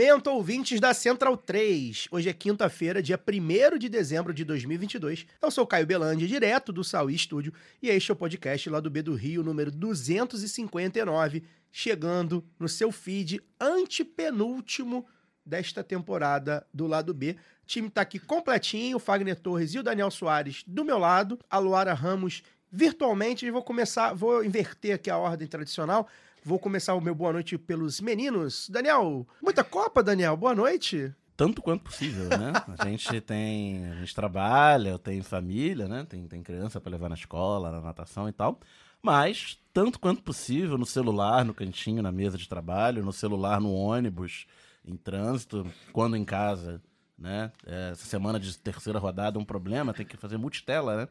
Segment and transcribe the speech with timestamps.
[0.00, 2.08] Momento, ouvintes da Central 3.
[2.10, 5.26] Hoje é quinta-feira, dia 1 de dezembro de 2022.
[5.42, 8.88] Eu sou Caio Belandi, direto do Saui Estúdio, e este é o podcast lá do
[8.88, 15.04] B do Rio, número 259, chegando no seu feed antepenúltimo
[15.44, 17.36] desta temporada do lado B.
[17.62, 21.38] O time tá aqui completinho, o Fagner Torres e o Daniel Soares do meu lado,
[21.50, 22.42] a Luara Ramos
[22.72, 23.50] virtualmente.
[23.50, 26.08] Vou começar, vou inverter aqui a ordem tradicional.
[26.44, 28.68] Vou começar o meu boa noite pelos meninos.
[28.70, 30.36] Daniel, muita Copa, Daniel.
[30.36, 31.12] Boa noite.
[31.36, 32.52] tanto quanto possível, né?
[32.78, 36.06] A gente tem, a gente trabalha, eu tenho família, né?
[36.08, 38.58] Tem, tem criança para levar na escola, na natação e tal.
[39.02, 43.72] Mas tanto quanto possível no celular, no cantinho, na mesa de trabalho, no celular, no
[43.72, 44.46] ônibus,
[44.84, 46.82] em trânsito, quando em casa,
[47.18, 47.52] né?
[47.66, 51.08] É, Essa semana de terceira rodada é um problema, tem que fazer multitela, né?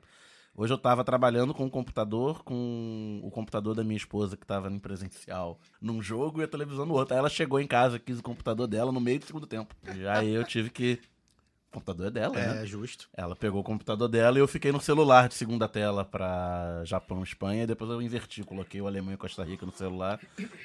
[0.59, 4.69] Hoje eu tava trabalhando com o computador, com o computador da minha esposa que tava
[4.69, 7.13] em presencial num jogo e a televisão no outro.
[7.13, 9.73] Aí ela chegou em casa, quis o computador dela no meio do segundo tempo.
[9.95, 10.99] E aí eu tive que.
[11.69, 12.61] O computador é dela, né?
[12.61, 13.07] É, justo.
[13.15, 17.21] Ela pegou o computador dela e eu fiquei no celular de segunda tela pra Japão
[17.21, 17.63] e Espanha.
[17.63, 20.19] E depois eu inverti, coloquei o Alemanha e Costa Rica no celular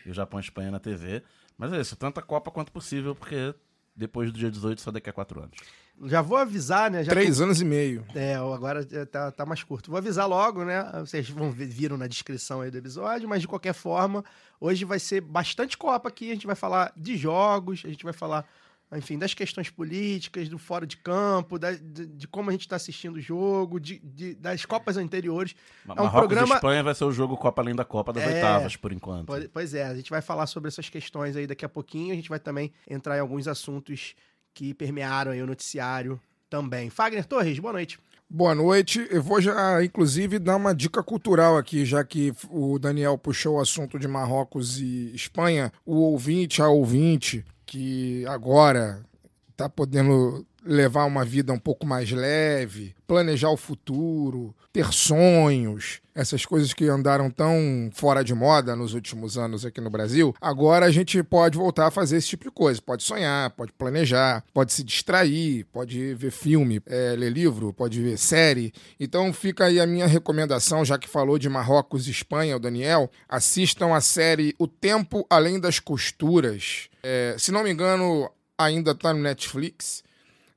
[0.05, 1.23] e o Japão e Espanha na TV.
[1.57, 3.55] Mas é isso, tanta Copa quanto possível, porque
[3.95, 5.57] depois do dia 18, só daqui a quatro anos.
[6.03, 7.05] Já vou avisar, né?
[7.05, 8.05] Já Três anos e meio.
[8.15, 9.91] É, agora tá, tá mais curto.
[9.91, 10.85] Vou avisar logo, né?
[11.01, 14.25] Vocês vão ver, viram na descrição aí do episódio, mas de qualquer forma,
[14.61, 16.31] hoje vai ser bastante Copa aqui.
[16.31, 18.45] A gente vai falar de jogos, a gente vai falar,
[18.93, 22.75] enfim, das questões políticas, do fora de campo, da- de, de como a gente tá
[22.77, 25.55] assistindo o jogo, de, de- das Copas anteriores.
[25.87, 28.13] Ma- É um Marrocos programa- e Espanha vai ser o jogo Copa além da Copa
[28.13, 28.35] das É.
[28.35, 29.33] oitavas, por enquanto.
[29.53, 32.13] Pois é, a gente vai falar sobre essas questões aí daqui a pouquinho.
[32.13, 34.15] A gente vai também entrar em alguns assuntos
[34.55, 36.89] que permearam aí o noticiário também.
[36.89, 37.99] Fagner Torres, boa noite.
[38.31, 39.07] Boa noite.
[39.11, 43.61] Eu vou já, inclusive, dar uma dica cultural aqui, já que o Daniel puxou o
[43.61, 45.73] assunto de Marrocos e Espanha.
[45.85, 49.05] O ouvinte, a ouvinte, que agora
[49.51, 56.47] está podendo levar uma vida um pouco mais leve, planejar o futuro, ter sonhos, essas
[56.47, 60.91] coisas que andaram tão fora de moda nos últimos anos aqui no Brasil, agora a
[60.91, 62.81] gente pode voltar a fazer esse tipo de coisa.
[62.81, 68.17] Pode sonhar, pode planejar, pode se distrair, pode ver filme, é, ler livro, pode ver
[68.17, 68.73] série.
[68.99, 73.11] Então fica aí a minha recomendação, já que falou de Marrocos e Espanha, o Daniel,
[73.29, 76.89] assistam a série O Tempo Além das Costuras.
[77.03, 80.03] É, se não me engano, ainda está no Netflix.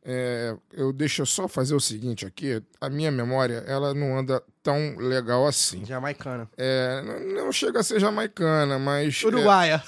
[0.09, 2.63] É, eu deixo só fazer o seguinte aqui.
[2.79, 5.83] A minha memória, ela não anda tão legal assim.
[5.85, 6.49] Jamaicana.
[6.55, 9.21] É, não- não chega a ser jamaicana, mas.
[9.21, 9.83] é- Uruguaia.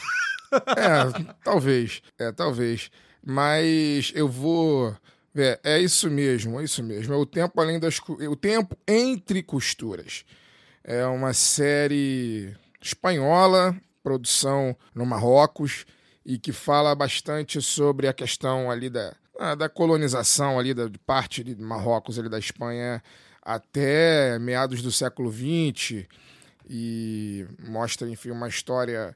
[0.78, 2.02] é, talvez.
[2.18, 2.92] É, talvez.
[3.26, 4.94] Mas eu vou.
[5.36, 7.14] É, é isso mesmo, é isso mesmo.
[7.14, 7.98] É o tempo além das.
[8.00, 10.26] cu- O tempo entre costuras.
[10.84, 15.86] É uma série espanhola, produção no Marrocos,
[16.26, 19.16] e que fala bastante sobre a questão ali da,
[19.58, 23.02] da colonização ali da de parte de Marrocos ali da Espanha
[23.42, 26.06] até meados do século XX
[26.70, 29.16] e mostra enfim uma história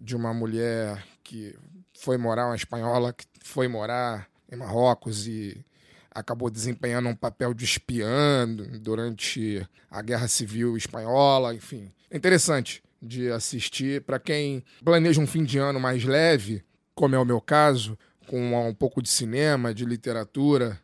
[0.00, 1.54] de uma mulher que
[1.92, 5.64] foi morar, uma espanhola que foi morar em Marrocos e
[6.10, 8.48] acabou desempenhando um papel de espiã
[8.80, 11.92] durante a Guerra Civil Espanhola, enfim.
[12.10, 16.64] Interessante de assistir para quem planeja um fim de ano mais leve,
[16.94, 17.96] como é o meu caso,
[18.28, 20.78] com um pouco de cinema, de literatura,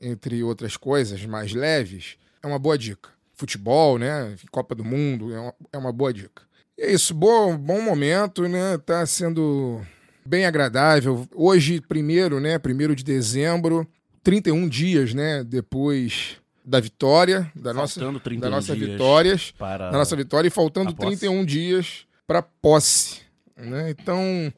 [0.00, 3.10] entre outras coisas mais leves, é uma boa dica.
[3.34, 4.34] Futebol, né?
[4.50, 6.42] Copa do Mundo, é uma, é uma boa dica.
[6.76, 8.76] E é isso, bom, bom momento, né?
[8.78, 9.80] Tá sendo
[10.26, 11.26] bem agradável.
[11.34, 12.58] Hoje, primeiro, né?
[12.58, 13.86] Primeiro de dezembro,
[14.22, 15.44] 31 dias, né?
[15.44, 20.50] Depois da vitória, da nossa, Faltando 31 da nossa vitórias, para da nossa vitória e
[20.50, 21.16] faltando a posse.
[21.18, 23.22] 31 dias para posse,
[23.56, 23.90] né?
[23.90, 24.52] Então,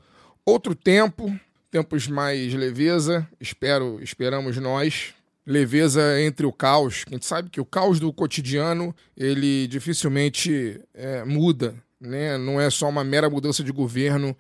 [0.44, 1.32] outro tempo,
[1.70, 5.14] tempos mais leveza, espero, esperamos nós.
[5.46, 7.04] Leveza entre o caos.
[7.08, 12.36] A gente sabe que o caos do cotidiano ele dificilmente é, muda, né?
[12.36, 14.36] Não é só uma mera mudança de governo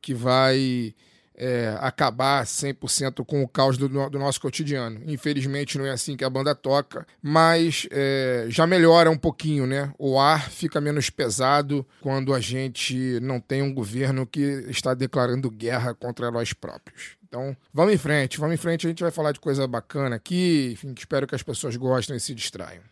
[0.00, 0.94] que vai
[1.34, 5.00] é, acabar 100% com o caos do, do, nosso cotidiano.
[5.06, 9.92] Infelizmente não é assim que a banda toca, mas é, já melhora um pouquinho, né?
[9.98, 15.50] O ar fica menos pesado quando a gente não tem um governo que está declarando
[15.50, 17.16] guerra contra nós próprios.
[17.32, 18.86] Então, vamos em frente, vamos em frente.
[18.86, 20.72] A gente vai falar de coisa bacana aqui.
[20.72, 22.82] Enfim, espero que as pessoas gostem e se distraiam.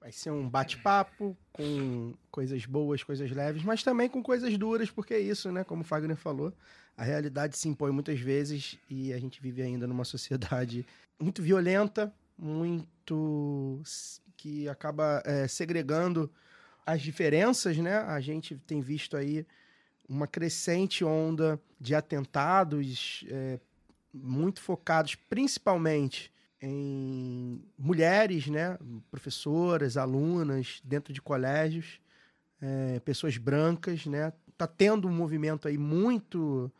[0.00, 5.14] Vai ser um bate-papo com coisas boas, coisas leves, mas também com coisas duras, porque
[5.14, 5.64] é isso, né?
[5.64, 6.52] Como o Fagner falou,
[6.96, 10.86] a realidade se impõe muitas vezes e a gente vive ainda numa sociedade
[11.18, 13.82] muito violenta, muito
[14.36, 16.30] que acaba é, segregando
[16.84, 17.98] as diferenças, né?
[17.98, 19.46] A gente tem visto aí
[20.08, 23.58] uma crescente onda de atentados é,
[24.12, 28.78] muito focados principalmente em mulheres, né,
[29.10, 32.00] professoras, alunas, dentro de colégios,
[32.60, 36.72] é, pessoas brancas, né, tá tendo um movimento aí muito,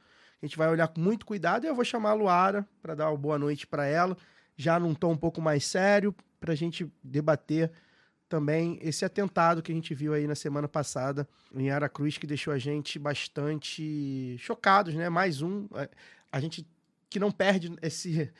[0.45, 3.09] a gente vai olhar com muito cuidado e eu vou chamar a Luara para dar
[3.09, 4.15] uma boa noite para ela,
[4.55, 7.73] já num tom um pouco mais sério, para a gente debater
[8.29, 12.53] também esse atentado que a gente viu aí na semana passada em Aracruz, que deixou
[12.53, 15.09] a gente bastante chocados, né?
[15.09, 15.89] Mais um, é,
[16.31, 16.67] a gente
[17.09, 18.31] que não perde esse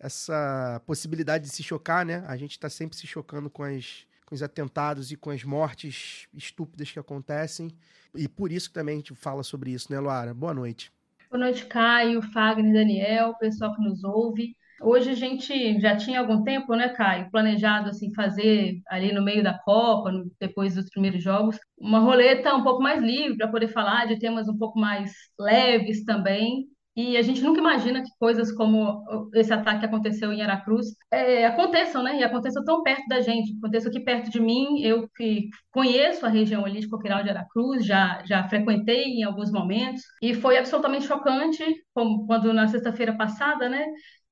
[0.00, 2.24] essa possibilidade de se chocar, né?
[2.26, 6.26] A gente está sempre se chocando com, as, com os atentados e com as mortes
[6.34, 7.70] estúpidas que acontecem.
[8.12, 10.34] E por isso também a gente fala sobre isso, né, Luara?
[10.34, 10.90] Boa noite.
[11.32, 14.54] Boa noite, Caio, Fagner, Daniel, pessoal que nos ouve.
[14.82, 19.42] Hoje a gente já tinha algum tempo, né, Caio, planejado assim fazer ali no meio
[19.42, 24.06] da Copa, depois dos primeiros jogos, uma roleta um pouco mais livre para poder falar
[24.06, 26.66] de temas um pouco mais leves também.
[26.94, 29.02] E a gente nunca imagina que coisas como
[29.34, 32.18] esse ataque que aconteceu em Aracruz é, aconteçam, né?
[32.18, 34.80] E aconteçam tão perto da gente, aconteçam aqui perto de mim.
[34.82, 39.50] Eu que conheço a região ali de Coqueiral de Aracruz, já, já frequentei em alguns
[39.50, 43.86] momentos, e foi absolutamente chocante, como quando na sexta-feira passada, né?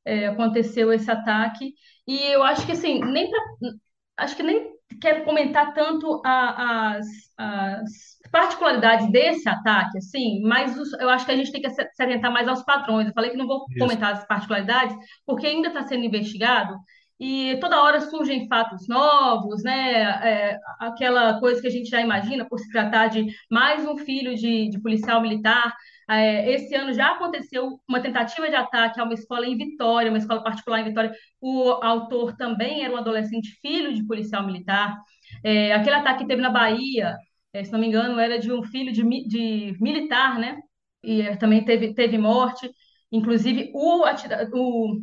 [0.05, 1.73] É, aconteceu esse ataque.
[2.07, 3.41] E eu acho que assim, nem pra,
[4.19, 4.71] acho que nem
[5.01, 7.07] quero comentar tanto a, as,
[7.39, 11.83] as particularidades desse ataque, assim, mas os, eu acho que a gente tem que se
[12.03, 13.07] atentar mais aos padrões.
[13.07, 13.79] Eu falei que não vou Isso.
[13.79, 14.97] comentar as particularidades,
[15.27, 16.75] porque ainda está sendo investigado
[17.21, 20.01] e toda hora surgem fatos novos, né?
[20.27, 24.35] É, aquela coisa que a gente já imagina por se tratar de mais um filho
[24.35, 25.77] de, de policial militar.
[26.09, 30.17] É, esse ano já aconteceu uma tentativa de ataque a uma escola em Vitória, uma
[30.17, 31.13] escola particular em Vitória.
[31.43, 34.97] O autor também era um adolescente filho de policial militar.
[35.45, 37.19] É, aquele ataque que teve na Bahia,
[37.65, 40.59] se não me engano, era de um filho de, de militar, né?
[41.03, 42.71] E é, também teve, teve morte.
[43.13, 44.05] Inclusive, o,
[44.55, 45.01] o,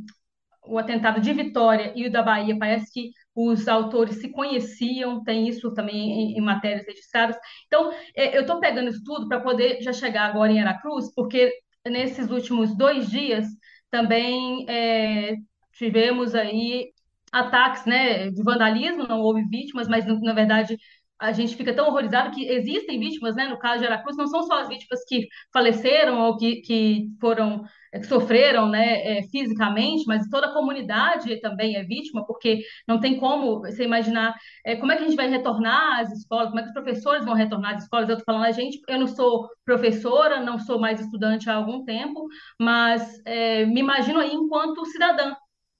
[0.67, 5.47] o atentado de Vitória e o da Bahia, parece que os autores se conheciam, tem
[5.47, 7.37] isso também em, em matérias registradas.
[7.67, 11.51] Então, é, eu estou pegando isso tudo para poder já chegar agora em Aracruz, porque
[11.87, 13.47] nesses últimos dois dias
[13.89, 15.35] também é,
[15.73, 16.91] tivemos aí
[17.31, 20.77] ataques né, de vandalismo, não houve vítimas, mas na verdade
[21.19, 23.47] a gente fica tão horrorizado que existem vítimas, né?
[23.47, 27.63] No caso de Aracruz, não são só as vítimas que faleceram ou que, que foram,
[27.91, 33.19] que sofreram, né, é, fisicamente, mas toda a comunidade também é vítima, porque não tem
[33.19, 34.35] como você imaginar
[34.65, 37.25] é, como é que a gente vai retornar às escolas, como é que os professores
[37.25, 38.09] vão retornar às escolas.
[38.09, 41.83] Eu estou falando a gente, eu não sou professora, não sou mais estudante há algum
[41.83, 42.27] tempo,
[42.59, 45.35] mas é, me imagino aí enquanto cidadã.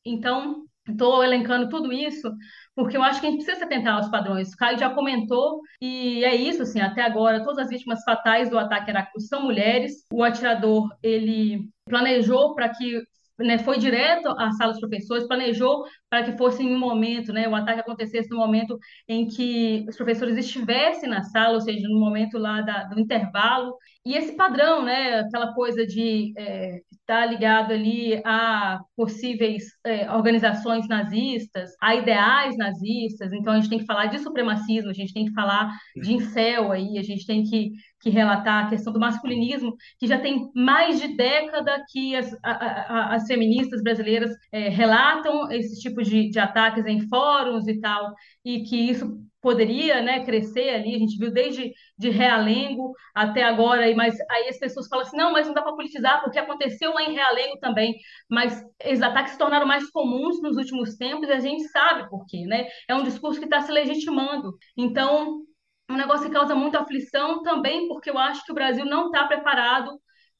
[0.05, 2.31] Então, estou elencando tudo isso
[2.77, 4.53] porque eu acho que a gente precisa se atentar aos padrões.
[4.53, 8.59] O Caio já comentou, e é isso, assim, até agora, todas as vítimas fatais do
[8.59, 10.05] ataque Aracruz são mulheres.
[10.13, 13.01] O atirador, ele planejou para que
[13.39, 17.47] né, foi direto à sala dos professores, planejou para que fosse em um momento, né,
[17.47, 21.99] o ataque acontecesse no momento em que os professores estivessem na sala, ou seja, no
[21.99, 23.75] momento lá da, do intervalo.
[24.07, 30.87] E esse padrão, né, aquela coisa de é, estar ligado ali a possíveis é, organizações
[30.87, 35.25] nazistas, a ideais nazistas, então a gente tem que falar de supremacismo, a gente tem
[35.25, 39.75] que falar de incel aí, a gente tem que, que relatar a questão do masculinismo,
[39.99, 45.51] que já tem mais de década que as, a, a, as feministas brasileiras é, relatam
[45.51, 48.13] esses tipos de, de ataques em fóruns e tal,
[48.45, 53.93] e que isso poderia né, crescer ali, a gente viu desde de Realengo até agora,
[53.95, 57.03] mas aí as pessoas falam assim, não, mas não dá para politizar, porque aconteceu lá
[57.03, 57.95] em Realengo também,
[58.29, 62.25] mas esses ataques se tornaram mais comuns nos últimos tempos e a gente sabe por
[62.25, 62.67] quê, né?
[62.87, 64.57] É um discurso que está se legitimando.
[64.75, 65.41] Então,
[65.89, 69.25] um negócio que causa muita aflição também, porque eu acho que o Brasil não está
[69.27, 69.91] preparado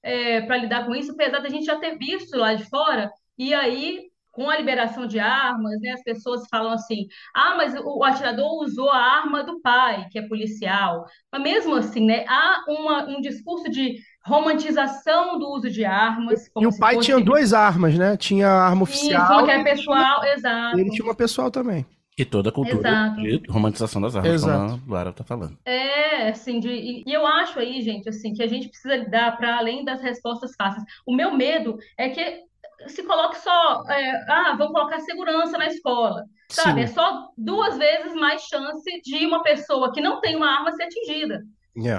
[0.04, 3.54] é, para lidar com isso, apesar da gente já ter visto lá de fora, e
[3.54, 8.64] aí com a liberação de armas, né, as pessoas falam assim: ah, mas o, atirador
[8.64, 11.06] usou a arma do pai, que é policial.
[11.32, 16.48] Mas mesmo assim, né, há uma, um discurso de romantização do uso de armas.
[16.56, 18.16] E o pai fosse- tinha duas armas, né?
[18.16, 19.44] Tinha a arma Isso, oficial.
[19.44, 20.80] que é e pessoal, exato.
[20.80, 21.84] Ele tinha uma pessoal também.
[22.16, 23.22] E toda a cultura Exato.
[23.22, 24.72] de romantização das armas, Exato.
[24.72, 25.58] como a Luara tá falando.
[25.66, 29.38] É, assim, de, e e eu acho aí, gente, assim, que a gente precisa dar
[29.38, 30.84] para além das respostas fáceis.
[31.06, 32.47] O meu medo é que
[32.86, 36.82] se coloque só, é, ah, vamos colocar segurança na escola, sabe?
[36.82, 36.84] Sim.
[36.84, 40.84] É só duas vezes mais chance de uma pessoa que não tem uma arma ser
[40.84, 41.42] atingida.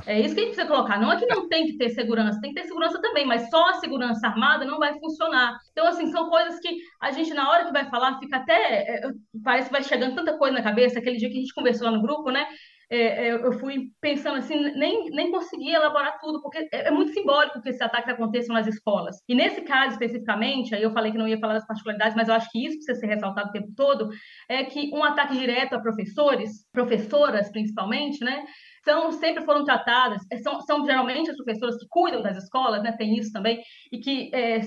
[0.06, 0.14] É.
[0.14, 1.00] É isso que a gente precisa colocar.
[1.00, 3.68] Não é que não tem que ter segurança, tem que ter segurança também, mas só
[3.68, 5.56] a segurança armada não vai funcionar.
[5.70, 8.82] Então, assim, são coisas que a gente, na hora que vai falar, fica até.
[8.82, 9.00] é,
[9.44, 10.98] Parece que vai chegando tanta coisa na cabeça.
[10.98, 12.46] Aquele dia que a gente conversou lá no grupo, né?
[12.90, 17.12] É, é, eu fui pensando assim, nem, nem consegui elaborar tudo, porque é, é muito
[17.12, 19.16] simbólico que esses ataques aconteçam nas escolas.
[19.28, 22.34] E nesse caso especificamente, aí eu falei que não ia falar das particularidades, mas eu
[22.34, 24.08] acho que isso precisa ser ressaltado o tempo todo,
[24.48, 28.44] é que um ataque direto a professores, professoras principalmente, né?
[28.84, 32.92] São, sempre foram tratadas, é, são, são geralmente as professoras que cuidam das escolas, né?
[32.92, 33.60] Tem isso também,
[33.92, 34.60] e que é,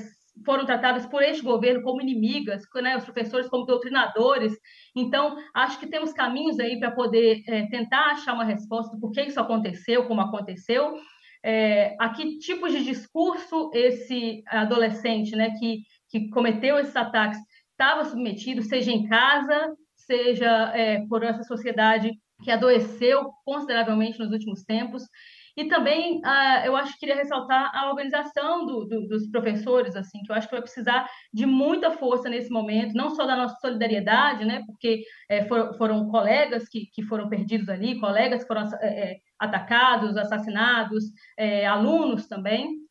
[0.46, 2.98] foram tratadas por este governo como inimigas, né?
[2.98, 4.54] Os professores como doutrinadores,
[4.96, 9.24] então, acho que temos caminhos aí para poder é, tentar achar uma resposta do porquê
[9.24, 10.96] isso aconteceu, como aconteceu,
[11.44, 17.40] é, a que tipos de discurso esse adolescente né, que, que cometeu esses ataques
[17.72, 22.12] estava submetido, seja em casa, seja é, por essa sociedade
[22.44, 25.04] que adoeceu consideravelmente nos últimos tempos.
[25.56, 30.22] E também ah, eu acho que queria ressaltar a organização do, do, dos professores, assim,
[30.24, 33.56] que eu acho que vai precisar de muita força nesse momento, não só da nossa
[33.60, 38.70] solidariedade, né, porque é, for, foram colegas que, que foram perdidos ali, colegas que foram
[38.82, 41.06] é, atacados, assassinados,
[41.38, 42.82] é, alunos também,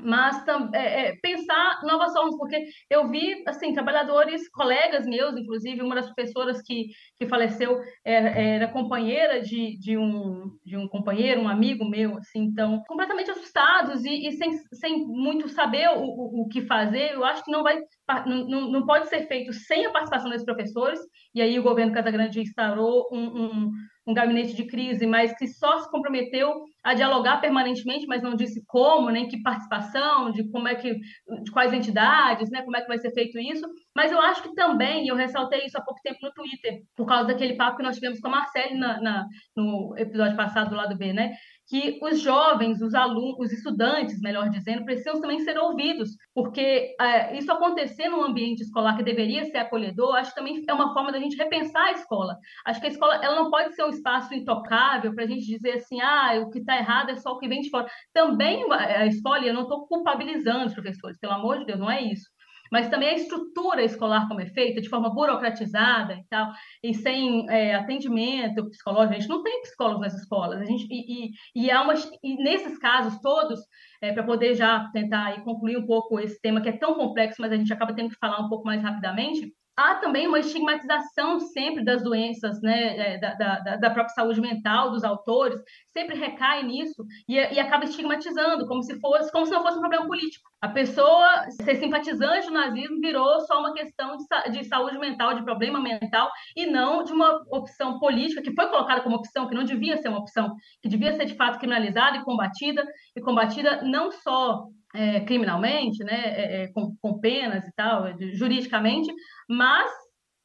[0.00, 5.94] mas é, é, pensar novas formas, porque eu vi, assim, trabalhadores, colegas meus, inclusive, uma
[5.94, 11.48] das professoras que, que faleceu era, era companheira de, de, um, de um companheiro, um
[11.48, 16.48] amigo meu, assim, então, completamente assustados e, e sem, sem muito saber o, o, o,
[16.48, 17.80] que fazer, eu acho que não vai,
[18.26, 21.00] não, não pode ser feito sem a participação desses professores,
[21.34, 23.70] e aí o governo Casagrande instaurou um, um
[24.06, 28.62] um gabinete de crise, mas que só se comprometeu a dialogar permanentemente, mas não disse
[28.66, 32.88] como, nem que participação, de como é que, de quais entidades, né, como é que
[32.88, 33.66] vai ser feito isso.
[33.96, 37.28] Mas eu acho que também, eu ressaltei isso há pouco tempo no Twitter, por causa
[37.28, 40.96] daquele papo que nós tivemos com a Marcele na, na, no episódio passado do lado
[40.96, 41.32] B, né?
[41.68, 47.36] Que os jovens, os alunos, os estudantes, melhor dizendo, precisam também ser ouvidos, porque é,
[47.36, 51.10] isso acontecer num ambiente escolar que deveria ser acolhedor, acho que também é uma forma
[51.10, 52.36] da gente repensar a escola.
[52.66, 55.72] Acho que a escola ela não pode ser um espaço intocável para a gente dizer
[55.72, 57.86] assim, ah, o que está errado é só o que vem de fora.
[58.12, 62.02] Também a escola, eu não estou culpabilizando os professores, pelo amor de Deus, não é
[62.02, 62.33] isso
[62.74, 66.50] mas também a estrutura escolar como é feita, de forma burocratizada e tal,
[66.82, 69.14] e sem é, atendimento psicológico.
[69.14, 72.34] A gente não tem psicólogos nas escolas, a gente, e, e, e, há uma, e
[72.42, 73.60] nesses casos todos,
[74.02, 77.40] é, para poder já tentar e concluir um pouco esse tema que é tão complexo,
[77.40, 81.40] mas a gente acaba tendo que falar um pouco mais rapidamente, há também uma estigmatização
[81.40, 85.60] sempre das doenças, né, da, da, da, própria saúde mental dos autores,
[85.92, 89.80] sempre recai nisso e, e, acaba estigmatizando, como se fosse, como se não fosse um
[89.80, 90.48] problema político.
[90.60, 95.44] A pessoa ser simpatizante do nazismo virou só uma questão de, de saúde mental, de
[95.44, 99.64] problema mental, e não de uma opção política que foi colocada como opção, que não
[99.64, 102.84] devia ser uma opção, que devia ser de fato criminalizada e combatida,
[103.16, 109.12] e combatida não só é, criminalmente, né, é, é, com, com, penas e tal, juridicamente,
[109.48, 109.90] mas,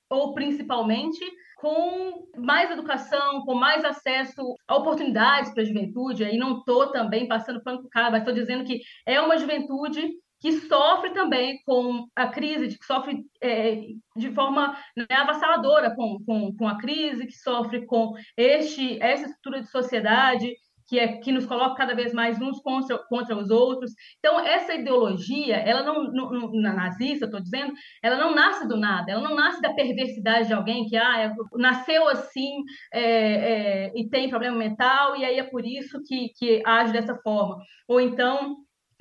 [0.10, 1.24] ou principalmente,
[1.58, 6.24] com mais educação, com mais acesso a oportunidades para a juventude.
[6.24, 10.10] Aí não estou também passando pano para cara, mas estou dizendo que é uma juventude
[10.40, 13.82] que sofre também com a crise, que sofre é,
[14.16, 19.62] de forma né, avassaladora com, com, com a crise, que sofre com este, essa estrutura
[19.62, 20.56] de sociedade
[20.90, 23.92] que, é, que nos coloca cada vez mais uns contra, contra os outros.
[24.18, 29.12] Então, essa ideologia, ela não, não na nazista, estou dizendo, ela não nasce do nada,
[29.12, 34.10] ela não nasce da perversidade de alguém que ah, é, nasceu assim é, é, e
[34.10, 37.58] tem problema mental, e aí é por isso que, que age dessa forma.
[37.88, 38.58] Ou então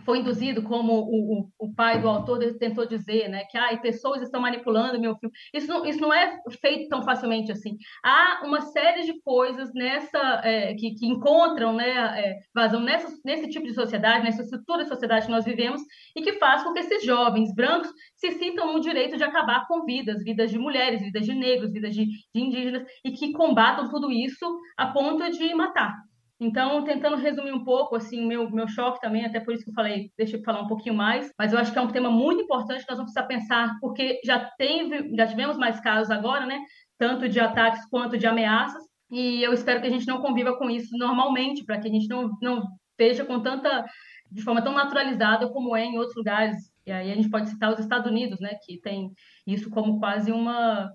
[0.08, 4.22] foi induzido, como o, o, o, pai do autor tentou dizer, né, que ah, pessoas
[4.22, 5.34] estão manipulando meu filme.
[5.52, 7.76] Isso não, isso não é feito tão facilmente assim.
[8.02, 13.50] Há uma série de coisas nessa é, que, que, encontram né, é, vazão nessa, nesse
[13.50, 15.82] tipo de sociedade, nessa estrutura de sociedade que nós vivemos,
[16.16, 19.84] e que faz com que esses jovens brancos se sintam no direito de acabar com
[19.84, 24.10] vidas, vidas de mulheres, vidas de negros, vidas de, de indígenas, e que combatam tudo
[24.10, 26.07] isso a ponto de matar
[26.40, 29.70] Então, tentando resumir um pouco, assim, o meu, meu choque também, até por isso que
[29.70, 32.10] eu falei, deixa eu falar um pouquinho mais, mas eu acho que é um tema
[32.10, 36.46] muito importante que nós vamos precisar pensar, porque já, teve, já tivemos mais casos agora,
[36.46, 36.60] né?
[36.96, 40.70] Tanto de ataques quanto de ameaças, e eu espero que a gente não conviva com
[40.70, 42.62] isso normalmente, para que a gente não, não
[42.96, 43.84] veja com tanta,
[44.30, 46.56] de forma tão naturalizada como é em outros lugares.
[46.86, 48.54] E aí a gente pode citar os Estados Unidos, né?
[48.64, 49.10] Que tem
[49.46, 50.92] isso como quase uma...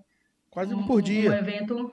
[0.49, 1.31] Quase um, por dia.
[1.31, 1.91] Um evento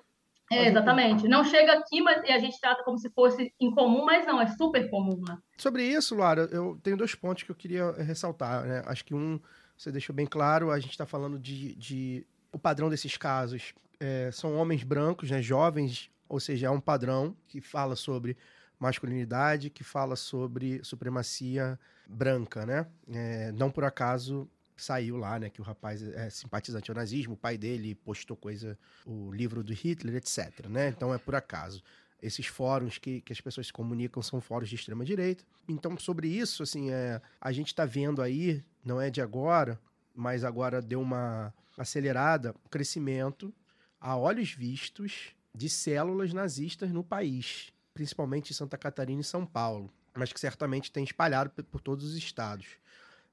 [0.50, 1.28] é, exatamente.
[1.28, 4.48] Não chega aqui, mas e a gente trata como se fosse incomum, mas não, é
[4.48, 5.38] super comum lá.
[5.56, 8.64] Sobre isso, Lara, eu tenho dois pontos que eu queria ressaltar.
[8.64, 8.82] Né?
[8.86, 9.40] Acho que um,
[9.78, 12.26] você deixou bem claro, a gente está falando de, de.
[12.52, 17.36] O padrão desses casos é, são homens brancos, né, jovens, ou seja, é um padrão
[17.46, 18.36] que fala sobre
[18.76, 21.78] masculinidade, que fala sobre supremacia
[22.08, 22.86] branca, né?
[23.08, 24.50] É, não por acaso
[24.82, 28.78] saiu lá, né, que o rapaz é simpatizante ao nazismo, o pai dele postou coisa,
[29.06, 30.88] o livro do Hitler, etc, né?
[30.88, 31.82] Então é por acaso.
[32.22, 35.44] Esses fóruns que, que as pessoas se comunicam são fóruns de extrema direita.
[35.68, 39.80] Então sobre isso, assim, é, a gente está vendo aí, não é de agora,
[40.14, 43.52] mas agora deu uma acelerada, crescimento
[44.00, 49.92] a olhos vistos de células nazistas no país, principalmente em Santa Catarina e São Paulo,
[50.14, 52.66] mas que certamente tem espalhado por, por todos os estados.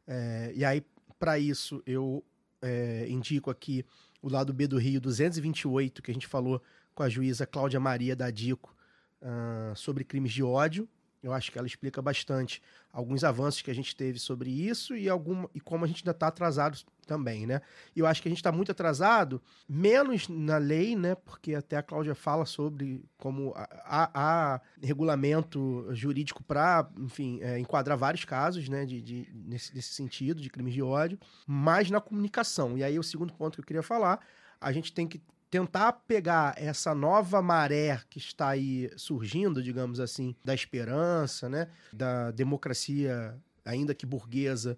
[0.05, 0.83] É, e aí,
[1.19, 2.23] para isso, eu
[2.61, 3.85] é, indico aqui
[4.21, 6.61] o lado B do Rio 228, que a gente falou
[6.93, 8.75] com a juíza Cláudia Maria da Dico
[9.21, 10.87] ah, sobre crimes de ódio.
[11.27, 15.09] Eu acho que ela explica bastante alguns avanços que a gente teve sobre isso e,
[15.09, 17.61] algum, e como a gente ainda está atrasado também, né?
[17.95, 21.15] E eu acho que a gente está muito atrasado, menos na lei, né?
[21.15, 28.25] Porque até a Cláudia fala sobre como há, regulamento jurídico para, enfim, é, enquadrar vários
[28.25, 28.85] casos, né?
[28.85, 32.77] De, de, nesse, nesse sentido, de crimes de ódio, mas na comunicação.
[32.77, 34.19] E aí o segundo ponto que eu queria falar,
[34.59, 40.35] a gente tem que tentar pegar essa nova maré que está aí surgindo, digamos assim,
[40.43, 44.77] da esperança, né, da democracia, ainda que burguesa,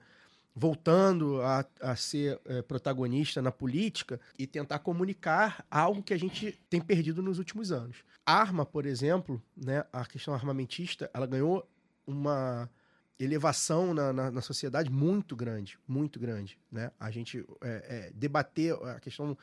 [0.56, 6.60] voltando a, a ser é, protagonista na política e tentar comunicar algo que a gente
[6.70, 8.04] tem perdido nos últimos anos.
[8.26, 11.68] Arma, por exemplo, né, a questão armamentista, ela ganhou
[12.06, 12.70] uma
[13.20, 16.58] elevação na, na, na sociedade muito grande, muito grande.
[16.72, 16.92] Né?
[17.00, 19.38] A gente é, é, debater a questão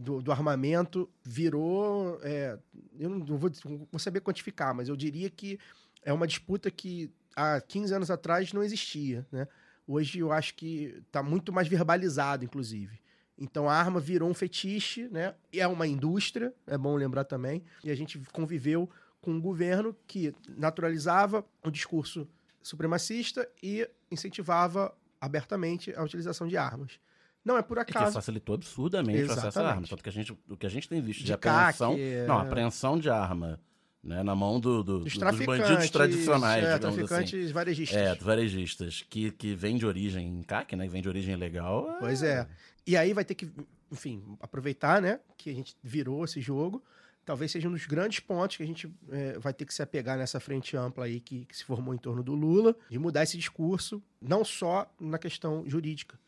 [0.00, 2.18] do, do armamento virou.
[2.22, 2.58] é,
[2.98, 3.50] eu não vou,
[3.90, 5.58] vou saber quantificar, mas eu diria que
[6.02, 9.26] é uma disputa que há 15 anos atrás não existia.
[9.30, 9.46] Né?
[9.86, 13.00] Hoje eu acho que está muito mais verbalizado, inclusive.
[13.38, 15.34] Então a arma virou um fetiche, né?
[15.52, 17.62] É uma indústria, é bom lembrar também.
[17.82, 18.88] E a gente conviveu
[19.20, 22.28] com um governo que naturalizava o discurso
[22.62, 27.00] supremacista e incentivava abertamente a utilização de armas.
[27.44, 28.12] Não é por E que acaso.
[28.12, 29.74] facilitou absurdamente o acesso à Exatamente.
[29.74, 29.86] arma.
[29.88, 31.92] Tanto que a gente, o que a gente tem visto de, De apreensão.
[31.92, 32.26] CAC, é.
[32.26, 33.60] Não, apreensão de arma.
[34.02, 37.52] Né, na mão do, do- Dos dos bandidos tradicionais, é, digamos traficantes assim.
[37.52, 37.98] varejistas.
[37.98, 40.84] É, varejistas, que, que vem de origem CAC, né?
[40.86, 41.96] Que vem de origem legal.
[42.00, 42.48] Pois é.
[42.86, 43.50] E aí vai ter que,
[43.92, 46.82] enfim, aproveitar, né, que a gente virou esse jogo.
[47.26, 50.16] Talvez seja um dos grandes pontos que a gente é, vai ter que se apegar
[50.16, 53.36] nessa frente ampla aí que, que se formou em torno do Lula, de mudar esse
[53.36, 56.18] discurso, não só na questão jurídica,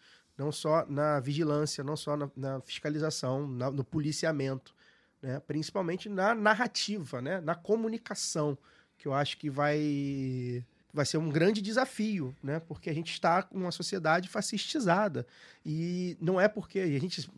[0.42, 4.74] não só na vigilância, não só na, na fiscalização, na- no policiamento,
[5.22, 8.58] né, principalmente na narrativa, né, na comunicação,
[8.98, 12.60] que eu acho que vai vai ser um grande desafio, né?
[12.60, 15.26] Porque a gente está com uma sociedade fascistizada.
[15.64, 17.30] E não é porque a gente,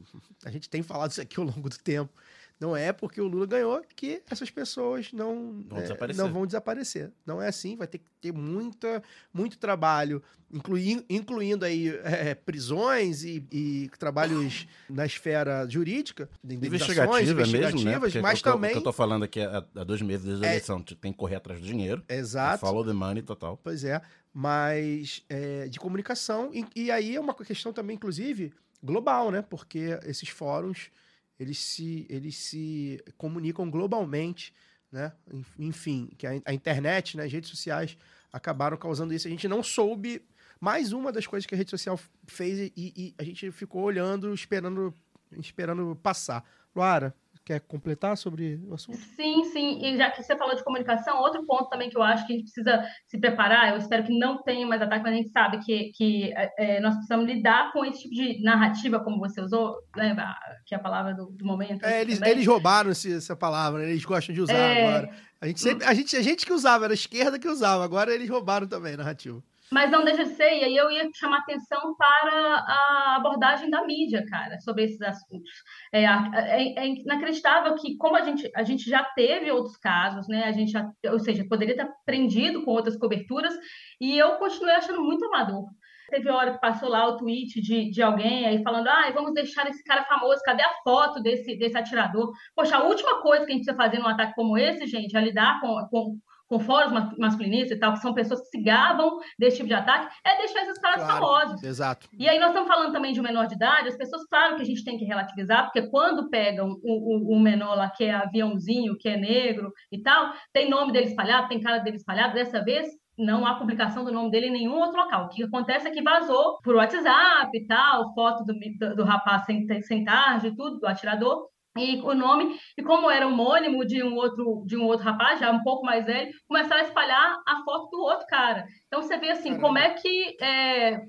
[0.45, 2.13] a gente tem falado isso aqui ao longo do tempo.
[2.61, 6.25] Não é porque o Lula ganhou que essas pessoas não Vão é, desaparecer.
[6.25, 7.13] não vão desaparecer.
[7.27, 13.23] Não é assim, vai ter que ter muita, muito trabalho, inclui, incluindo aí é, prisões
[13.25, 17.43] e, e trabalhos na esfera jurídica, de Investigativa, mesmo, né?
[17.43, 18.71] investigativas, Porque mas eu- também...
[18.71, 20.81] O que eu tô falando aqui há, há dois meses desde a É- eleição.
[20.81, 22.03] Tem que correr atrás do dinheiro.
[22.09, 22.61] Exato.
[22.61, 23.59] Follow the money total.
[23.63, 24.01] Pois é,
[24.33, 26.51] mas é, de comunicação.
[26.55, 29.43] E, e aí é uma questão também, inclusive, global, né?
[29.43, 30.91] Porque esses fóruns,
[31.39, 34.55] eles se, eles se comunicam globalmente,
[34.91, 35.13] né?
[35.33, 37.97] Enf- Enfim, que a, a internet, né, as redes sociais
[38.33, 39.27] acabaram causando isso.
[39.27, 40.23] A gente não soube...
[40.61, 44.33] Mais uma das coisas que a rede social fez e, e a gente ficou olhando,
[44.33, 44.95] esperando,
[45.33, 46.43] esperando passar.
[46.75, 48.97] Luara, quer completar sobre o assunto?
[48.97, 49.79] Sim, sim.
[49.85, 52.37] E já que você falou de comunicação, outro ponto também que eu acho que a
[52.37, 55.59] gente precisa se preparar, eu espero que não tenha mais ataque, mas a gente sabe
[55.59, 60.13] que, que é, nós precisamos lidar com esse tipo de narrativa, como você usou, né,
[60.19, 61.85] a- que é a palavra do, do momento.
[61.85, 62.33] É, eles, também.
[62.33, 63.91] eles roubaram esse- essa palavra, né?
[63.91, 64.81] eles gostam de usar É.
[64.89, 65.11] agora.
[65.41, 68.15] A gente, sempre, a, gente, a gente que usava, era a esquerda que usava, agora
[68.15, 69.43] eles roubaram também a narrativa.
[69.73, 72.33] Mas não deixa de ser, e aí eu ia chamar atenção para
[72.67, 75.51] a abordagem da mídia, cara, sobre esses assuntos.
[75.93, 80.45] É, é- é inacreditável que, como a gente, a gente já teve outros casos, né?
[80.45, 83.55] A gente já, ou seja, poderia ter aprendido com outras coberturas,
[84.01, 85.65] e eu continuei achando muito amador.
[86.11, 89.67] Teve hora que passou lá o tweet de, de alguém aí falando: ah, vamos deixar
[89.69, 92.31] esse cara famoso, cadê a foto desse, desse atirador?
[92.55, 95.21] Poxa, a última coisa que a gente precisa fazer num ataque como esse, gente, é
[95.21, 99.19] lidar com, com, com fóruns ma- masculinistas e tal, que são pessoas que se gavam
[99.39, 101.13] desse tipo de ataque, é deixar esses caras Claro.
[101.15, 101.63] famosos.
[101.63, 102.09] Exato.
[102.19, 104.63] E aí nós estamos falando também de um menor de idade, as pessoas, claro que
[104.63, 108.13] a gente tem que relativizar, porque quando pegam o, o, o menor lá, que é
[108.15, 112.63] aviãozinho, que é negro e tal, tem nome dele espalhado, tem cara dele espalhado, dessa
[112.63, 115.27] vez não há publicação do nome dele em nenhum outro local.
[115.27, 119.45] O que acontece é que vazou por WhatsApp e tal, foto do, do, do rapaz
[119.45, 124.03] sem, sem tarde e tudo, do atirador, e o nome, e como era homônimo de
[124.03, 127.63] um outro de um outro rapaz, já um pouco mais velho, começaram a espalhar a
[127.65, 128.65] foto do outro cara.
[128.87, 129.63] Então você vê assim, Caramba.
[129.67, 131.01] como é que é,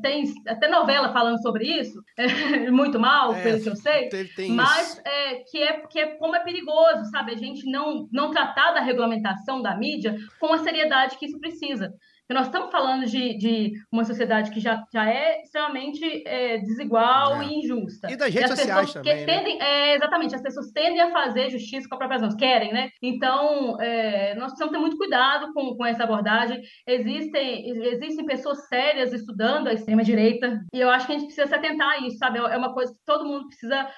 [0.00, 2.00] tem até novela falando sobre isso,
[2.70, 6.06] muito mal, É, pelo que eu sei, Teve- tem mas é, que, é, que é
[6.16, 7.32] como é perigoso, sabe?
[7.32, 11.92] A gente não, não tratar da regulamentação da mídia com a seriedade que isso precisa.
[12.32, 17.42] Porque nós estamos falando de, de uma sociedade que já, já é extremamente é, desigual
[17.42, 17.44] É.
[17.44, 18.10] e injusta.
[18.10, 19.26] E das redes as sociais também, que né?
[19.26, 22.90] tendem, é, exatamente, as pessoas tendem a fazer justiça com a própria mãos, querem, né?
[23.02, 26.62] Então, é, nós precisamos ter muito cuidado com, com essa abordagem.
[26.86, 31.54] Existem, existem pessoas sérias estudando a extrema-direita, e eu acho que a gente precisa se
[31.54, 32.38] atentar a isso, sabe?
[32.38, 33.88] É uma coisa que todo mundo precisa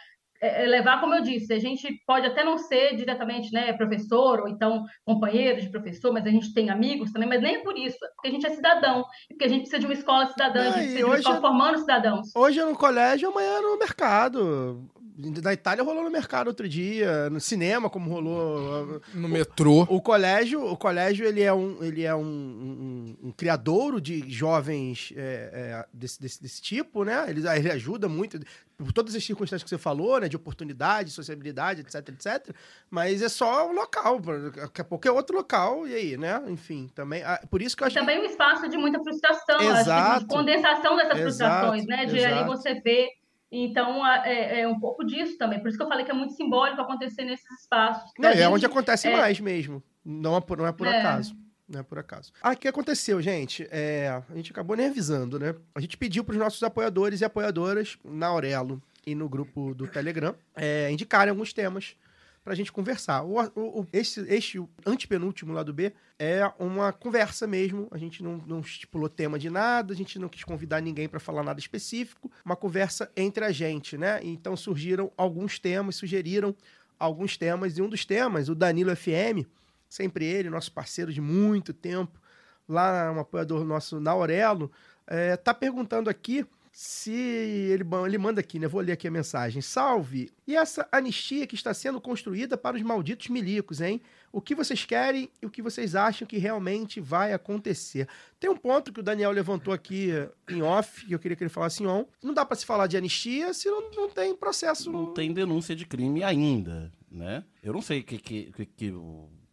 [0.41, 4.41] é, é, levar, como eu disse, a gente pode até não ser diretamente né, professor
[4.41, 7.77] ou então companheiro de professor, mas a gente tem amigos também, mas nem é por
[7.79, 10.65] isso, porque a gente é cidadão, porque a gente precisa de uma escola cidadã, a
[10.65, 12.29] É, gente precisa de uma escola formando cidadãos.
[12.35, 14.91] Hoje é no colégio, amanhã é no mercado.
[15.17, 19.01] Na Itália rolou no mercado outro dia, no cinema, como rolou.
[19.13, 19.83] No metrô.
[19.83, 25.13] O colégio, o colégio ele é um, ele é um, um, um criadouro de jovens
[25.17, 27.27] é, é, desse, desse, desse tipo, né?
[27.29, 28.41] Ele, ele ajuda muito
[28.77, 30.29] por todas as circunstâncias que você falou, né?
[30.29, 32.57] De oportunidade, sociabilidade, etc, etc.
[32.91, 34.19] Mas é só um local.
[34.19, 36.43] Daqui a pouco é outro local, e aí, né?
[36.49, 37.23] Enfim, também.
[37.23, 39.81] ah, Por isso que eu acho que também um espaço de muita frustração, acho que
[39.81, 40.21] Exato.
[40.21, 42.07] de condensação dessas Exato, frustrações, né?
[42.07, 42.47] De ali exato.
[42.47, 43.24] você ver.
[43.57, 45.61] Então, é, é um pouco disso também.
[45.61, 48.11] Por isso que eu falei que é muito simbólico acontecer nesses espaços.
[48.19, 49.83] Não, é gente- onde acontece é- mais mesmo.
[50.05, 50.99] Não é por, não é por É.
[50.99, 51.37] acaso.
[51.69, 52.31] Não é por acaso.
[52.43, 53.67] Ah, o que aconteceu, gente?
[53.71, 55.55] É, a gente acabou nem avisando, né?
[55.75, 59.87] A gente pediu para os nossos apoiadores e apoiadoras na Aurelo e no grupo do
[59.87, 61.97] Telegram é, indicarem alguns temas
[62.45, 63.23] pra gente conversar.
[63.25, 67.89] O, o, o- este, este antepenúltimo lá do B é uma conversa mesmo.
[67.91, 71.19] A gente não, não estipulou tema de nada, a gente não quis convidar ninguém para
[71.19, 72.31] falar nada específico.
[72.45, 74.21] Uma conversa entre a gente, né?
[74.23, 76.55] Então surgiram alguns temas, sugeriram
[76.99, 79.45] alguns temas, e um dos temas, o Danilo FM,
[79.89, 82.21] sempre ele, nosso parceiro de muito tempo,
[82.69, 84.71] lá um apoiador nosso na Aurelo,
[85.07, 88.67] é, tá perguntando aqui se ele, ele manda aqui, né?
[88.67, 89.63] Vou ler aqui a mensagem.
[89.63, 90.33] Salve!
[90.45, 94.03] E essa anistia que está sendo construída para os malditos milicos, hein?
[94.33, 98.09] O que vocês querem e o que vocês acham que realmente vai acontecer?
[98.41, 100.09] Tem um ponto que o Daniel levantou aqui
[100.51, 102.07] em off, que eu queria que ele falasse em on.
[102.21, 104.91] Não dá para se falar de anistia se não, não tem processo.
[104.91, 107.45] Não tem denúncia de crime ainda, né?
[107.63, 108.95] Eu não sei o que, que, que, que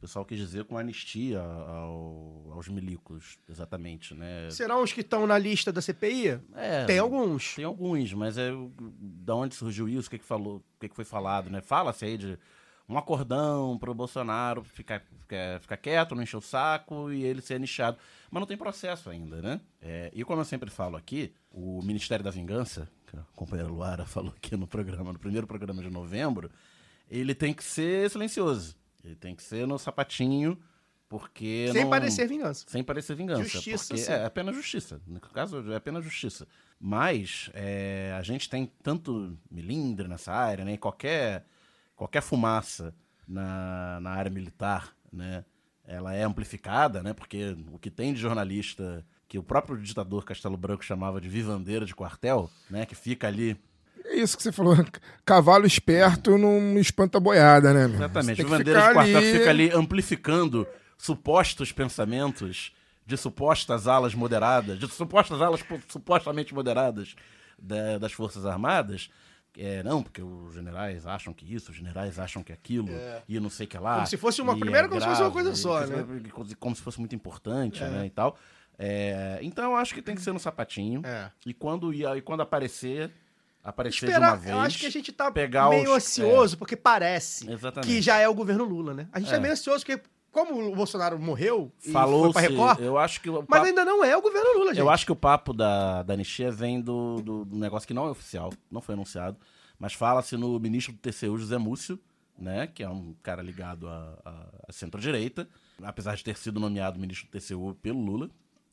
[0.01, 4.49] pessoal quis dizer com anistia ao- aos milicos, exatamente, né?
[4.49, 6.39] Serão os que estão na lista da CPI?
[6.55, 7.55] É, Tem alguns.
[7.55, 8.51] Tem alguns, mas é
[8.99, 11.61] da onde surgiu isso, o que, que falou, o que, que foi falado, né?
[11.61, 12.37] Fala-se aí de
[12.89, 17.53] um acordão pro Bolsonaro ficar, ficar, ficar quieto, não encher o saco e ele ser
[17.53, 17.97] anichado.
[18.29, 19.61] Mas não tem processo ainda, né?
[19.81, 24.03] É, e como eu sempre falo aqui, o Ministério da Vingança, que a companheira Luara
[24.07, 26.49] falou aqui no programa, no primeiro programa de novembro,
[27.09, 28.75] ele tem que ser silencioso.
[29.03, 30.57] Ele tem que ser no sapatinho,
[31.09, 31.69] porque.
[31.71, 32.65] Sem não- parecer vingança.
[32.67, 33.43] sem parecer vingança.
[33.43, 34.11] Justiça, porque sim.
[34.11, 35.01] é apenas justiça.
[35.05, 36.47] No caso, é apenas justiça.
[36.79, 40.73] Mas é, a gente tem tanto milindre nessa área, né?
[40.73, 41.45] E qualquer,
[41.95, 42.95] qualquer fumaça
[43.27, 45.45] na, na área militar, né?
[45.85, 47.13] Ela é amplificada, né?
[47.13, 51.85] Porque o que tem de jornalista que o próprio ditador Castelo Branco chamava de vivandeira
[51.85, 52.85] de quartel, né?
[52.85, 53.57] Que fica ali
[54.05, 54.75] É isso que você falou.
[55.25, 57.95] Cavalo esperto não espanta boiada, né, meu?
[57.97, 58.35] Exatamente.
[58.37, 62.71] Que Vivandeira de ali- fica ali amplificando supostos pensamentos
[63.05, 67.15] de supostas alas moderadas, de supostas alas po- supostamente moderadas
[67.59, 69.09] da- das Forças Armadas.
[69.57, 72.87] É, não, porque os generais acham que isso, os generais acham que aquilo,
[73.27, 73.95] e não sei o que lá.
[73.95, 76.31] Como se fosse uma- primeiro é como se fosse uma grave, coisa só, e- né?
[76.57, 78.37] Como se fosse muito importante, né, e tal.
[78.79, 81.01] É, então, eu acho que tem que ser no sapatinho.
[81.05, 81.29] É.
[81.45, 83.11] E, quando, e, e quando aparecer,
[83.63, 84.51] aparecer de uma Esperar, vez.
[84.51, 85.31] eu acho que a gente tá
[85.69, 87.87] meio os- ansioso, porque parece Exatamente.
[87.87, 89.07] que já é o governo Lula, né?
[89.11, 89.35] A gente É.
[89.37, 93.19] é meio ansioso porque como o Bolsonaro morreu e Falou foi pra Record, eu acho
[93.21, 94.79] que o mas papo, ainda não é o governo Lula, gente.
[94.79, 98.07] eu acho que o papo da, da anistia vem do, do, do negócio que não
[98.07, 99.37] é oficial, não foi anunciado,
[99.77, 101.99] mas fala-se no ministro do TCU, José Múcio,
[102.37, 105.47] né, que é um cara ligado à centro-direita,
[105.83, 108.29] apesar de ter sido nomeado ministro do TCU pelo Lula,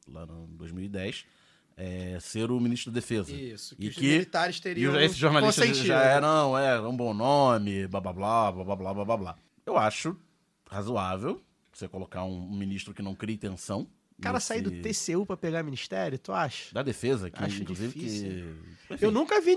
[0.06, 1.26] lá no 2010,
[1.80, 3.32] é, ser o ministro da Defesa.
[3.32, 5.86] Isso, que E os que- militares E teriam esses jornalistas consentido.
[5.86, 9.36] já é, não, é um bom nome, blá blá blá, blá blá blá blá blá.
[9.64, 10.16] Eu acho
[10.68, 11.40] razoável
[11.72, 13.86] você colocar um, um ministro que não crie tensão.
[14.18, 16.74] O cara sair do TCU pra pegar ministério, tu acha?
[16.74, 18.22] Da defesa, que Acho inclusive difícil.
[18.88, 18.94] que.
[18.94, 19.54] Enfim, Eu nunca vi.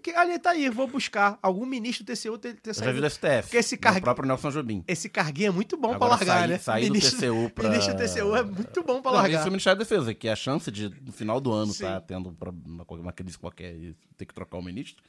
[0.00, 2.94] que- Ali tá aí, vou buscar algum ministro do TCU ter, ter eu já saído.
[2.94, 3.42] vi do STF.
[3.42, 4.84] Porque esse cargo- O próprio Nelson Jobim.
[4.86, 6.58] Esse carguinho é muito bom pra largar, sair- né?
[6.58, 9.30] sair do ministro, TCU pra- Ministro do TCU é muito bom Não, largar.
[9.38, 11.84] Isso é o Ministério da Defesa, que a chance de, no final do ano, Sim.
[11.84, 12.36] tá tendo
[12.76, 15.02] uma crise qualquer e ter que trocar o ministro.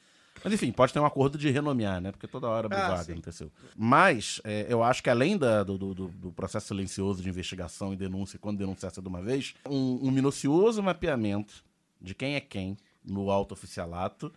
[0.44, 2.12] Mas enfim, pode ter um acordo de renomear, né?
[2.12, 3.50] Porque toda hora abre Ah, TCU.
[3.76, 7.96] Mas é, eu acho que além da- do, do- do- processo silencioso de investigação e
[7.96, 11.64] denúncia, quando denunciasse de uma vez, um, um minucioso mapeamento
[12.00, 14.32] de quem é quem no alto oficialato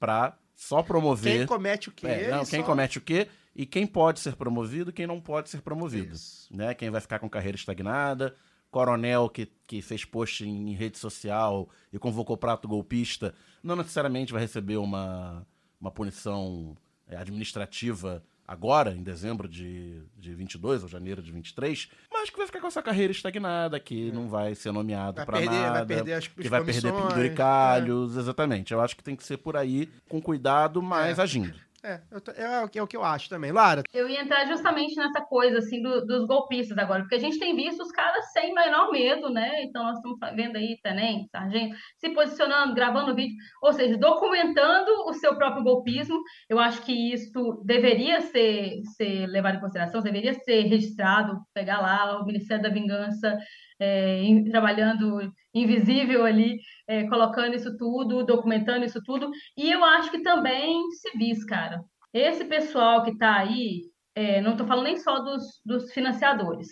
[0.00, 1.38] para só promover.
[1.38, 2.06] Quem comete o quê?
[2.06, 5.20] É, não, quem só- comete o quê e quem pode ser promovido e quem não
[5.20, 6.14] pode ser promovido.
[6.14, 6.48] Isso.
[6.54, 6.72] Né?
[6.74, 8.34] Quem vai ficar com carreira estagnada,
[8.70, 14.42] coronel que, que fez post em rede social e convocou prato golpista, não necessariamente vai
[14.42, 15.46] receber uma,
[15.80, 16.76] uma punição
[17.08, 22.46] é, administrativa agora, em dezembro de, de 22 ou janeiro de 23, mas que vai
[22.46, 26.12] ficar com essa carreira estagnada, que não vai ser nomeado para perder- vai nada, perder
[26.14, 28.72] as- que vai perder penduricalhos, exatamente.
[28.72, 31.22] Eu acho que tem que ser por aí, com cuidado, mas É.
[31.22, 31.54] agindo.
[31.84, 33.50] É, tô- é, o que- é o que eu acho também.
[33.50, 37.40] Lara, Eu ia entrar justamente nessa coisa, assim, do- dos golpistas agora, porque a gente
[37.40, 39.64] tem visto os caras sem menor medo, né?
[39.64, 45.12] Então, nós estamos vendo aí tenente, sargento, se posicionando, gravando vídeo, ou seja, documentando o
[45.14, 46.20] seu próprio golpismo.
[46.48, 52.20] Eu acho que isso deveria ser, ser levado em consideração, deveria ser registrado, pegar lá
[52.20, 53.36] o Ministério da Vingança,
[53.82, 59.30] é, em- trabalhando invisível ali, é, colocando isso tudo, documentando isso tudo.
[59.56, 61.80] E eu acho que também civis, cara.
[62.14, 63.82] Esse pessoal que está aí,
[64.14, 66.68] é, não estou falando nem só dos, dos financiadores,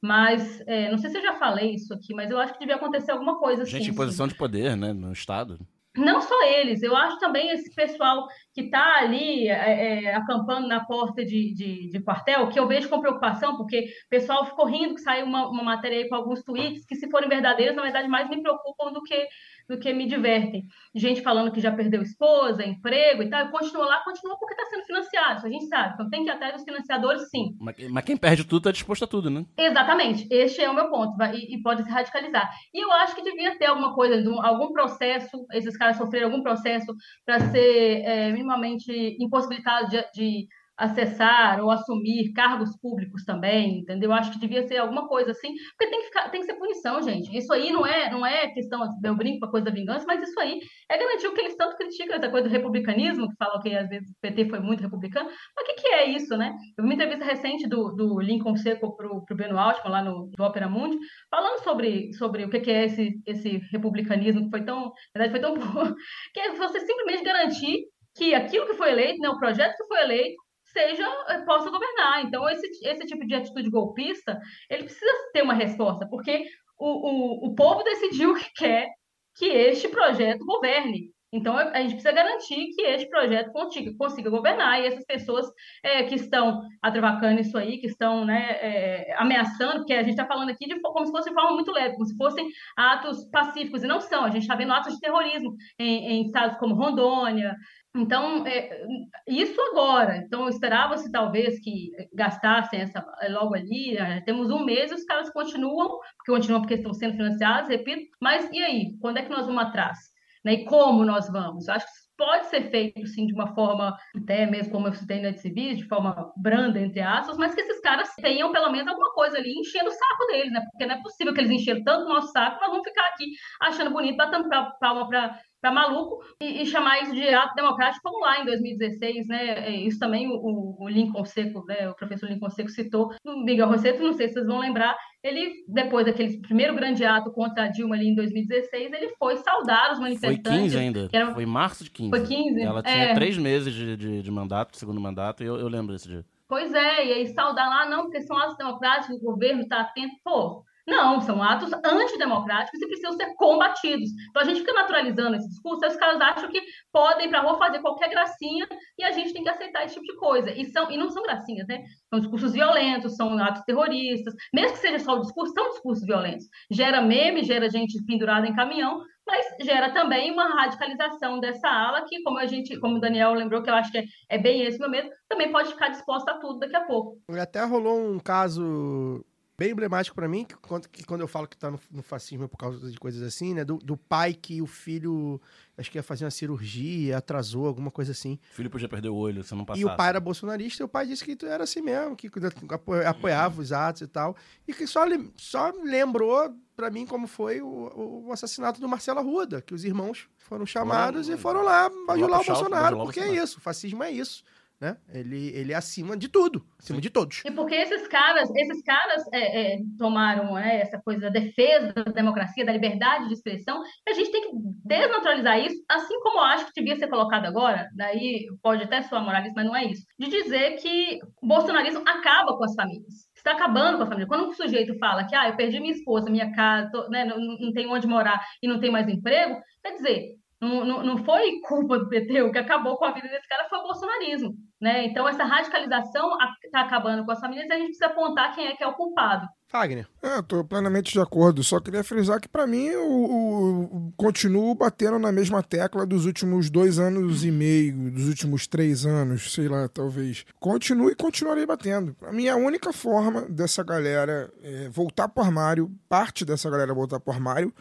[0.00, 2.76] mas é, não sei se eu já falei isso aqui, mas eu acho que devia
[2.76, 3.72] acontecer alguma coisa assim.
[3.78, 5.58] Gente em posição de poder, né, no Estado.
[5.96, 10.84] Não só eles, eu acho também esse pessoal que está ali é, é, acampando na
[10.84, 14.94] porta de, de, de quartel, que eu vejo com preocupação, porque o pessoal ficou rindo
[14.94, 18.08] que saiu uma, uma matéria aí com alguns tweets que, se forem verdadeiros, na verdade,
[18.08, 19.26] mais me preocupam do que,
[19.68, 20.62] do que me divertem.
[20.94, 24.66] Gente falando que já perdeu esposa, emprego e tal, e continua lá, continua porque está
[24.66, 25.94] sendo financiado, isso a gente sabe.
[25.94, 27.56] Então tem que ir atrás dos financiadores, sim.
[27.60, 29.44] Mas, mas quem perde tudo tá disposto a tudo, né?
[29.58, 32.48] Exatamente, este é o meu ponto, e, e pode se radicalizar.
[32.72, 36.42] E eu acho que devia ter alguma coisa, um- algum processo, esses caras sofreram algum
[36.42, 44.10] processo para ser é, minimamente impossibilitados de, de acessar ou assumir cargos públicos também, entendeu?
[44.10, 46.54] Eu acho que devia ser alguma coisa assim, porque tem que, ficar, tem que ser
[46.54, 47.36] punição, gente.
[47.36, 50.22] Isso aí não é, não é questão, eu brinco com a coisa da vingança, mas
[50.22, 50.58] isso aí
[50.90, 53.88] é garantir o que eles tanto criticam, essa coisa do republicanismo, que falam que às
[53.88, 56.54] vezes o PT foi muito republicano, mas o que, que é isso, né?
[56.76, 60.26] Eu vi uma entrevista recente do, do Lincoln Seco pro, pro Beno Altman, lá no
[60.26, 60.98] do Opera Mundi,
[61.30, 65.30] falando sobre, sobre o que, que é esse, esse republicanismo que foi tão, na verdade,
[65.30, 65.54] foi tão
[66.34, 67.84] que é você simplesmente garantir
[68.16, 70.36] que aquilo que foi eleito, né, o projeto que foi eleito,
[70.76, 71.08] seja
[71.46, 72.24] possa governar.
[72.24, 76.44] Então, esse, esse tipo de atitude golpista, ele precisa ter uma resposta, porque
[76.78, 78.88] o, o, o povo decidiu que quer
[79.36, 81.10] que este projeto governe.
[81.32, 85.46] Então, a gente precisa garantir que este projeto consiga, consiga governar e essas pessoas
[85.82, 90.24] é, que estão atravacando isso aí, que estão né, é, ameaçando, porque a gente está
[90.24, 93.82] falando aqui de, como se fosse de forma muito leve, como se fossem atos pacíficos,
[93.82, 94.24] e não são.
[94.24, 97.54] A gente está vendo atos de terrorismo em, em estados como Rondônia.
[97.96, 98.86] Então, é,
[99.26, 100.18] isso agora.
[100.18, 103.94] Então, esperava-se talvez que gastassem essa eh, logo ali.
[103.94, 104.22] né?
[104.24, 108.06] Temos um mês e os caras continuam, porque continuam porque estão sendo financiados, repito.
[108.20, 108.96] Mas e aí?
[109.00, 109.98] Quando é que nós vamos atrás?
[110.44, 110.54] Né?
[110.54, 111.66] E como nós vamos?
[111.66, 115.20] Eu acho que pode ser feito, sim, de uma forma, até mesmo como eu citei
[115.20, 119.12] na civis, de forma branda, entre aspas, mas que esses caras tenham pelo menos alguma
[119.12, 120.64] coisa ali enchendo o saco deles, né?
[120.70, 123.32] Porque não é possível que eles encheram tanto o nosso saco, nós vamos ficar aqui
[123.60, 124.48] achando bonito, batendo
[124.80, 129.26] palma para para maluco e, e chamar isso de ato democrático, como lá em 2016,
[129.26, 129.68] né?
[129.68, 131.88] É, Isso também o, o Lincoln Seco, né?
[131.88, 135.64] O professor Lincoln Seco citou no Miguel Rosseto, não sei se vocês vão lembrar, ele,
[135.66, 139.98] depois daquele primeiro grande ato contra a Dilma ali em 2016, ele foi saudar os
[139.98, 140.52] Foi manifestantes.
[140.62, 141.08] 15 ainda.
[141.12, 142.10] eram- Foi março de 15.
[142.10, 142.62] Foi 15?
[142.62, 143.14] Ela tinha É.
[143.14, 146.24] três meses de, de, de mandato, segundo mandato, e eu, eu lembro desse dia.
[146.48, 150.14] Pois é, e aí saudar lá, não, porque são atos democráticos, o governo está atento.
[150.22, 154.08] Pô, Não, são atos antidemocráticos e precisam ser combatidos.
[154.30, 157.58] Então a gente fica naturalizando esse discurso, aí os caras acham que podem para rua
[157.58, 160.50] fazer qualquer gracinha e a gente tem que aceitar esse tipo de coisa.
[160.52, 161.82] E, são, e não são gracinhas, né?
[162.08, 164.32] São discursos violentos, são atos terroristas.
[164.54, 166.46] Mesmo que seja só o discurso, são discursos violentos.
[166.70, 172.22] Gera meme, gera gente pendurada em caminhão, mas gera também uma radicalização dessa ala que,
[172.22, 174.78] como a gente, como o Daniel lembrou, que eu acho que é, é bem esse
[174.78, 177.18] meu medo, também pode ficar disposta a tudo daqui a pouco.
[177.36, 179.24] Até rolou um caso
[179.58, 182.44] bem emblemático pra mim, que quando, que quando eu falo que tá no, no fascismo
[182.44, 183.64] é por causa de coisas assim, né?
[183.64, 185.40] Do, do pai que o filho,
[185.78, 188.38] acho que ia fazer uma cirurgia, atrasou, alguma coisa assim.
[188.52, 189.82] O filho podia perder o olho se não passasse.
[189.82, 192.28] E o pai era bolsonarista e o pai disse que era assim mesmo, que
[192.70, 194.36] apo- apoiava os atos e tal.
[194.68, 195.04] E que só,
[195.36, 200.28] só lembrou pra mim como foi o, o assassinato do Marcelo Arruda, que os irmãos
[200.36, 204.44] foram chamados e foram lá bajular o Bolsonaro, porque é isso, o fascismo é isso.
[204.78, 204.94] Né?
[205.08, 207.42] Ele, ele é acima de tudo, acima de todos.
[207.46, 212.02] E porque esses caras, esses caras é, é, tomaram é, essa coisa da defesa da
[212.02, 216.44] democracia, da liberdade de expressão, e a gente tem que desnaturalizar isso, assim como eu
[216.44, 220.04] acho que devia ser colocado agora, daí pode até soar moralista, mas não é isso,
[220.18, 223.26] de dizer que o bolsonarismo acaba com as famílias.
[223.34, 224.26] Está acabando com a família.
[224.26, 227.38] Quando um sujeito fala que ah, eu perdi minha esposa, minha casa, tô, né, não,
[227.38, 231.60] não tenho onde morar e não tem mais emprego, quer dizer, não, não, não foi
[231.60, 234.54] culpa do PT, o que acabou com a vida desse cara foi o bolsonarismo.
[234.80, 235.06] Né?
[235.06, 236.30] Então, essa radicalização
[236.64, 238.92] está acabando com as famílias e a gente precisa apontar quem é que é o
[238.94, 239.46] culpado.
[239.68, 240.06] Fagner.
[240.22, 241.64] É, eu tô plenamente de acordo.
[241.64, 246.24] Só queria frisar que, pra mim, o, o- o- continuo batendo na mesma tecla dos
[246.26, 250.44] últimos dois anos e meio, dos últimos três anos, sei lá, talvez.
[250.60, 252.14] Continuo e continuarei batendo.
[252.14, 257.18] Pra mim, a única forma dessa galera é, voltar pro armário, parte dessa galera voltar
[257.18, 257.74] pro armário,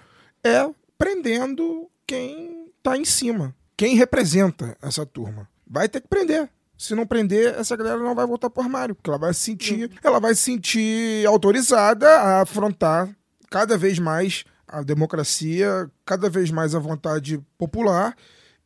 [0.44, 2.55] é prendendo quem
[2.86, 3.56] tá em cima.
[3.76, 5.50] Quem representa essa turma.
[5.67, 6.48] Vai ter que prender.
[6.78, 9.91] Se não prender, essa galera não vai voltar pro armário, porque ela vai se sentir,
[10.04, 13.10] ela vai se sentir autorizada a afrontar
[13.50, 18.15] cada vez mais a democracia, cada vez mais a vontade popular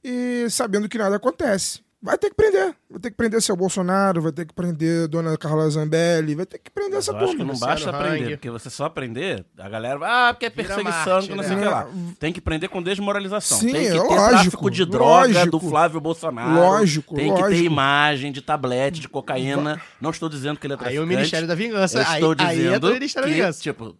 [0.04, 1.82] e sabendo que nada acontece.
[2.02, 2.74] Vai ter que prender.
[2.90, 6.58] Vai ter que prender seu Bolsonaro, vai ter que prender Dona Carla Zambelli, vai ter
[6.58, 7.52] que prender Mas essa eu acho que turma.
[7.54, 11.28] não basta prender, porque você só prender, a galera vai, ah, porque é perseguição, Marte,
[11.28, 11.48] que não né?
[11.50, 11.82] sei o que lá.
[11.90, 12.14] É.
[12.18, 13.58] Tem que prender com desmoralização.
[13.60, 15.60] Sim, tem que é ter lógico, tráfico de droga lógico.
[15.60, 16.54] do Flávio Bolsonaro.
[16.54, 17.64] Lógico, Tem que ter lógico.
[17.66, 19.82] imagem de tablete, de cocaína.
[20.00, 21.04] Não estou dizendo que ele é Aí traficante.
[21.04, 21.98] o Ministério da Vingança.
[22.00, 23.62] Eu aí, estou aí dizendo entra o Ministério que, da Vingança.
[23.62, 23.96] tipo,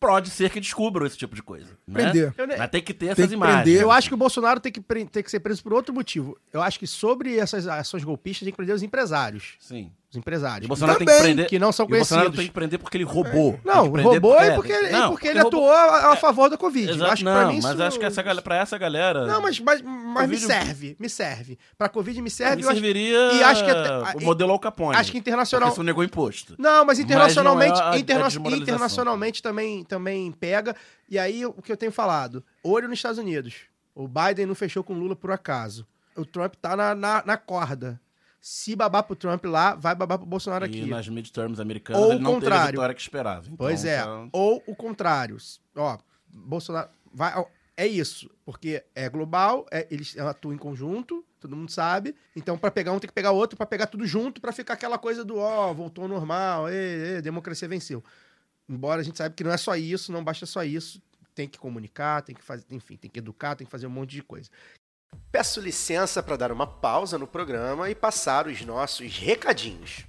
[0.00, 1.76] pode ser que descubram esse tipo de coisa.
[1.86, 2.10] né?
[2.10, 2.34] Prender.
[2.58, 3.62] Mas tem que ter essas que imagens.
[3.62, 3.82] prender.
[3.82, 6.38] Eu acho que o Bolsonaro tem que, tem que ser preso por outro motivo.
[6.52, 9.56] Eu acho que sobre essas ações golpistas tem que prender os empresários.
[9.60, 9.92] Sim.
[10.10, 10.62] Os empresários.
[10.62, 11.46] E o Bolsonaro tem Também, que prender.
[11.48, 12.38] que não são e o Bolsonaro conhecidos.
[12.38, 13.52] tem que prender porque ele roubou.
[13.52, 16.16] Tem Não, roubou porque- é porque, é, é não, porque ele roubou- atuou a, a
[16.16, 16.90] favor da Covid.
[16.92, 17.82] Exato, acho que não, mim mas isso...
[17.82, 19.26] acho que essa, galera- pra essa galera.
[19.26, 21.58] Não, mas, mas, mas me Covid- serve, me serve.
[21.76, 22.56] Pra Covid me serve.
[22.56, 24.96] me eu acho- serviria e acho que até- o modelo Al Capone.
[24.96, 26.54] acho que internacional- Porque isso negou imposto.
[26.58, 28.62] Não, mas internacionalmente, Mas não é a- a interna- desmoralização.
[28.74, 30.74] internacionalmente também, também pega.
[31.10, 32.42] E aí, o que eu tenho falado?
[32.64, 33.54] Olho nos Estados Unidos.
[33.94, 35.86] O Biden não fechou com o Lula por acaso.
[36.16, 38.00] O Trump tá na, na, na corda.
[38.40, 40.86] Se babar pro Trump lá, vai babar pro Bolsonaro E aqui.
[40.86, 42.70] nas midterms americanas Ou ele não teve a contrário.
[42.72, 43.44] vitória que esperava.
[43.46, 44.02] Então, Pois é.
[44.02, 45.36] tá- Ou o contrário.
[45.76, 45.98] Ó,
[46.28, 46.88] Bolsonaro.
[47.12, 47.46] Vai, ó,
[47.76, 48.30] é isso.
[48.44, 52.14] Porque é global, é- eles atuam em conjunto, todo mundo sabe.
[52.36, 54.98] Então, pra pegar um, tem que pegar outro, pra pegar tudo junto, pra ficar aquela
[54.98, 58.02] coisa do, ó, voltou ao normal, ê, ê, democracia venceu.
[58.68, 61.02] Embora a gente saiba que não é só isso, não basta só isso.
[61.34, 64.10] Tem que comunicar, tem que fazer, enfim, tem que educar, tem que fazer um monte
[64.10, 64.48] de coisa.
[65.38, 70.04] Peço licença para dar uma pausa no programa e passar os nossos recadinhos.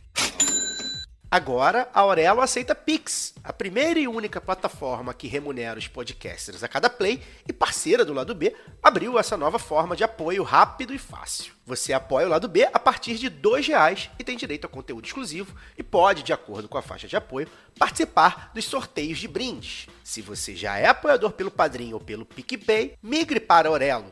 [1.29, 6.67] Agora, a Aurelo aceita Pix, a primeira e única plataforma que remunera os podcasters a
[6.67, 10.97] cada play e parceira do Lado B, abriu essa nova forma de apoio rápido e
[10.97, 11.53] fácil.
[11.63, 15.05] Você apoia o Lado B a partir de 2 reais e tem direito a conteúdo
[15.05, 19.85] exclusivo e pode, de acordo com a faixa de apoio, participar dos sorteios de brindes.
[20.03, 24.11] Se você já é apoiador pelo Padrim ou pelo PicPay, migre para Aurelo.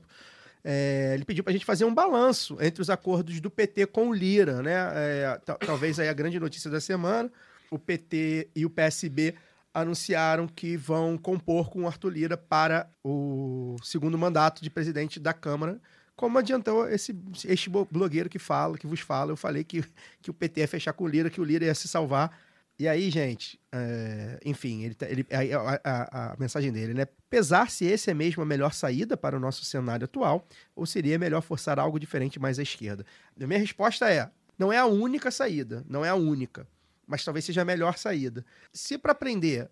[0.70, 4.10] é, ele pediu para a gente fazer um balanço entre os acordos do PT com
[4.10, 4.74] o Lira, né?
[4.96, 7.32] É, ta- talvez aí a grande notícia da semana.
[7.72, 9.34] O PT e o PSB
[9.74, 15.34] anunciaram que vão compor com o Arthur Lira para o segundo mandato de presidente da
[15.34, 15.80] Câmara.
[16.16, 17.16] Como adiantou esse,
[17.46, 19.84] este blogueiro que fala, que vos fala, eu falei que,
[20.22, 22.38] que o PT ia fechar com o Lira, que o Lira ia se salvar.
[22.80, 27.06] E aí, gente, é, enfim, ele, tá- ele, a, a- a mensagem dele, né?
[27.30, 31.18] Pesar se esse é mesmo a melhor saída para o nosso cenário atual, ou seria
[31.18, 33.04] melhor forçar algo diferente mais à esquerda?
[33.42, 36.68] A minha resposta é: não é a única saída, não é a única,
[37.08, 38.46] mas talvez seja a melhor saída.
[38.72, 39.70] Se para prender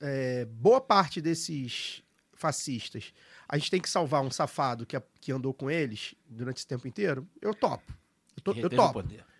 [0.00, 2.02] é, boa parte desses
[2.34, 3.12] fascistas
[3.48, 6.88] a gente tem que salvar um safado que, que andou com eles durante esse tempo
[6.88, 7.92] inteiro, eu topo.
[8.36, 8.92] Eu, to- eu topo.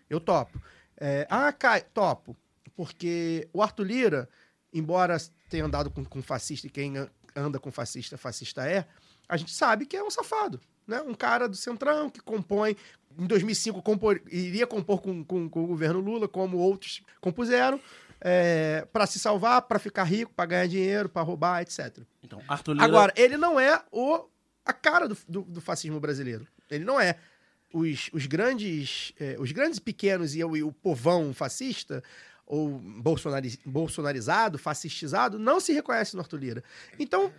[0.09, 0.61] Eu topo.
[0.97, 2.35] É, ah, Kai, topo.
[2.75, 4.29] Porque o Arthur Lira,
[4.73, 5.17] embora
[5.49, 6.93] tenha andado com, com fascista e quem
[7.35, 8.85] anda com fascista, fascista é,
[9.27, 10.59] a gente sabe que é um safado.
[10.87, 11.01] Né?
[11.01, 12.75] Um cara do Centrão que compõe.
[13.17, 17.79] Em 2005 compor, iria compor com, com, com o governo Lula, como outros compuseram,
[18.91, 21.99] para se salvar, para ficar rico, para ganhar dinheiro, para roubar, etc.
[22.21, 22.85] Então, Arthur Lira...
[22.85, 24.25] Agora, ele não é o,
[24.65, 26.45] a cara do, do, do fascismo brasileiro.
[26.69, 27.17] Ele não é.
[27.73, 32.01] Os, os grandes eh, os grandes pequenos e e o povão fascista,
[32.45, 36.63] ou bolsonari, bolsonarizado, fascistizado, não se reconhece no Arthur Lira.
[36.99, 37.31] Então,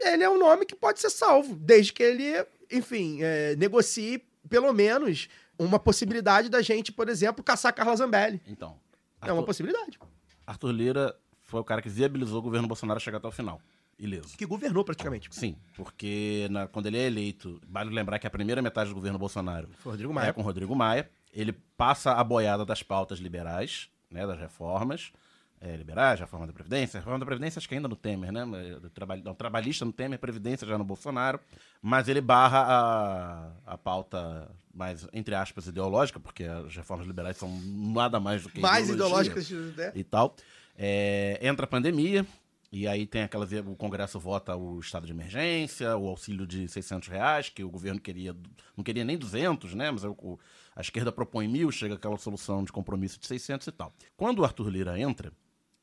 [0.00, 4.72] ele é um nome que pode ser salvo, desde que ele, enfim, eh, negocie, pelo
[4.72, 8.40] menos, uma possibilidade da gente, por exemplo, caçar Carla Zambelli.
[8.46, 8.78] Então,
[9.20, 9.98] É uma Arthur, possibilidade.
[10.46, 13.60] Arthur Lira foi o cara que viabilizou o governo Bolsonaro chegar até o final.
[13.96, 14.36] Ileso.
[14.36, 15.28] Que governou praticamente.
[15.30, 19.18] Sim, porque na- quando ele é eleito, vale lembrar que a primeira metade do governo
[19.18, 20.32] Bolsonaro Foi Rodrigo é Maia.
[20.32, 21.08] com Rodrigo Maia.
[21.32, 25.12] Ele passa a boiada das pautas liberais, né, das reformas.
[25.60, 26.98] É, liberais, reforma da Previdência.
[27.00, 28.44] Reforma da Previdência acho que ainda no Temer, né?
[28.44, 31.40] mas do traba- não, trabalhista no Temer, Previdência já no Bolsonaro.
[31.80, 37.48] Mas ele barra a, a pauta mais, entre aspas, ideológica, porque as reformas liberais são
[37.94, 39.92] nada mais do que Mais ideológicas, né?
[39.94, 40.34] e tal.
[40.76, 42.26] É, entra a pandemia,
[42.70, 43.50] e aí tem aquelas.
[43.52, 48.00] O Congresso vota o estado de emergência, o auxílio de 600 reais, que o governo
[48.00, 48.36] queria.
[48.76, 49.90] Não queria nem 200, né?
[49.90, 50.38] Mas o-
[50.74, 53.92] a esquerda propõe mil, chega aquela solução de compromisso de 600 e tal.
[54.16, 55.32] Quando o Arthur Lira entra,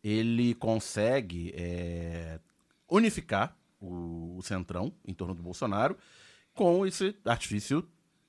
[0.04, 2.40] ele consegue é,
[2.90, 5.98] unificar o, o centrão em torno do Bolsonaro
[6.54, 7.88] com esse artifício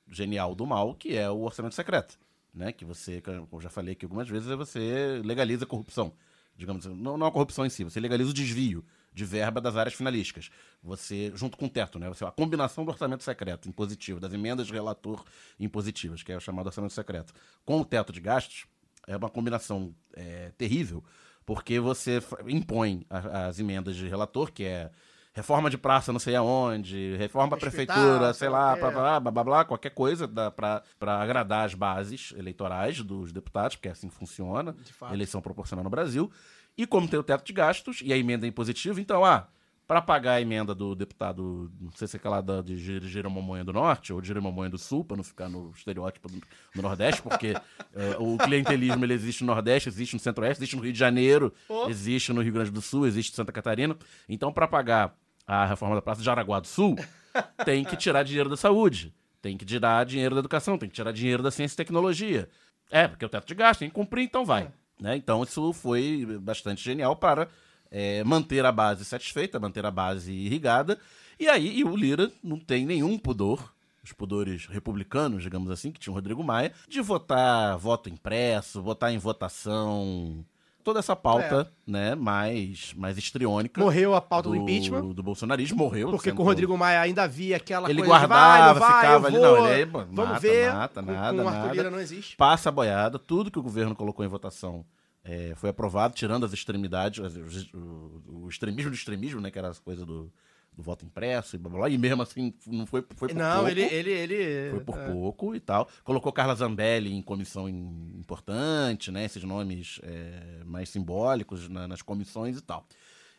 [0.08, 2.18] genial do mal, que é o orçamento secreto.
[2.54, 2.70] Né?
[2.72, 6.12] Que você, como eu já falei aqui algumas vezes, é você legaliza a corrupção.
[6.54, 9.94] Digamos não, não a corrupção em si, você legaliza o desvio de verba das áreas
[9.94, 10.50] finalísticas.
[10.82, 12.08] Você, junto com o teto, né?
[12.08, 15.24] Você, a combinação do orçamento secreto impositivo, das emendas de relator
[15.60, 17.32] impositivas, que é o chamado orçamento secreto,
[17.64, 18.66] com o teto de gastos,
[19.06, 21.02] é uma combinação é, terrível,
[21.44, 24.90] porque você impõe a- as emendas de relator, que é
[25.34, 29.30] reforma de praça não sei aonde, reforma da prefeitura, sei lá, qualquer- blá, blá, blá,
[29.32, 30.82] blá, blá, qualquer coisa pra
[31.20, 34.72] agradar as bases eleitorais dos deputados, porque é assim funciona,
[35.14, 36.30] eleição proporcional no Brasil.
[36.76, 39.46] E como tem o teto de gastos e a emenda é impositiva, então, ah,
[39.86, 43.62] para pagar a emenda do deputado, não sei se é aquela da, de Gir- Giramomonha
[43.62, 46.40] do Norte ou de Giramomonha do Sul, para não ficar no estereótipo do,
[46.74, 47.48] do Nordeste, porque
[47.94, 51.52] eh, o clientelismo ele existe no Nordeste, existe no Centro-Oeste, existe no Rio de Janeiro,
[51.68, 51.88] Oh.
[51.90, 53.94] existe no Rio Grande do Sul, existe em Santa Catarina.
[54.28, 55.14] Então, para pagar
[55.46, 56.96] a reforma da Praça de Jaraguá do Sul,
[57.66, 59.12] tem que tirar dinheiro da saúde,
[59.42, 62.48] tem que tirar dinheiro da educação, tem que tirar dinheiro da ciência e tecnologia.
[62.90, 64.70] É, porque o teto de gasto tem que cumprir, então vai.
[65.02, 65.16] Né?
[65.16, 67.48] Então, isso foi bastante genial para
[67.90, 70.96] é, manter a base satisfeita, manter a base irrigada.
[71.38, 75.98] E aí, e o Lira não tem nenhum pudor, os pudores republicanos, digamos assim, que
[75.98, 80.44] tinha o Rodrigo Maia, de votar voto impresso, votar em votação.
[80.84, 83.80] Toda essa pauta, né, mais, mais histriônica.
[83.80, 85.12] Morreu a pauta do, impeachment.
[85.12, 86.10] Do bolsonarismo, morreu.
[86.10, 89.26] Porque com o Rodrigo Maia ainda havia aquela Ele coisa de guardava, vai, vai, ficava
[89.28, 90.72] ali, não, ele aí, vamos mata, ver.
[90.72, 91.90] mata, com, nada, com o nada.
[91.90, 92.36] Não existe.
[92.36, 94.84] passa a boiada, tudo que o governo colocou em votação
[95.24, 99.68] é, foi aprovado, tirando as extremidades, os- o, o extremismo do extremismo, né, que era
[99.68, 100.32] as coisas do,
[100.74, 103.56] do voto impresso e blá, blá, blá, e mesmo assim não foi, foi por Não,
[103.56, 103.68] pouco.
[103.68, 104.70] ele, ele, ele...
[104.70, 105.12] Foi por é.
[105.12, 105.88] pouco e tal.
[106.02, 109.24] Colocou Carla Zambelli em comissão im- importante, né?
[109.24, 112.86] Esses nomes é, mais simbólicos na- nas comissões e tal.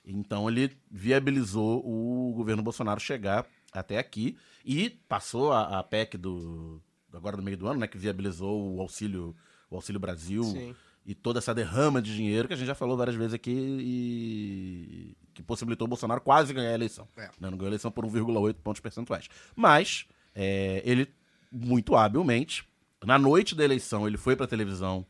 [0.05, 6.81] Então ele viabilizou o governo Bolsonaro chegar até aqui e passou a, a PEC do
[7.11, 7.87] agora no meio do ano, né?
[7.87, 9.35] Que viabilizou o auxílio,
[9.69, 10.75] o auxílio Brasil Sim.
[11.05, 15.17] E toda essa derrama de dinheiro que a gente já falou várias vezes aqui e
[15.33, 17.07] que possibilitou o Bolsonaro quase ganhar a eleição.
[17.17, 17.23] É.
[17.23, 17.29] Né?
[17.39, 19.27] Não ganhou a eleição por 1,8 pontos percentuais.
[19.55, 21.09] Mas é, ele
[21.51, 22.65] muito habilmente,
[23.03, 25.05] na noite da eleição, ele foi pra televisão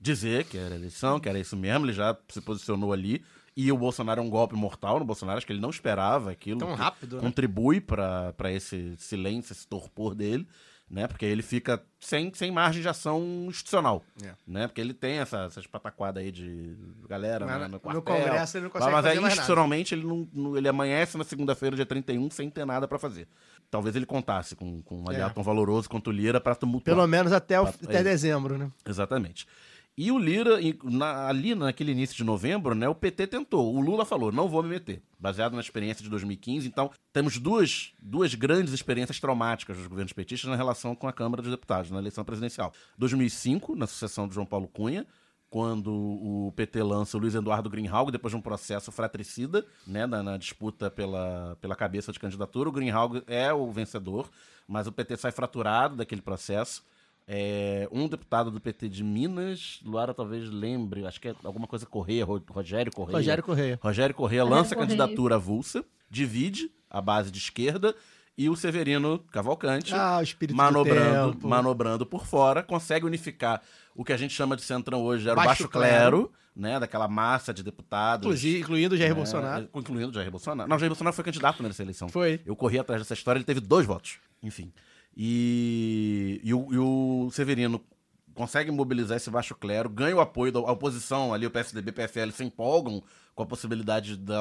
[0.00, 3.24] dizer que era eleição, que era isso mesmo, ele já se posicionou ali.
[3.56, 6.58] E o Bolsonaro é um golpe mortal no Bolsonaro, acho que ele não esperava aquilo.
[6.58, 7.22] Tão rápido, né?
[7.22, 10.46] Contribui pra esse silêncio, esse torpor dele,
[10.90, 11.06] né?
[11.08, 14.32] Porque ele fica sem, sem margem de ação institucional, É.
[14.46, 14.66] né?
[14.66, 16.76] Porque ele tem essa, essas pataquadas aí de
[17.08, 18.02] galera Mas né, no no quartel.
[18.02, 19.32] Congresso ele não consegue mas fazer aí, mais nada.
[19.34, 23.26] institucionalmente, ele, não, ele amanhece na segunda-feira, dia 31, sem ter nada pra fazer.
[23.70, 25.34] Talvez ele contasse com, com um aliado É.
[25.34, 26.94] tão valoroso quanto o Lira pra tumultuar.
[26.96, 28.02] Pelo menos até, o, Papo- até é.
[28.02, 28.70] dezembro, né?
[28.86, 29.46] Exatamente.
[29.96, 33.72] E o Lira, na- ali naquele início de novembro, né, o PT tentou.
[33.72, 35.00] O Lula falou, não vou me meter.
[35.20, 36.66] Baseado na experiência de 2015.
[36.66, 41.40] Então, temos duas, duas grandes experiências traumáticas dos governos petistas na relação com a Câmara
[41.42, 42.72] dos Deputados, na eleição presidencial.
[42.98, 45.06] 2005, na sucessão de João Paulo Cunha,
[45.48, 50.20] quando o PT lança o Luiz Eduardo Greenhalgh, depois de um processo fratricida, né, na,
[50.20, 52.68] na disputa pela, pela cabeça de candidatura.
[52.68, 54.28] O Greenhalgh é o vencedor,
[54.66, 56.82] mas o PT sai fraturado daquele processo.
[57.26, 61.86] É, um deputado do PT de Minas, Luara talvez lembre, acho que é alguma coisa
[61.86, 63.16] Correia, Ro- Rogério Correia.
[63.18, 63.78] Rogério Correia.
[63.82, 64.96] Rogério Correia lança a Correia.
[64.98, 67.94] candidatura avulsa, divide a base de esquerda
[68.36, 71.48] e o Severino Cavalcante Ah, o espírito manobrando, do tempo.
[71.48, 73.62] manobrando por fora, consegue unificar
[73.94, 77.08] o que a gente chama de centrão hoje, era o Baixo baixo clero, né, daquela
[77.08, 78.26] massa de deputados.
[78.26, 79.68] Inclusive, incluindo o Jair né, Bolsonaro.
[79.74, 80.68] Incluindo o Jair Bolsonaro.
[80.68, 82.08] Não, o Jair Bolsonaro foi candidato nessa eleição.
[82.08, 82.40] Foi.
[82.44, 84.18] Eu corri atrás dessa história, ele teve dois votos.
[84.42, 84.70] Enfim.
[85.16, 87.80] E, e, o, e o Severino
[88.34, 91.94] consegue mobilizar esse baixo clero, ganha o apoio da oposição ali, o PSDB e o
[91.94, 93.02] PFL se empolgam
[93.34, 94.32] com a possibilidade de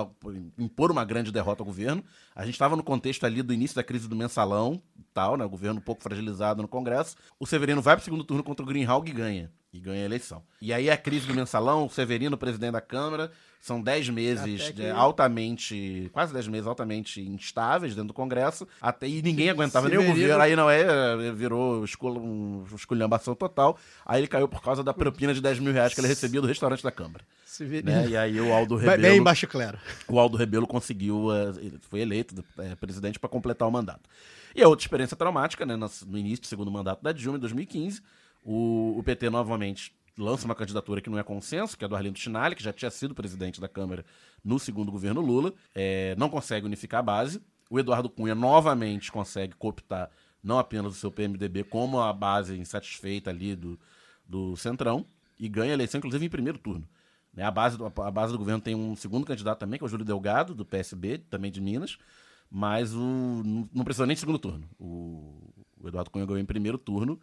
[0.57, 2.03] impor uma grande derrota ao governo.
[2.36, 4.82] A gente estava no contexto ali do início da crise do mensalão
[5.13, 5.45] tal, né?
[5.45, 7.15] O governo um pouco fragilizado no Congresso.
[7.39, 9.51] O Severino vai para o segundo turno contra o Greenhalgh e ganha.
[9.71, 10.43] E ganha a eleição.
[10.61, 13.32] E aí a crise do mensalão, o Severino, presidente da Câmara,
[13.64, 19.22] são 10 meses que- altamente, quase 10 meses altamente instáveis dentro do Congresso, até e
[19.22, 20.41] ninguém aguentava nem o governo.
[20.41, 23.78] Aí não é, virou escul- um- esculhambação total.
[24.05, 26.47] Aí ele caiu por causa da propina de 10 mil reais que ele recebia do
[26.47, 27.24] restaurante da Câmara.
[27.86, 28.09] Né?
[28.09, 29.78] E aí o Aldo Rebelo, Bem baixo clero.
[30.09, 34.09] o Aldo Rebelo conseguiu, eh, foi eleito eh, presidente para completar o mandato.
[34.53, 38.01] E a outra experiência traumática, né, no, início do segundo mandato da Dilma, em 2015,
[38.43, 42.20] o, o PT novamente lança uma candidatura que não é consenso, que é do Arlindo
[42.20, 44.05] Chinali, que já tinha sido presidente da Câmara
[44.43, 47.41] no segundo governo Lula, eh, não consegue unificar a base.
[47.70, 50.09] O Eduardo Cunha novamente consegue cooptar
[50.43, 53.80] não apenas o seu PMDB, como a base insatisfeita ali do,
[54.28, 55.05] do Centrão,
[55.39, 56.88] e ganha a eleição, inclusive, em primeiro turno.
[57.34, 59.88] Né, A, base do, a base do governo tem um segundo candidato também, que é
[59.88, 61.97] o Júlio Delgado, do PSB, também de Minas,
[62.51, 63.41] mas o,
[63.74, 64.70] não, precisou nem de segundo turno.
[64.78, 67.20] O, o Eduardo Cunha ganhou em primeiro turno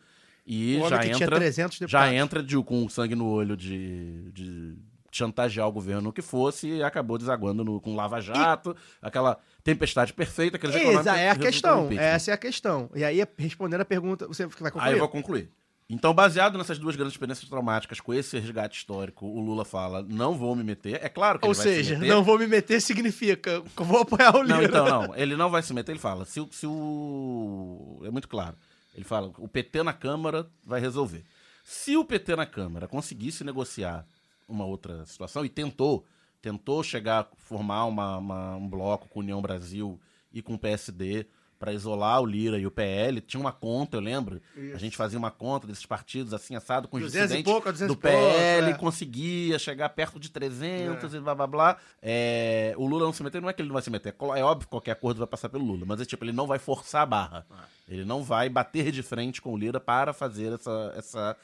[0.53, 2.15] e O já que tinha entra, 300 já deputados.
[2.17, 4.75] entra de, com sangue no olho de, de
[5.13, 10.13] chantagear o governo o que fosse e acabou desaguando no, com Lava Jato, aquela tempestade
[10.13, 11.89] perfeita, aqueles econômicos Exa, é a questão.
[11.93, 12.91] Essa é a questão.
[12.97, 14.93] E aí, respondendo a pergunta, você vai Aí concluir?
[14.93, 15.51] eu vou concluir.
[15.93, 20.37] Então, baseado nessas duas grandes experiências traumáticas, com esse resgate histórico, o Lula fala: não
[20.39, 21.01] vou me meter.
[21.03, 22.09] É claro que Ou ele vai se seja, meter.
[22.15, 24.57] não vou me meter significa que eu vou apoiar o Lira.
[24.57, 25.15] Não, então, não.
[25.19, 26.25] Ele não vai se meter, ele fala.
[26.25, 28.01] Se, se o.
[28.05, 28.57] É muito claro.
[28.95, 31.25] Ele fala: o PT na Câmara vai resolver.
[31.65, 34.07] Se o PT na Câmara conseguisse negociar
[34.49, 36.05] uma outra situação, e tentou,
[36.43, 40.01] tentou chegar a formar uma- uma- um bloco com União Brasil
[40.33, 41.27] e com o PSD
[41.61, 44.41] para isolar o Lira e o PL, tinha uma conta, eu lembro.
[44.75, 47.95] A gente fazia uma conta desses partidos assim, assado, com os 200 dissidentes pouco, 200
[47.95, 48.75] do e pouco, PL, é.
[48.79, 51.77] conseguia chegar perto de 300 e blá blá blá.
[52.01, 54.15] É, o Lula não se meter, não é que ele não vai se meter.
[54.35, 56.59] É óbvio que qualquer acordo vai passar pelo Lula, mas é tipo, ele não vai
[56.59, 57.47] forçar a barra.
[57.87, 61.37] Ele não vai bater de frente com o Lira para fazer essa, essa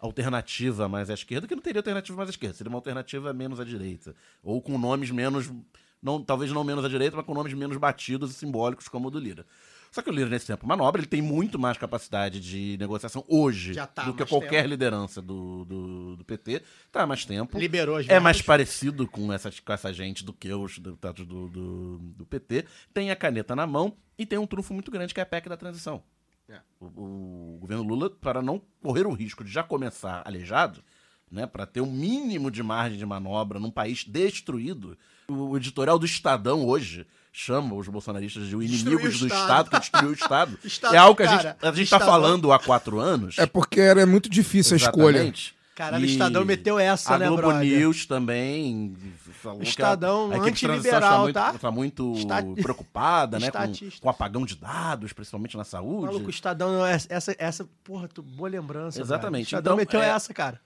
[0.00, 3.60] alternativa mais à esquerda, que não teria alternativa mais à esquerda, seria uma alternativa menos
[3.60, 4.14] à direita.
[4.42, 5.52] Ou com nomes menos.
[6.02, 9.10] Não, talvez não menos à direita, mas com nomes menos batidos e simbólicos, como o
[9.10, 9.44] do Lira.
[9.90, 13.74] Só que o Lira, nesse tempo manobra, ele tem muito mais capacidade de negociação hoje
[13.74, 14.68] tá do que mais qualquer tempo.
[14.68, 16.62] liderança do, do, do PT.
[16.92, 17.58] Tá há mais tempo.
[17.58, 18.46] Liberou as É mais verbas.
[18.46, 22.66] parecido com essa, com essa gente do que os deputados do, do, do PT.
[22.92, 25.48] Tem a caneta na mão e tem um trunfo muito grande que é a PEC
[25.48, 26.02] da transição.
[26.50, 26.60] É.
[26.78, 26.86] O,
[27.54, 30.82] o governo Lula, para não correr o risco de já começar aleijado,
[31.30, 34.96] né, para ter um mínimo de margem de manobra num país destruído,
[35.28, 39.70] o editorial do Estadão hoje chama os bolsonaristas de inimigos do Estado.
[39.70, 40.58] Que destruiu o Estado.
[40.64, 43.38] Estado, é algo que a gente, cara, a gente tá Estadão- falando há quatro anos.
[43.38, 45.16] É porque era muito difícil a escolha.
[45.18, 45.58] Exatamente.
[45.76, 47.78] Caralho, o Estadão meteu essa, a né, Globo brother?
[47.78, 48.96] News também
[49.40, 51.52] falou Estadão que a, a antiliberal, está muito, tá?
[51.52, 56.06] tá muito Estati- preocupada, né, com, com o apagão de dados, principalmente na saúde.
[56.06, 59.00] Maluco, o Estadão, essa, essa, essa porra, tu, boa lembrança.
[59.00, 59.52] Exatamente.
[59.52, 59.58] velho.
[59.58, 60.60] O Estadão Então, meteu é- essa, cara.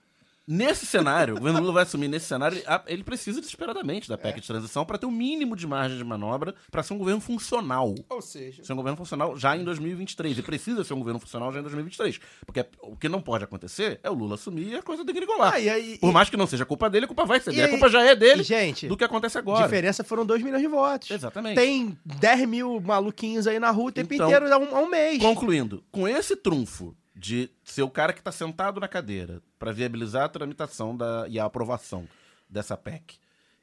[0.45, 4.41] Nesse cenário, o governo Lula vai assumir nesse cenário, ele- a- precisa desesperadamente da PEC
[4.41, 7.95] de transição para ter o mínimo de margem de manobra para ser um governo funcional.
[8.09, 10.37] Ou seja, Ser um governo funcional já em 2023.
[10.37, 12.19] E precisa ser um governo funcional já em 2023.
[12.45, 15.53] Porque o que não pode acontecer é o Lula assumir e a coisa degringolar.
[15.53, 17.51] Ah, e aí- Por e- mais que não seja culpa dele, a culpa vai ser
[17.51, 17.63] dele.
[17.63, 19.63] A culpa já é dele gente, do que acontece agora.
[19.63, 21.09] diferença foram 2 milhões de votos.
[21.09, 21.55] Exatamente.
[21.55, 24.89] Tem 10 mil maluquinhos aí na rua o tempo Então, inteiro há um, há um
[24.89, 25.19] mês.
[25.21, 30.23] Concluindo, com esse trunfo de ser o cara que está sentado na cadeira para viabilizar
[30.23, 32.07] a tramitação da, e a aprovação
[32.49, 33.17] dessa PEC,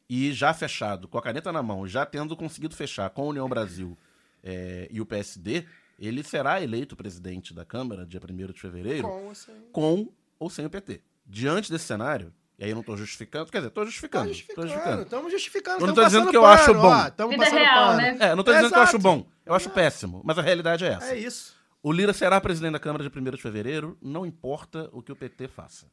[0.08, 3.48] e já fechado, com a caneta na mão, já tendo conseguido fechar com a União
[3.48, 3.96] Brasil
[4.42, 5.64] eh, e o PSD,
[5.98, 10.66] ele será eleito presidente da Câmara, dia 1 de fevereiro, Com, assim, com ou sem
[10.66, 11.00] o PT.
[11.26, 14.24] Diante desse cenário, e aí eu não estou justificando, quer dizer, estou Tá justificando.
[14.28, 14.66] tô justificando.
[14.68, 15.02] justificando.
[15.02, 15.80] Estamos justificando.
[15.82, 16.88] Eu não tô dizendo que eu acho pano, bom.
[16.88, 17.96] ó, Vida real, pano.
[17.98, 18.16] né?
[18.20, 20.88] É, não tô dizendo que eu acho bom, eu acho péssimo, mas a realidade é
[20.88, 21.14] essa.
[21.14, 21.54] É isso.
[21.82, 25.16] O Lira será presidente da Câmara de 1 de fevereiro, não importa o que o
[25.16, 25.86] PT faça.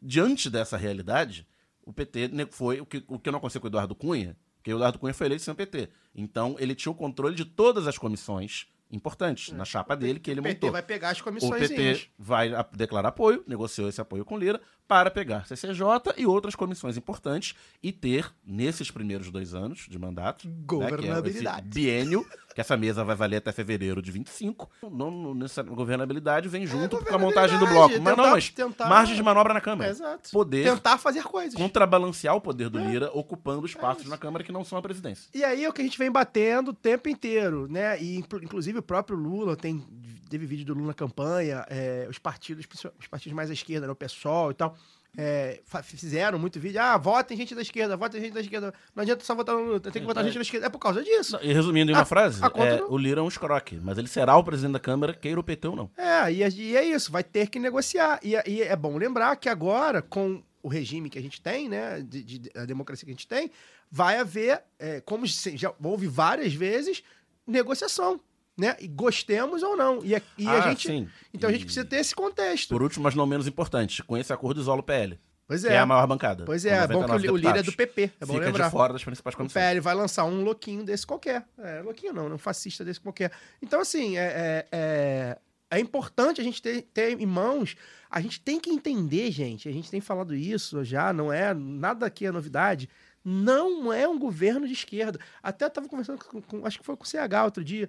[0.00, 1.46] Diante dessa realidade,
[1.82, 4.76] o PT foi o que, o que não aconteceu com o Eduardo Cunha, porque o
[4.76, 5.90] Eduardo Cunha foi eleito sem o PT.
[6.14, 10.40] Então, ele tinha o controle de todas as comissões importantes na chapa dele que ele
[10.40, 10.72] O PT montou.
[10.72, 11.68] vai pegar as O comissões.
[11.68, 16.96] PT vai declarar apoio, negociou esse apoio com Lira, para pegar CCJ e outras comissões
[16.96, 21.68] importantes e ter, nesses primeiros dois anos de mandato, né, é Governabilidade.
[21.68, 26.48] esse biênio, que essa mesa vai valer até fevereiro de 25, não, não, nessa governabilidade
[26.48, 28.00] vem junto com a montagem do bloco.
[28.00, 29.88] Mas não, É, mas tentar- margem de manobra na Câmara.
[29.88, 30.30] É, exato.
[30.30, 31.54] Poder Tentar fazer coisas.
[31.54, 35.28] contrabalancear o poder do Lira, ocupando É espaços na Câmara que não são a presidência.
[35.34, 38.00] E aí é o que a gente vem batendo o tempo inteiro, né?
[38.00, 39.84] E inclu- inclusive o próprio Lula tem
[40.30, 42.66] teve vídeo do Lula na campanha, é, os partidos,
[42.98, 44.74] os partidos mais à esquerda, né, o PSOL e tal,
[45.16, 46.80] é, fizeram muito vídeo.
[46.80, 48.72] Ah, votem gente da esquerda, votem gente da esquerda.
[48.94, 50.66] Não adianta só votar no Lula, tem que votar gente da esquerda.
[50.66, 51.38] É por causa disso.
[51.42, 54.08] E resumindo em uma A- frase, a é, o Lira é um escroque, mas ele
[54.08, 55.90] será o presidente da Câmara, queira o PT ou não.
[55.96, 58.18] É, e, e é isso, vai ter que negociar.
[58.22, 62.00] E, e é bom lembrar que agora, com o regime que a gente tem, né,
[62.00, 63.50] de, de- a democracia que a gente tem,
[63.90, 67.02] vai haver, é, como já houve várias vezes,
[67.46, 68.18] negociação,
[68.56, 68.76] né?
[68.80, 70.04] E gostemos ou não.
[70.04, 70.86] E, a, e a Ah, gente.
[70.88, 71.08] sim.
[71.32, 72.68] Então a gente E- precisa ter esse contexto.
[72.70, 75.74] Por último, mas não menos importante, com esse acordo isola o PL, Pois é.
[75.74, 76.44] é a maior bancada.
[76.44, 77.72] Pois é, é bom que o, 99 Li- o Lira é do.
[77.72, 78.64] PP, é bom Fica lembrar.
[78.66, 79.62] de fora das principais O comissões.
[79.64, 81.44] PL vai lançar um louquinho desse qualquer.
[81.58, 82.34] É, louquinho não, né?
[82.34, 83.30] um fascista desse qualquer.
[83.60, 85.38] Então, assim, é, é, é,
[85.70, 87.76] é importante a gente ter, ter em mãos.
[88.10, 89.68] A gente tem que entender, gente.
[89.68, 92.88] A gente tem falado isso já, não é nada aqui é novidade.
[93.26, 95.18] Não é um governo de esquerda.
[95.42, 97.88] Até estava conversando com, com- acho que foi com o CH outro dia,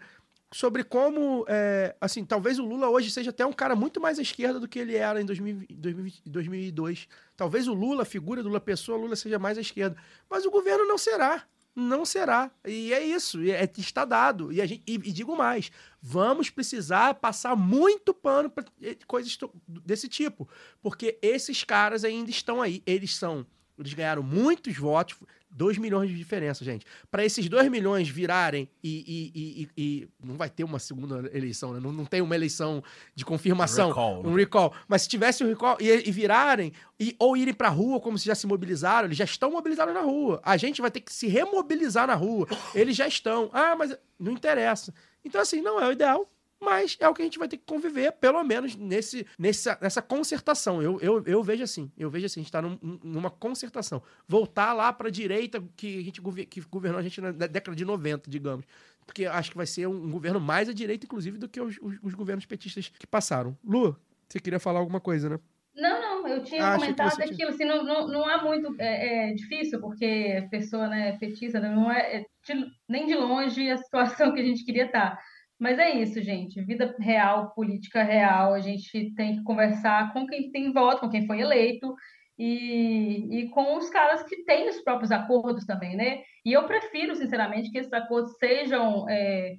[0.51, 4.21] sobre como, é, assim, talvez o Lula hoje seja até um cara muito mais à
[4.21, 7.07] esquerda do que ele era em 2000 2020 2002.
[7.35, 9.97] Talvez o Lula, a figura do Lula pessoa, Lula seja mais à esquerda.
[10.29, 11.43] Mas o governo não será.
[11.75, 12.49] Não será.
[12.65, 13.41] E é isso.
[13.41, 14.49] é- está dado.
[14.51, 15.69] E, gente, e, e digo mais:
[16.01, 18.63] vamos precisar passar muito pano para
[19.05, 19.37] coisas
[19.67, 20.47] desse tipo.
[20.81, 22.81] Porque esses caras ainda estão aí.
[22.85, 23.45] Eles são.
[23.77, 25.17] Eles ganharam muitos votos.
[25.55, 26.85] 2 milhões de diferença, gente.
[27.09, 29.69] Para esses 2 milhões virarem e, e- e-
[30.01, 31.79] e- Não vai ter uma segunda eleição, né?
[31.79, 32.83] Não, não tem uma eleição
[33.15, 33.87] de confirmação.
[33.89, 34.29] Recall, né?
[34.29, 34.73] um recall.
[34.87, 38.35] Mas se tivesse um recall e, virarem, e, ou irem pra rua, como se já
[38.35, 40.41] se mobilizaram, eles já estão mobilizados na rua.
[40.43, 42.47] A gente vai ter que se remobilizar na rua.
[42.73, 43.49] Eles já estão.
[43.53, 44.93] Ah, mas não interessa.
[45.23, 46.29] Então, assim, não é o ideal.
[46.65, 50.01] Mas é o que a gente vai ter que conviver, pelo menos nesse, nessa, nessa
[50.01, 50.81] concertação.
[50.81, 51.91] Eu, eu, eu vejo assim.
[51.97, 54.01] Eu vejo assim, a gente tá num- numa concertação.
[54.27, 57.85] Voltar lá pra direita que a gente que governou a gente na dé- década de
[57.85, 58.65] 90, digamos.
[59.05, 61.99] Porque acho que vai ser um, governo mais à direita, inclusive, do que os, os-
[62.01, 63.55] os governos petistas que passaram.
[63.63, 63.95] Lu,
[64.27, 65.39] você queria falar alguma coisa, né?
[65.75, 68.73] Não, não, eu tinha Ah, comentado você tinha- aquilo, assim, não, não, não é muito
[68.79, 73.69] é, é difícil, porque a pessoa, né, petista, não é, é de- nem de longe
[73.69, 75.19] a situação que a gente queria estar.
[75.59, 80.51] Mas é isso, gente, vida real, política real, a gente tem que conversar com quem
[80.51, 81.95] tem voto, com quem foi eleito,
[82.37, 86.21] e, e com os caras que têm os próprios acordos também, né?
[86.45, 89.55] E eu prefiro, sinceramente, que esses acordos sejam é,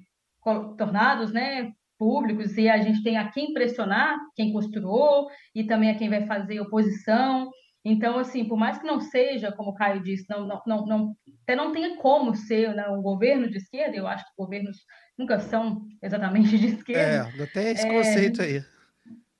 [0.77, 5.97] tornados, né, públicos, e a gente tem a quem pressionar, quem costurou, e também a
[5.97, 7.49] quem vai fazer oposição.
[7.83, 11.15] Então, assim, por mais que não seja, como o Caio disse, não, não, não, não-
[11.43, 14.77] até não tenha como ser né, um governo de esquerda, eu acho que governos
[15.17, 17.31] nunca são exatamente de esquerda.
[17.43, 17.91] É, tem esse É.
[17.91, 18.63] conceito aí.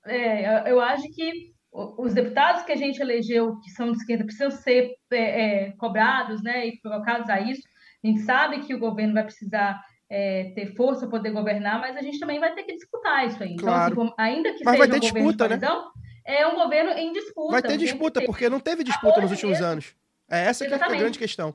[0.06, 4.24] É, eu- eu acho que os deputados que a gente elegeu, que são de esquerda,
[4.24, 7.62] precisam ser é, é, cobrados né, e provocados a isso.
[8.02, 11.94] A gente sabe que o governo vai precisar é, ter força para poder governar, mas
[11.94, 13.52] a gente também vai ter que disputar isso aí.
[13.52, 13.84] Então, Claro.
[13.84, 15.80] assim, como- ainda que Mas seja vai ter um governo disputa, de né?
[16.24, 17.52] é um governo em disputa.
[17.52, 18.26] Vai ter disputa, ter.
[18.26, 19.94] porque não teve disputa nos últimos mesmo- anos.
[20.30, 21.54] É essa que é a grande questão.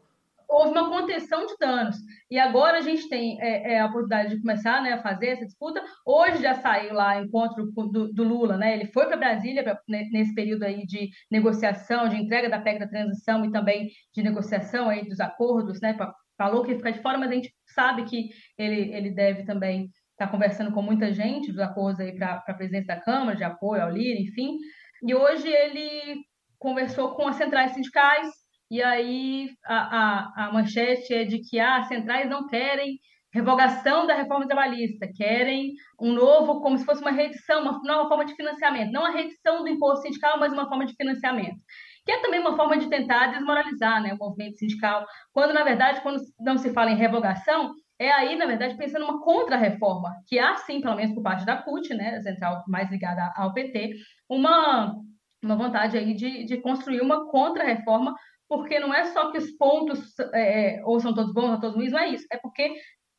[0.53, 1.97] Houve uma contenção de danos.
[2.29, 5.45] E agora a gente tem é, é, a oportunidade de começar né, a fazer essa
[5.45, 5.83] disputa.
[6.05, 8.73] Hoje já saiu lá encontro do, do Lula, né?
[8.73, 12.87] Ele foi para Brasília pra, nesse período aí de negociação, de entrega da PEC da
[12.87, 15.93] transição e também de negociação aí dos acordos, né?
[15.93, 19.43] Pra, falou que ia ficar de fora, mas a gente sabe que ele, ele deve
[19.43, 23.35] também estar tá conversando com muita gente dos acordos aí para a presidência da Câmara,
[23.35, 24.57] de apoio ao Lira, enfim.
[25.05, 26.21] E hoje ele
[26.59, 28.42] conversou com as centrais sindicais,
[28.73, 32.99] e aí a, a, a manchete é de que ah, as centrais não querem
[33.31, 38.25] revogação da reforma trabalhista, querem um novo, como se fosse uma reedição, uma nova forma
[38.25, 41.55] de financiamento, não a reedição do imposto sindical, mas uma forma de financiamento,
[42.03, 46.01] que é também uma forma de tentar desmoralizar né, o movimento sindical, quando, na verdade,
[46.01, 50.55] quando não se fala em revogação, é aí, na verdade, pensando numa contra-reforma, que há
[50.55, 53.93] sim, pelo menos por parte da CUT, né, a central mais ligada ao PT,
[54.27, 54.95] uma
[55.43, 58.15] uma vontade aí de, de construir uma contra-reforma,
[58.53, 61.91] porque não é só que os pontos é, ou são todos bons ou todos ruins,
[61.91, 62.71] não é isso, é porque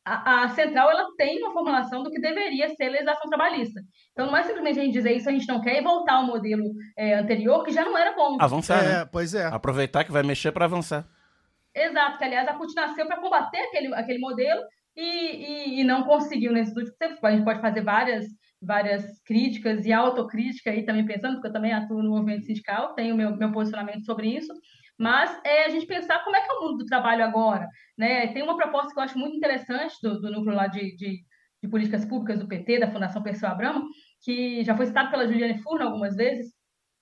[0.05, 3.81] a, a, central ela tem uma formulação do que deveria ser legislação trabalhista.
[4.13, 6.25] Então não é simplesmente a gente dizer isso, a gente não quer e voltar ao
[6.25, 6.63] modelo
[6.97, 8.37] é, anterior, que já não era bom.
[8.39, 9.09] Avançar, É, né?
[9.11, 9.45] pois é.
[9.45, 11.05] Aproveitar que vai mexer para avançar.
[11.75, 14.61] Exato, que aliás a CUT nasceu para combater aquele, aquele modelo
[14.95, 17.27] e, e, e, não conseguiu nesse último tempo.
[17.27, 18.25] A gente pode fazer várias
[18.61, 23.15] várias críticas e autocrítica aí também pensando, porque eu também atuo no movimento sindical, tenho
[23.15, 24.51] meu, meu posicionamento sobre isso,
[24.97, 27.67] mas é a gente pensar como é que é o mundo do trabalho agora,
[27.97, 28.27] né?
[28.27, 31.23] Tem uma proposta que eu acho muito interessante do, do núcleo lá de, de,
[31.61, 33.87] de, políticas públicas do PT, da Fundação Perseu Abramo,
[34.23, 36.53] que já foi citado pela Juliane Furno algumas vezes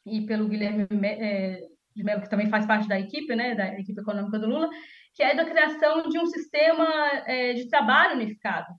[0.06, 1.62] e pelo Guilherme é,
[1.96, 4.70] de Mello, que também faz parte da equipe, né, da equipe econômica do Lula,
[5.14, 6.88] que é da criação de um sistema
[7.28, 8.74] é, de trabalho unificado,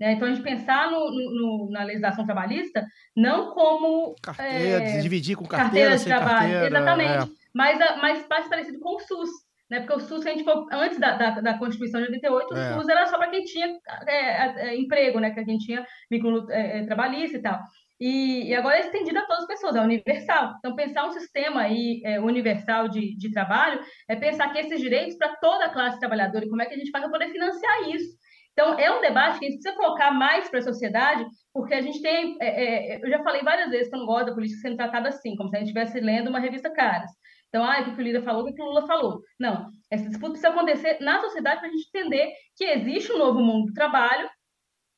[0.00, 0.12] né?
[0.12, 4.14] Então, a gente pensar no, no, na legislação trabalhista não como.
[4.22, 6.52] Carteira, é, dividir com carteira, de trabalho.
[6.52, 7.32] Carteira, Exatamente.
[7.36, 7.39] É.
[7.54, 9.30] Mas, mas mais parecido com o SUS.
[9.70, 9.80] Né?
[9.80, 12.70] Porque o SUS, a gente for, antes da, da, da Constituição de 88, é.
[12.70, 15.30] o SUS era só para quem tinha é, é, emprego, né?
[15.30, 16.46] que quem tinha vínculo
[16.86, 17.60] trabalhista e tal.
[18.00, 20.54] E, e, agora é estendido a todas as pessoas, é universal.
[20.58, 23.78] Então, pensar um sistema aí, é, universal de, de trabalho
[24.08, 26.78] é pensar que esses direitos para toda a classe trabalhadora e como é que a
[26.78, 28.18] gente faz para poder financiar isso.
[28.52, 31.82] Então, é um debate que a gente precisa colocar mais para a sociedade, porque a
[31.82, 32.38] gente tem.
[32.40, 35.10] É, é, eu já falei várias vezes que eu não gosto da política sendo tratada
[35.10, 37.10] assim, como se a gente estivesse lendo uma revista Caras.
[37.50, 39.20] Então, ah, o que o Lira falou, o que o Lula falou.
[39.38, 43.40] Não, essa disputa precisa acontecer na sociedade para a gente entender que existe um novo
[43.40, 44.30] mundo do trabalho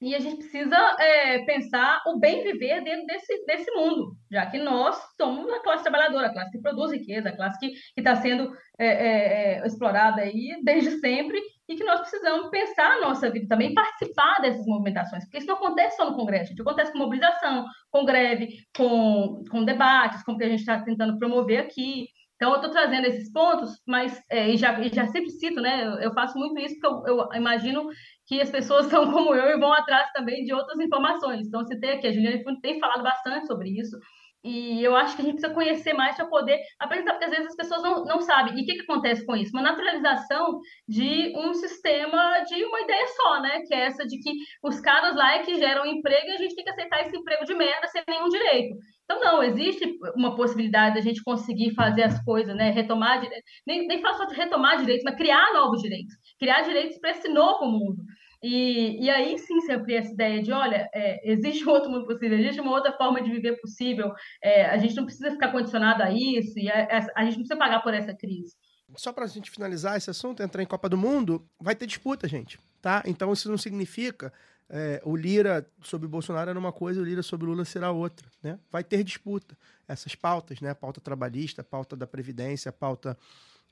[0.02, 4.58] e a gente precisa é, pensar o bem viver dentro desse, desse mundo, já que
[4.58, 8.52] nós somos a classe trabalhadora, a classe que produz riqueza, a classe que está sendo
[8.80, 13.46] é, é, é, explorada aí desde sempre e que nós precisamos pensar a nossa vida
[13.46, 17.64] também, participar dessas movimentações, porque isso não acontece só no Congresso, isso acontece com mobilização,
[17.88, 22.08] com greve, com, com debates, como que a gente está tentando promover aqui.
[22.42, 25.86] Então, eu estou trazendo esses pontos, mas é, e já, e já sempre cito, né?
[25.86, 27.88] Eu, eu faço muito isso porque eu, eu, imagino
[28.26, 31.46] que as pessoas são como eu e vão atrás também de outras informações.
[31.46, 33.96] Então, tem aqui, a Juliana tem falado bastante sobre isso.
[34.44, 37.46] E eu acho que a gente precisa conhecer mais para poder apresentar, porque às vezes
[37.46, 38.58] as pessoas não, não sabem.
[38.58, 39.52] E o que, que acontece com isso?
[39.52, 43.60] Uma naturalização de um sistema de uma ideia só, né?
[43.66, 44.32] Que é essa de que
[44.62, 47.44] os caras lá é que geram emprego e a gente tem que aceitar esse emprego
[47.44, 48.76] de merda sem nenhum direito.
[49.04, 52.70] Então, não, existe uma possibilidade da gente conseguir fazer as coisas, né?
[52.70, 53.22] Retomar.
[53.66, 56.14] Nem, nem falo só de retomar direitos, mas criar novos direitos.
[56.38, 58.02] Criar direitos para esse novo mundo.
[58.42, 62.38] E, e aí sim sempre essa ideia de, olha, é, existe um outro mundo possível,
[62.38, 64.12] existe uma outra forma de viver possível,
[64.42, 67.44] é, a gente não precisa ficar condicionado a isso, e a, a, a gente não
[67.44, 68.56] precisa pagar por essa crise.
[68.96, 72.26] Só para a gente finalizar esse assunto, entrar em Copa do Mundo, vai ter disputa,
[72.28, 73.02] gente, tá?
[73.06, 74.32] Então isso não significa
[74.74, 78.58] é, o Lira sobre Bolsonaro era uma coisa, o Lira sobre Lula será outra, né?
[78.70, 79.56] Vai ter disputa.
[79.86, 80.72] Essas pautas, né?
[80.72, 83.16] Pauta trabalhista, pauta da Previdência, pauta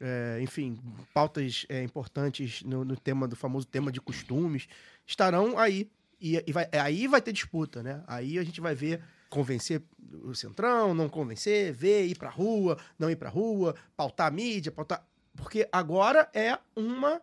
[0.00, 0.78] é, enfim,
[1.12, 4.66] pautas é, importantes no, no, tema do famoso tema de costumes,
[5.06, 5.90] estarão aí.
[6.20, 8.02] E, e vai, aí vai ter disputa, né?
[8.06, 9.82] Aí a gente vai ver convencer
[10.24, 14.72] o Centrão, não convencer, ver, ir pra rua, não ir pra rua, pautar a mídia,
[14.72, 15.06] pautar.
[15.36, 17.22] Porque agora é uma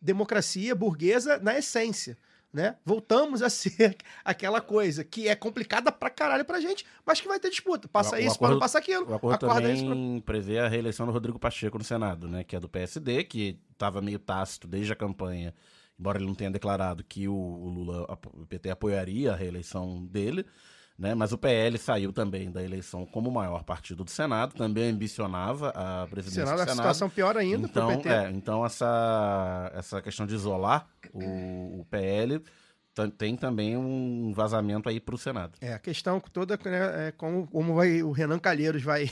[0.00, 2.18] democracia burguesa na essência
[2.54, 2.76] né?
[2.84, 7.40] Voltamos a ser aquela coisa que é complicada pra caralho pra gente, mas que vai
[7.40, 7.88] ter disputa.
[7.88, 9.10] Passa o, isso, acordo, passa aquilo.
[9.10, 10.32] O acordo Acorda também pra...
[10.34, 12.44] prevê a reeleição do Rodrigo Pacheco no Senado, né?
[12.44, 15.52] Que é do PSD, que estava meio tácito desde a campanha,
[15.98, 20.46] embora ele não tenha declarado que o, o Lula, o PT apoiaria a reeleição dele.
[20.96, 21.14] Né?
[21.14, 25.70] Mas o PL saiu também da eleição como o maior partido do Senado, também ambicionava
[25.70, 26.70] a presidência Senado, do Senado.
[26.70, 28.08] A situação pior ainda então, PT.
[28.08, 32.40] É, então essa, essa questão de isolar o, o PL
[33.18, 35.58] tem também um vazamento aí para o Senado.
[35.60, 39.10] É, a questão toda né, é como, como vai, o Renan Calheiros vai,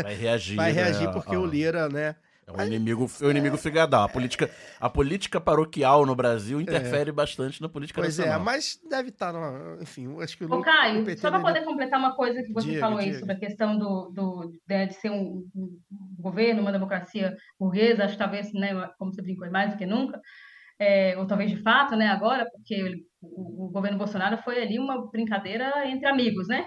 [0.00, 0.54] vai reagir.
[0.56, 2.14] vai reagir, né, porque o Lira, né?
[2.48, 4.04] É um inimigo, é um inimigo figadal.
[4.04, 4.48] A política,
[4.80, 8.44] a política paroquial no Brasil interfere bastante na política Pois é, nacional.
[8.44, 9.82] mas deve estar no.
[9.82, 12.52] Enfim, acho que o Ô, Caio, PT só para deve- poder completar uma coisa que
[12.52, 13.18] você Diga, falou aí diga.
[13.18, 15.80] sobre a questão do, do- de, de ser um, um
[16.20, 19.84] governo, uma democracia burguesa, acho que talvez, né, como você brincou, é mais do que
[19.86, 20.20] nunca,
[20.78, 24.78] é, ou talvez de fato, né, agora, porque ele- o, o governo Bolsonaro foi ali
[24.78, 26.64] uma brincadeira entre amigos, né?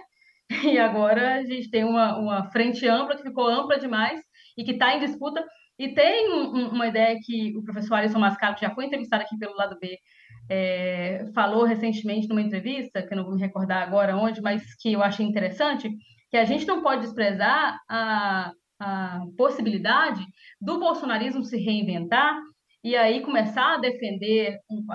[0.75, 4.19] E agora a gente tem uma, uma frente ampla que ficou ampla demais
[4.57, 5.41] e que está em disputa.
[5.79, 9.23] E tem um- um- uma ideia que o professor Alisson Mascaro, que já foi entrevistado
[9.23, 9.97] aqui pelo lado B,
[10.49, 14.91] é, falou recentemente numa entrevista, que eu não vou me recordar agora onde, mas que
[14.91, 15.89] eu achei interessante,
[16.29, 20.21] que a gente não pode desprezar a, a possibilidade
[20.59, 22.37] do bolsonarismo se reinventar
[22.83, 24.85] e aí começar a defender um,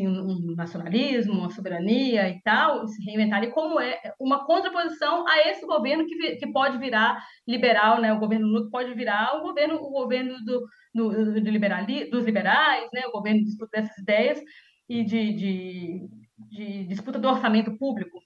[0.00, 5.66] um nacionalismo, uma soberania e tal, se reinventar, e como é uma contraposição a esse
[5.66, 8.12] governo que, que pode virar liberal, né?
[8.12, 12.88] O governo Lula pode virar o governo, o governo do, do, do liberali, dos liberais,
[12.92, 13.06] né?
[13.08, 14.40] O governo de disputa dessas ideias
[14.88, 16.08] e de, de,
[16.50, 18.20] de disputa do orçamento público.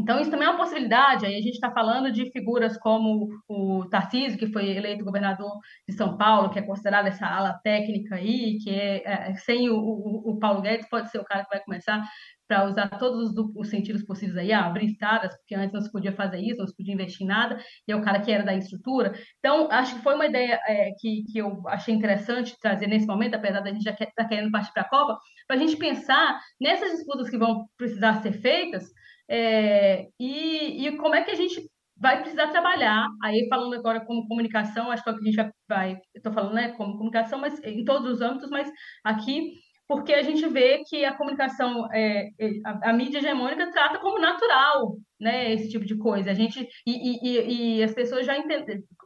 [0.00, 1.26] Então, isso também é uma possibilidade.
[1.26, 5.52] Aí a gente está falando de figuras como o Tarcísio, que foi eleito governador
[5.88, 9.76] de São Paulo, que é considerado essa ala técnica aí, que é, é, sem o,
[9.76, 12.02] o, o Paulo Guedes, pode ser o cara que vai começar
[12.50, 15.92] para usar todos os, os sentidos possíveis aí, ah, abrir estradas, porque antes não se
[15.92, 18.42] podia fazer isso, não se podia investir em nada, e é o cara que era
[18.42, 19.14] da estrutura.
[19.38, 23.36] Então, acho que foi uma ideia é, que, que eu achei interessante trazer nesse momento,
[23.36, 26.40] apesar da gente já estar tá querendo partir para a Copa, para a gente pensar
[26.60, 28.84] nessas disputas que vão precisar ser feitas,
[29.30, 31.64] é, e, e como é que a gente
[32.00, 33.06] vai precisar trabalhar.
[33.22, 35.50] Aí, falando agora como comunicação, acho que é a gente vai.
[35.68, 38.70] vai Estou falando né, como comunicação, mas em todos os âmbitos, mas
[39.04, 39.52] aqui,
[39.86, 44.18] porque a gente vê que a comunicação, é, é, a, a mídia hegemônica trata como
[44.18, 46.30] natural né, esse tipo de coisa.
[46.30, 46.66] A gente.
[46.86, 48.34] E, e, e as pessoas já.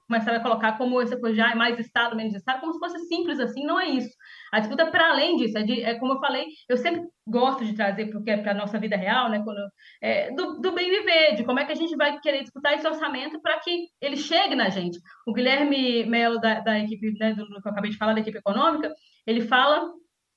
[0.07, 2.99] Começaram a colocar como essa coisa já é mais Estado, menos Estado, como se fosse
[3.07, 4.11] simples assim, não é isso.
[4.55, 7.75] A disputa para além disso, é, de, é, como eu falei, eu sempre gosto de
[7.75, 9.59] trazer, porque é para a nossa vida real, né, quando,
[10.01, 12.87] é, do, do, bem viver, de como é que a gente vai querer disputar esse
[12.87, 15.01] orçamento para que ele chegue na gente.
[15.27, 18.21] O Guilherme Melo, da, da equipe, né, do, do que eu acabei de falar, da
[18.21, 18.95] equipe econômica,
[19.27, 19.91] ele fala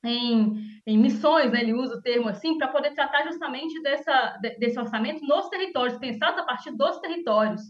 [0.03, 4.80] em, em missões, né, ele usa o termo assim, para poder tratar justamente dessa, desse
[4.80, 7.61] orçamento nos territórios, pensado a partir dos territórios.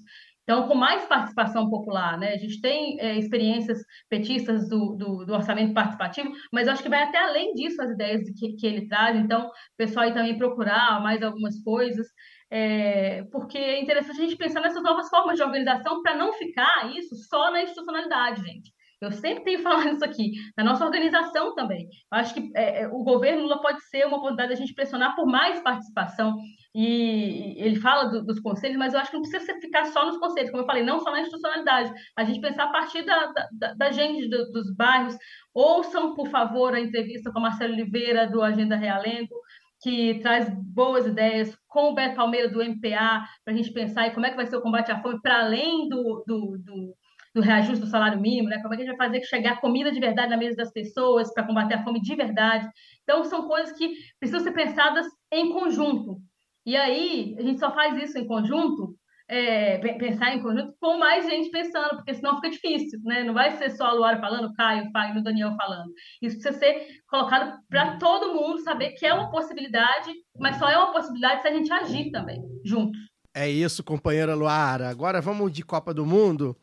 [0.47, 2.29] Então, com mais participação popular, né?
[2.29, 3.79] A gente tem é, experiências
[4.09, 8.21] petistas do, do, do, orçamento participativo, mas acho que vai até além disso as ideias
[8.29, 9.17] que, que ele traz.
[9.17, 12.07] Então, o pessoal aí também procurar mais algumas coisas,
[12.49, 16.95] é, porque é interessante a gente pensar nessas novas formas de organização para não ficar
[16.95, 18.71] isso só na institucionalidade, gente.
[19.01, 21.89] Eu sempre tenho falado isso aqui, na nossa organização também.
[22.11, 25.25] Eu acho que é, o governo Lula pode ser uma oportunidade da gente pressionar por
[25.25, 26.37] mais participação.
[26.79, 30.19] E ele fala do, dos conselhos, mas eu acho que não precisa ficar só nos
[30.19, 31.91] conselhos, como eu falei, não só na institucionalidade.
[32.15, 35.17] A gente pensar a partir da, da, da gente, do, dos bairros.
[35.55, 39.33] Ouçam, por favor, a entrevista com a Marcelo Oliveira, do Agenda Realengo,
[39.81, 44.13] que traz boas ideias, com o Beto Palmeira, do MPA, para a gente pensar em
[44.13, 46.95] como é que vai ser o combate à fome, para além do, do, do
[47.33, 48.59] do reajuste do salário mínimo, né?
[48.63, 51.31] Como é que a gente vai fazer chegar comida de verdade na mesa das pessoas
[51.31, 52.67] para combater a fome de verdade?
[53.03, 56.19] Então, são coisas que precisam ser pensadas em conjunto.
[56.67, 58.93] E aí, a gente só faz isso em conjunto,
[59.25, 63.23] é, pensar em conjunto, com mais gente pensando, porque senão fica difícil, né?
[63.23, 65.89] Não vai ser só a Luara falando, o Caio, o Fagner, o Daniel falando.
[66.21, 70.77] Isso precisa ser colocado para todo mundo saber que é uma possibilidade, mas só é
[70.77, 72.99] uma possibilidade se a gente agir também, juntos.
[73.33, 74.89] É isso, companheira Luara.
[74.89, 76.53] Agora vamos de Copa do Mundo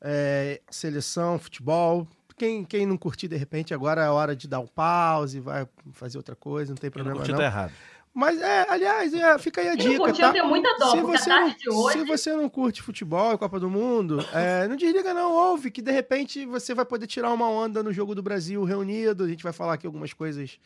[0.00, 2.08] é, seleção, futebol.
[2.34, 6.16] Quem, quem não curtir, de repente, agora é hora de dar um pause, vai fazer
[6.16, 7.42] outra coisa, não tem Quem problema não curtiu não.
[7.42, 7.72] tá errado.
[8.12, 10.26] Mas, é, aliás, é, fica aí a dica, não curtiu, tá?
[10.28, 11.98] eu tenho muita dó, se você, não, de hoje...
[11.98, 15.80] se você não curte futebol e Copa do Mundo, é, não desliga não, ouve, que
[15.80, 19.44] de repente você vai poder tirar uma onda no Jogo do Brasil reunido, a gente
[19.44, 20.58] vai falar aqui algumas coisas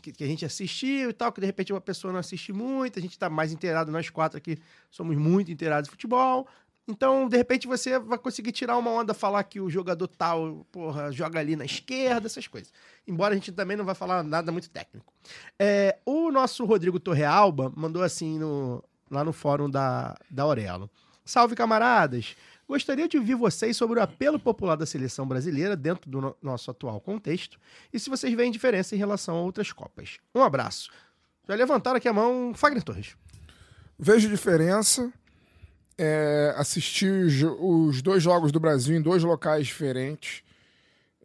[0.00, 2.98] que, que a gente assistiu e tal, que de repente uma pessoa não assiste muito,
[2.98, 4.56] a gente tá mais inteirado, nós quatro aqui
[4.88, 6.46] somos muito inteirados em futebol,
[6.88, 11.12] então, de repente, você vai conseguir tirar uma onda, falar que o jogador tal, porra,
[11.12, 12.72] joga ali na esquerda, essas coisas.
[13.06, 15.12] Embora a gente também não vai falar nada muito técnico.
[15.58, 20.90] É, o nosso Rodrigo Torrealba mandou assim no, lá no fórum da, da Aurelo.
[21.26, 22.34] Salve, camaradas!
[22.66, 26.70] Gostaria de ouvir vocês sobre o apelo popular da seleção brasileira dentro do no nosso
[26.70, 27.58] atual contexto
[27.92, 30.18] e se vocês veem diferença em relação a outras Copas.
[30.34, 30.90] Um abraço.
[31.46, 33.14] Já levantaram aqui a mão, Fagner Torres.
[33.98, 35.12] Vejo diferença
[35.98, 40.42] é, os, os, dois jogos do Brasil em dois locais diferentes.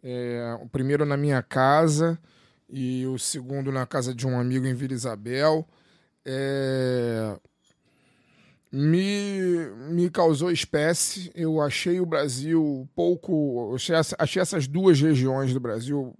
[0.02, 2.18] É, o primeiro na minha casa
[2.68, 5.66] e o segundo na casa de um amigo em Vila Isabel.
[6.26, 7.38] É,
[8.72, 11.30] me, me causou espécie.
[11.34, 13.72] Eu achei o Brasil pouco.
[13.74, 16.12] Achei, achei essas duas regiões do Brasil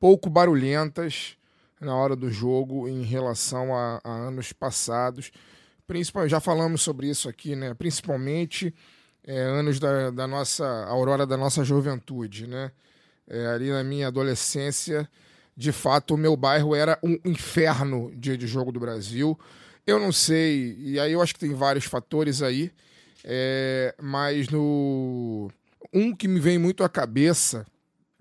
[0.00, 1.36] pouco barulhentas
[1.80, 5.30] na hora do jogo em relação a, a anos passados.
[5.86, 7.74] Principalmente, já falamos sobre isso aqui, né?
[7.74, 8.74] Principalmente
[9.26, 12.70] é, anos da, da nossa aurora da nossa juventude, né?
[13.26, 15.08] É, ali na minha adolescência,
[15.56, 19.38] de fato, o meu bairro era um inferno de, de jogo do Brasil.
[19.86, 22.70] Eu não sei, e aí eu acho que tem vários fatores aí,
[23.22, 25.50] é, mas no
[25.92, 27.66] um que me vem muito à cabeça,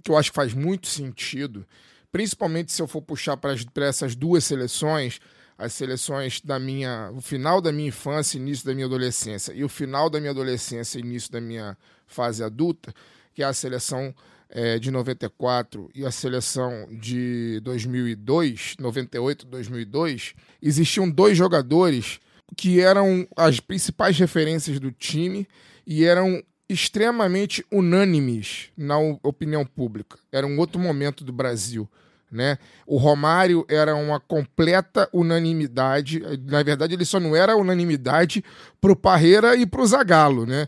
[0.03, 1.65] que eu acho que faz muito sentido,
[2.11, 5.19] principalmente se eu for puxar para essas duas seleções,
[5.57, 9.69] as seleções da minha, o final da minha infância, início da minha adolescência, e o
[9.69, 11.77] final da minha adolescência, início da minha
[12.07, 12.93] fase adulta,
[13.33, 14.13] que é a seleção
[14.49, 22.19] eh, de 94 e a seleção de 2002, 98, 2002, existiam dois jogadores
[22.55, 25.47] que eram as principais referências do time
[25.87, 30.17] e eram extremamente unânimes na opinião pública.
[30.31, 31.89] Era um outro momento do Brasil.
[32.33, 32.57] Né?
[32.87, 36.19] O Romário era uma completa unanimidade.
[36.49, 38.43] Na verdade, ele só não era unanimidade
[38.81, 40.65] pro Parreira e pro Zagallo, né?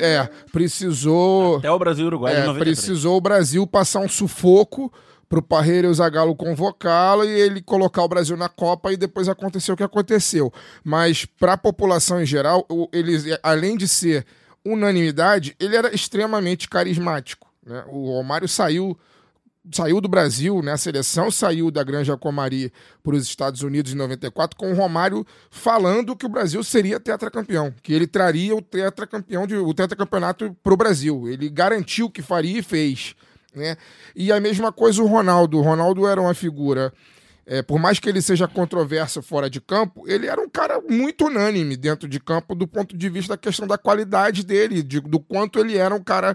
[0.00, 1.58] É, precisou.
[1.58, 2.78] Até o Brasil e Uruguai É, 93.
[2.78, 4.90] precisou o Brasil passar um sufoco
[5.28, 9.28] pro Parreira e o Zagallo convocá-lo e ele colocar o Brasil na Copa e depois
[9.28, 10.50] aconteceu o que aconteceu.
[10.82, 14.24] Mas para a população em geral, ele, além de ser
[14.64, 17.46] unanimidade, ele era extremamente carismático.
[17.66, 17.84] né?
[17.88, 18.98] O Romário saiu
[19.72, 20.72] saiu do Brasil, né?
[20.72, 25.26] A seleção saiu da Granja Comari para os Estados Unidos em 94 com o Romário
[25.50, 30.74] falando que o Brasil seria tetracampeão, que ele traria o tetracampeão de, o tetracampeonato para
[30.74, 31.28] o Brasil.
[31.28, 33.14] Ele garantiu que faria e fez,
[33.54, 33.76] né?
[34.14, 35.58] E a mesma coisa o Ronaldo.
[35.58, 36.92] O Ronaldo era uma figura
[37.46, 41.26] é, por mais que ele seja controverso fora de campo, ele era um cara muito
[41.26, 45.20] unânime dentro de campo do ponto de vista da questão da qualidade dele, de- do
[45.20, 46.34] quanto ele era um cara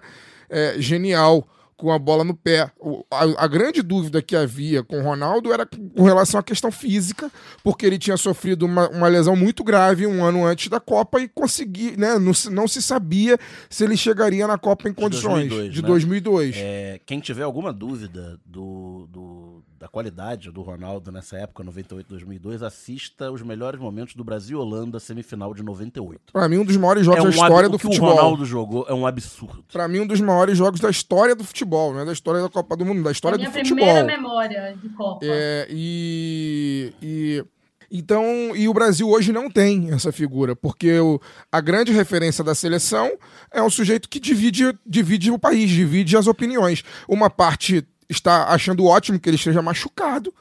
[0.49, 1.47] é, genial
[1.79, 2.69] com a bola no pé.
[3.09, 7.31] A, a grande dúvida que havia com o Ronaldo era com relação à questão física,
[7.63, 11.27] porque ele tinha sofrido uma, uma lesão muito grave um ano antes da Copa e
[11.29, 13.37] consegui, né, não, se- não se sabia
[13.69, 15.87] se ele chegaria na Copa em condições 2002, de né?
[15.87, 16.55] 2002.
[16.57, 22.61] É, quem tiver alguma dúvida do, do- da qualidade do Ronaldo nessa época, 98, 2002,
[22.61, 26.33] assista os melhores momentos do Brasil e Holanda, semifinal de 98.
[26.33, 28.09] Pra mim, um dos maiores jogos é um da história ab- do o que futebol.
[28.09, 29.63] o Ronaldo jogou é um absurdo.
[29.71, 32.49] Pra mim, um dos maiores jogos da história do futebol, não é da história da
[32.49, 33.77] Copa do Mundo, da É história minha do futebol.
[33.85, 35.19] primeira memória de Copa.
[35.25, 37.45] É, e, e-
[37.89, 38.23] então
[38.55, 41.19] e o Brasil hoje não tem essa figura, porque o-
[41.51, 43.11] a grande referência da seleção
[43.49, 46.83] é um sujeito que divide, divide o país, divide as opiniões.
[47.07, 50.33] Uma parte está achando ótimo que ele esteja machucado.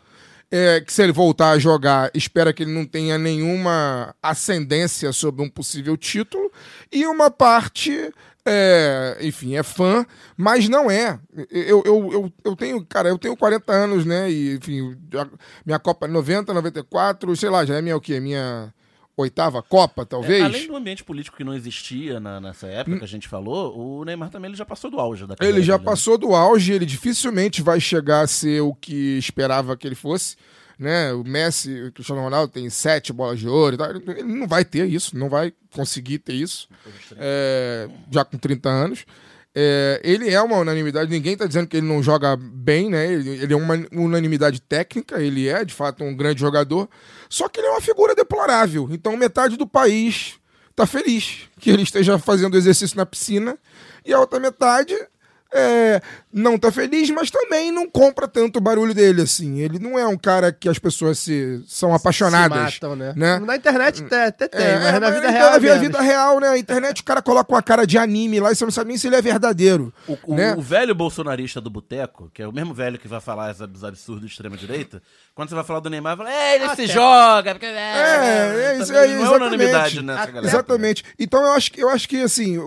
[0.51, 5.43] é, que se ele voltar a jogar, espera que ele não tenha nenhuma ascendência sobre
[5.43, 6.51] um possível título.
[6.91, 8.13] E uma parte,
[8.47, 10.07] é, enfim, é fã,
[10.37, 11.19] mas não é.
[11.51, 14.31] Eu, eu, eu, eu tenho, cara, eu tenho 40 anos, né?
[14.31, 14.97] E, enfim,
[15.67, 18.19] minha Copa é 90, 94, sei lá, já é minha o quê?
[18.19, 18.73] Minha
[19.21, 20.41] oitava Copa, talvez?
[20.41, 23.77] É, além do ambiente político que não existia na- nessa época que a gente falou,
[23.77, 25.91] o Neymar também ele já passou do auge da carreira Ele já dele, né?
[25.91, 30.37] passou do auge, ele dificilmente vai chegar a ser o que esperava que ele fosse.
[30.79, 31.13] Né?
[31.13, 33.75] O Messi, o Cristiano Ronaldo tem sete bolas de ouro.
[33.75, 33.91] e tal.
[33.91, 36.69] Ele não vai ter isso, não vai conseguir ter isso.
[37.17, 39.05] É, já com 30 anos.
[39.55, 43.13] É, ele é uma unanimidade, ninguém está dizendo que ele não joga bem, né?
[43.13, 46.89] Ele, ele é uma unanimidade técnica, ele é de fato um grande jogador,
[47.29, 48.89] só que ele é uma figura deplorável.
[48.91, 50.35] Então metade do país
[50.77, 53.59] tá feliz que ele esteja fazendo exercício na piscina
[54.05, 54.95] e a outra metade
[55.53, 56.01] é,
[56.33, 59.61] não tá feliz, mas também não compra tanto o barulho dele assim.
[59.61, 62.75] Ele não é um cara que as pessoas se são apaixonadas.
[62.75, 63.13] Se matam, né?
[63.17, 63.39] né?
[63.39, 65.51] Na internet até, até tem, É, mas na vida então, real.
[65.51, 66.49] Na é vida, vida real, né?
[66.49, 68.99] A internet, o cara coloca uma cara de anime lá e você não sabe nem
[68.99, 69.93] se ele é verdadeiro.
[70.07, 70.55] O, o- né?
[70.55, 74.25] o velho bolsonarista do boteco, que é o mesmo velho que vai falar dos absurdos
[74.27, 75.03] de extrema-direita,
[75.35, 77.55] quando você vai falar do Neymar, vai falar, é, ele se joga.
[77.55, 79.43] Porque, É, é isso também aí, Não é exatamente.
[79.55, 80.53] unanimidade nessa Até- galera.
[80.53, 81.05] Exatamente.
[81.19, 82.59] Então eu acho que eu acho que assim,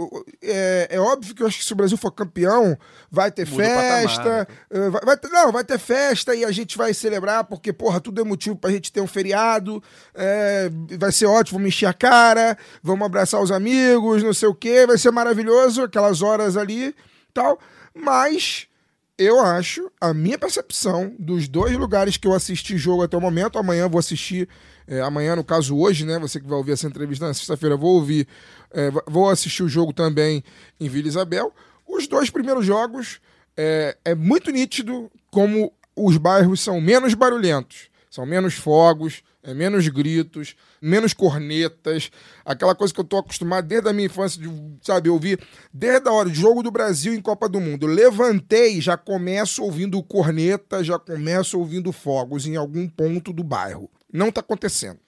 [0.41, 2.70] é, é óbvio que eu acho que se o Brasil for campeão,
[3.09, 4.23] vai ter Muda festa.
[4.23, 4.47] patamar.
[4.69, 8.21] eh, vai, vai não, vai ter festa e a gente vai celebrar, porque, porra, tudo
[8.21, 9.81] é motivo pra gente ter um feriado.
[10.15, 14.55] é, vai ser ótimo, vamos encher a cara, vamos abraçar os amigos, não sei o
[14.55, 16.95] quê, vai ser maravilhoso, aquelas horas ali
[17.33, 17.59] tal.
[17.93, 18.67] Mas
[19.17, 23.59] eu acho, a minha percepção dos dois lugares que eu assisti jogo até o momento,
[23.59, 24.49] amanhã vou assistir,
[24.87, 27.95] é, amanhã no caso hoje, né, você que vai ouvir essa entrevista na sexta-feira, vou
[27.95, 28.27] ouvir,
[28.71, 30.43] é, vou assistir o jogo também
[30.79, 31.53] em Vila Isabel.
[31.91, 33.19] Os dois primeiros jogos
[33.57, 37.89] é, é muito nítido como os bairros são menos barulhentos.
[38.09, 42.09] São menos fogos, é menos gritos, menos cornetas.
[42.45, 44.49] Aquela coisa que eu tô acostumado desde a minha infância, de,
[44.81, 45.37] sabe, ouvir
[45.73, 47.85] desde a hora de jogo do Brasil em Copa do Mundo.
[47.87, 53.89] Levantei, já começo ouvindo corneta, já começo ouvindo fogos em algum ponto do bairro.
[54.11, 54.99] Não tá acontecendo.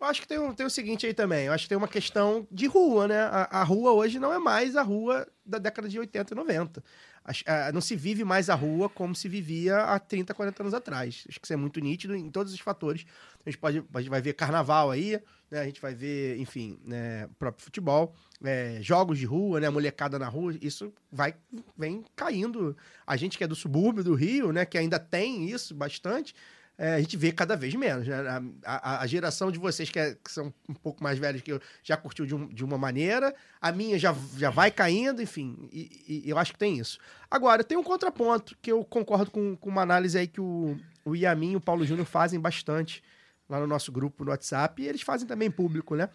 [0.00, 1.46] Eu acho que tem, um- tem o seguinte aí também.
[1.46, 3.20] Eu acho que tem uma questão de rua, né?
[3.20, 6.82] A, a rua hoje não é mais a rua da década de 80 e 90.
[7.22, 10.72] Acho- ah, não se vive mais a rua como se vivia há 30, 40 anos
[10.72, 11.24] atrás.
[11.28, 13.04] Acho que isso é muito nítido em todos os fatores.
[13.44, 15.20] A gente, pode, a gente vai ver carnaval aí,
[15.50, 15.60] né?
[15.60, 19.68] A gente vai ver, enfim, né, próprio futebol, é, jogos de rua, né?
[19.68, 20.54] Molecada na rua.
[20.62, 21.34] Isso vai
[21.76, 22.74] vem caindo.
[23.06, 24.64] A gente que é do subúrbio do Rio, né?
[24.64, 26.34] Que ainda tem isso bastante
[26.82, 28.06] é, a gente vê cada vez menos.
[28.08, 28.14] Né?
[28.16, 31.52] A, a- a geração de vocês que, é- que são um pouco mais velhos que
[31.52, 35.68] eu já curtiu de, um- de uma maneira, a minha já, já vai caindo, enfim,
[35.70, 36.98] e, e eu acho que tem isso.
[37.30, 40.74] Agora, tem um contraponto que eu concordo com, com uma análise aí que o,
[41.04, 43.04] o Yamin e o Paulo Júnior fazem bastante
[43.46, 46.08] lá no nosso grupo no WhatsApp, e eles fazem também público, né?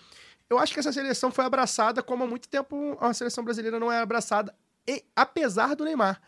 [0.49, 3.91] Eu acho que essa seleção foi abraçada como há muito tempo a seleção brasileira não
[3.91, 4.55] é abraçada,
[4.87, 6.19] e- apesar do Neymar.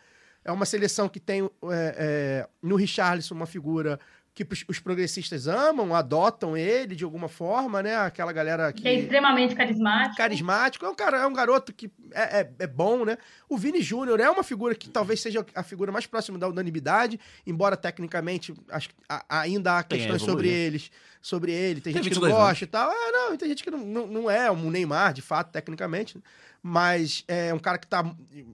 [0.46, 1.50] É uma seleção que tem é,
[1.98, 4.00] é, no Richarlison uma figura
[4.46, 7.96] que os- progressistas amam, adotam ele de alguma forma, né?
[7.98, 10.16] Aquela galera que Que é extremamente carismático.
[10.18, 13.18] carismático, é um, cara, é um garoto que é, é, é bom, né?
[13.50, 17.20] O Vini Júnior é uma figura que talvez seja a figura mais próxima da unanimidade,
[17.46, 22.14] embora tecnicamente acho a- ainda há a questões sobre eles, sobre ele, tem, Tem gente
[22.14, 22.48] que não 22 anos.
[22.50, 22.92] gosta e tal.
[22.92, 26.18] É, não, tem gente que não, não, não é um Neymar, de fato, tecnicamente,
[26.62, 28.04] mas é um cara que tá,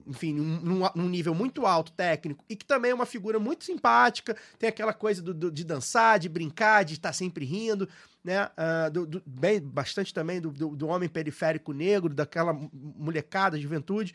[0.06, 4.36] enfim, num, num- nível muito alto técnico e que também é uma figura muito simpática,
[4.58, 7.88] tem aquela coisa do- do- de dançar, de brincar, de estar sempre rindo,
[8.22, 8.48] né?
[8.56, 14.14] Ah, do, do- bem, bastante também do, do, homem periférico negro, daquela molecada, juventude.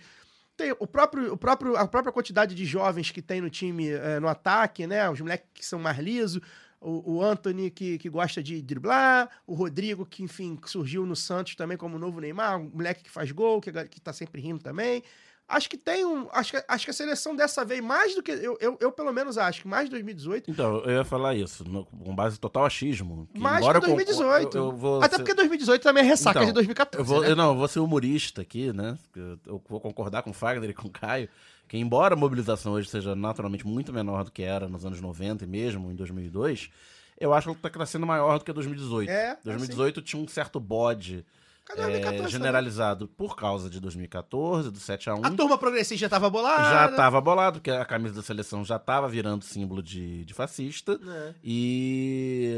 [0.57, 4.19] Tem o próprio, o próprio, a própria quantidade de jovens que tem no time eh,
[4.19, 5.09] no ataque, né?
[5.09, 6.41] Os moleques que são mais lisos,
[6.81, 11.55] o, o Anthony que, que gosta de driblar, o Rodrigo que, enfim, surgiu no Santos
[11.55, 15.03] também como novo Neymar, um moleque que faz gol, que, que tá sempre rindo também.
[15.51, 16.27] Acho que tem um.
[16.31, 18.31] Acho que, acho que a seleção dessa vez, mais do que.
[18.31, 20.51] Eu, eu, eu pelo menos acho que mais de 2018.
[20.51, 23.27] Então, eu ia falar isso, no- com base total achismo.
[23.33, 24.55] que Mais embora que eu con- 2018.
[24.57, 27.01] eu- eu vou Até ser- porque 2018 também é ressaca Então, de 2014.
[27.01, 27.31] Eu vou, né?
[27.31, 28.95] eu não, eu vou ser humorista aqui, né?
[29.15, 31.27] Eu, eu vou concordar com o Fagner e com o Caio,
[31.69, 35.45] que embora a mobilização hoje seja naturalmente muito menor do que era nos anos 90
[35.45, 36.69] e mesmo em 2002,
[37.17, 39.09] eu acho que ela tá crescendo maior do que 2018.
[39.09, 41.23] É, é 2018 tinha um certo bode
[41.69, 42.31] é, 2014 também?
[42.31, 46.63] generalizado por causa de 2014, do 7 a 1 A turma progressista já tava bolada.
[46.63, 50.99] já tava bolado, porque a camisa da seleção já tava virando símbolo de, de fascista.
[51.07, 51.33] É.
[51.43, 52.51] E,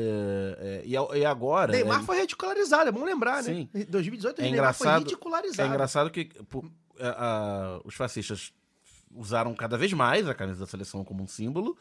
[0.60, 1.74] é, e, e agora.
[1.74, 3.68] Neymar é, foi ridicularizado, é bom lembrar, Sim.
[3.74, 3.84] né?
[3.90, 5.62] 2018 É Neymar foi ridicularizado.
[5.64, 6.64] É engraçado que pô,
[7.00, 7.10] a-
[7.78, 8.54] a- os fascistas
[9.16, 11.78] usaram cada vez mais a camisa da seleção como um símbolo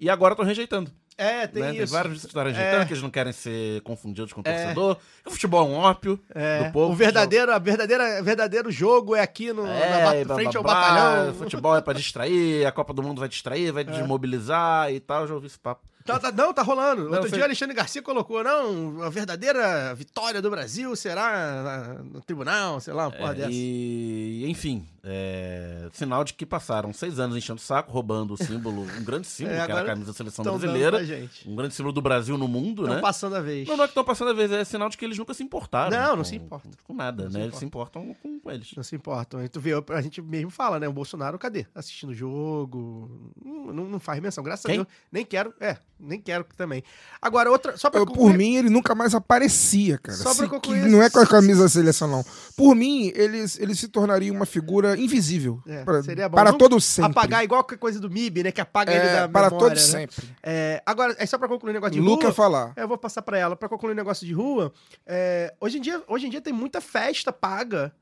[0.00, 0.90] e agora estão rejeitando.
[1.16, 1.68] É, tem né?
[1.70, 1.78] isso.
[1.78, 2.84] Tem vários que estão rejeitando, É.
[2.86, 4.52] que eles não querem ser confundidos com o É.
[4.52, 4.96] torcedor.
[5.24, 6.92] O futebol é um ópio É, do povo.
[6.92, 10.50] o verdadeiro, a verdadeira, verdadeiro jogo é aqui no, É, na ba- e blá, frente
[10.52, 11.34] blá, ao batalhão.
[11.34, 15.22] Futebol é pra distrair, a Copa do Mundo vai distrair, vai desmobilizar e tal.
[15.22, 15.86] Eu já ouvi esse papo.
[16.04, 17.04] Tá- tá- não, tá rolando.
[17.04, 17.38] Outro sei.
[17.38, 23.04] dia, Alexandre Garcia colocou, não, a verdadeira vitória do Brasil será no tribunal, sei lá,
[23.06, 23.50] uma porra É, dessa.
[23.52, 28.82] e, enfim, é, sinal de que passaram seis anos enchendo o saco, roubando o símbolo,
[28.82, 31.04] um grande símbolo, É, que era a camisa da seleção Tão brasileira.
[31.04, 31.48] gente.
[31.48, 33.00] Um grande símbolo do Brasil no mundo, Estão né?
[33.02, 33.68] passando a vez.
[33.68, 35.42] Não, não é que estão passando a vez, é sinal de que eles nunca se
[35.42, 35.90] importaram.
[35.90, 36.70] Não, não com- se importam.
[36.84, 37.44] Com nada, Não se né?
[37.44, 38.70] Eles se importam com, com eles.
[38.76, 39.44] Não se importam.
[39.44, 40.88] E tu vê, a gente mesmo fala, né?
[40.88, 41.66] O Bolsonaro, cadê?
[41.74, 43.30] Assistindo o jogo.
[43.44, 44.42] Não, não- não faz menção.
[44.42, 44.74] Graças Quem?
[44.80, 44.88] a Deus.
[45.12, 45.52] Nem quero.
[45.60, 46.82] É, nem quero também.
[47.20, 47.76] Agora, outra.
[47.76, 50.16] Só pra Eu, concluir- por mim, ele nunca mais aparecia, cara.
[50.18, 52.24] Só pra Se- concluir que não é com a camisa da seleção, não.
[52.56, 55.62] Por mim, ele, ele se tornaria uma figura invisível.
[55.66, 56.36] É, para seria bom.
[56.36, 57.12] para Não todo sempre.
[57.12, 58.52] Apagar igual que coisa do MIB, né?
[58.52, 59.76] Que apaga ele é, da para memória, todo né?
[59.76, 60.28] sempre.
[60.42, 62.34] É, agora, é só pra concluir o negócio de Luca rua.
[62.34, 62.72] falar.
[62.76, 63.56] É, eu vou passar pra ela.
[63.56, 64.72] Pra concluir o negócio de rua,
[65.06, 67.92] é, hoje, em dia, hoje em dia tem muita festa paga.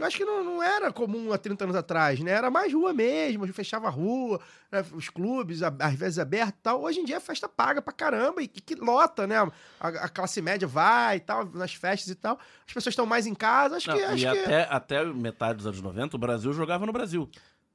[0.00, 2.30] Eu acho que não, não era comum há 30 anos atrás, né?
[2.30, 4.40] Era mais rua mesmo, fechava a rua,
[4.72, 4.82] né?
[4.94, 6.82] os clubes, a- às vezes abertos e tal.
[6.82, 9.36] Hoje em dia é festa paga pra caramba e que, que lota, né?
[9.78, 12.38] A, a classe média vai e tal, nas festas e tal.
[12.66, 14.02] As pessoas estão mais em casa, acho Não, que...
[14.04, 17.28] Acho e que até, até metade dos anos 90, o Brasil jogava no Brasil.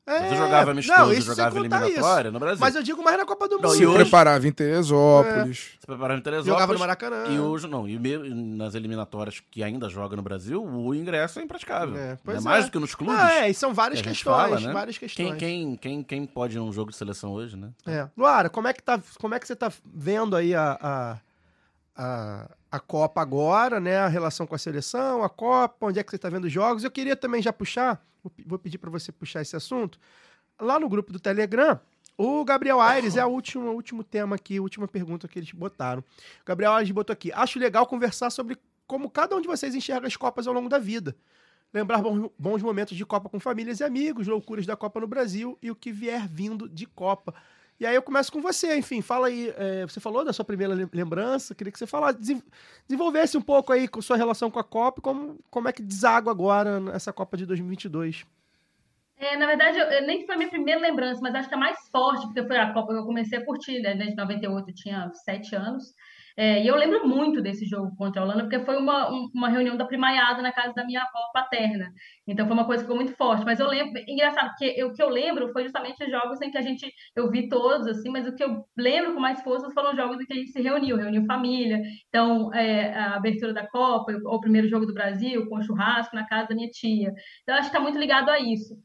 [0.08, 2.60] É, Você jogava não, amistoso, isso sem jogava eliminatória no Brasil.
[2.60, 3.76] Mas eu digo mais na Copa do Não, Mundo.
[3.78, 5.72] Se hoje- preparava em Teresópolis.
[5.80, 6.54] Se preparava em Teresópolis.
[6.54, 7.24] Jogava no Maracanã.
[7.30, 7.88] E hoje não.
[7.88, 7.98] E
[8.58, 11.98] nas eliminatórias que ainda joga no Brasil, o ingresso é impraticável.
[11.98, 12.68] É, É, mais é.
[12.68, 13.16] do que nos clubes.
[13.20, 14.72] Ah, é, e são várias que questões, fala, né?
[14.74, 15.30] várias questões.
[15.30, 17.70] Quem, quem, quem, quem pode ir num jogo de seleção hoje, né?
[17.88, 18.08] É.
[18.18, 21.18] Luara, como é que, tá, como é que você tá vendo aí a, a,
[21.98, 23.98] a, a Copa agora, né?
[23.98, 26.84] A relação com a seleção, a Copa, onde é que você tá vendo os jogos?
[26.84, 30.00] Eu queria também já puxar, vou, pe- vou pedir para você puxar esse assunto.
[30.60, 31.80] Lá no grupo do Telegram,
[32.18, 36.00] O Gabriel Aires é o último, último tema aqui, a última pergunta que eles botaram.
[36.02, 40.08] O Gabriel Aires botou aqui: Acho legal conversar sobre como cada um de vocês enxerga
[40.08, 41.14] as Copas ao longo da vida.
[41.74, 42.02] Lembrar
[42.40, 45.76] bons momentos de Copa com famílias e amigos, loucuras da Copa no Brasil e o
[45.76, 47.34] que vier vindo de Copa.
[47.80, 49.54] E aí eu começo com você, enfim, fala aí.
[49.58, 52.44] é, você falou da sua primeira lem- lembrança, queria que você falasse, desen-
[52.88, 56.32] desenvolvesse um pouco aí com sua relação com a Copa como, como é que deságua
[56.32, 58.26] agora essa Copa de 2022.
[59.18, 61.78] É, na verdade, eu nem foi a minha primeira lembrança, mas acho que a mais
[61.90, 63.96] forte, porque foi a Copa que eu comecei a curtir, né?
[63.96, 65.94] Desde 98, eu tinha sete anos.
[66.38, 69.48] É, e eu lembro muito desse jogo contra a Holanda, porque foi uma, um- uma
[69.50, 71.92] reunião da primaiada na casa da minha avó paterna.
[72.28, 73.46] Então foi uma coisa que ficou muito forte.
[73.46, 76.58] Mas eu lembro, engraçado, porque o que eu lembro foi justamente os jogos em que
[76.58, 79.92] a gente, eu vi todos, assim, mas o que eu lembro com mais força foram
[79.92, 81.82] os jogos em que a gente se reuniu, reuniu família.
[82.10, 86.50] Então, é, a abertura da Copa, o primeiro jogo do Brasil, com churrasco na casa
[86.50, 87.14] da minha tia.
[87.44, 88.76] Então, acho que está muito ligado a isso.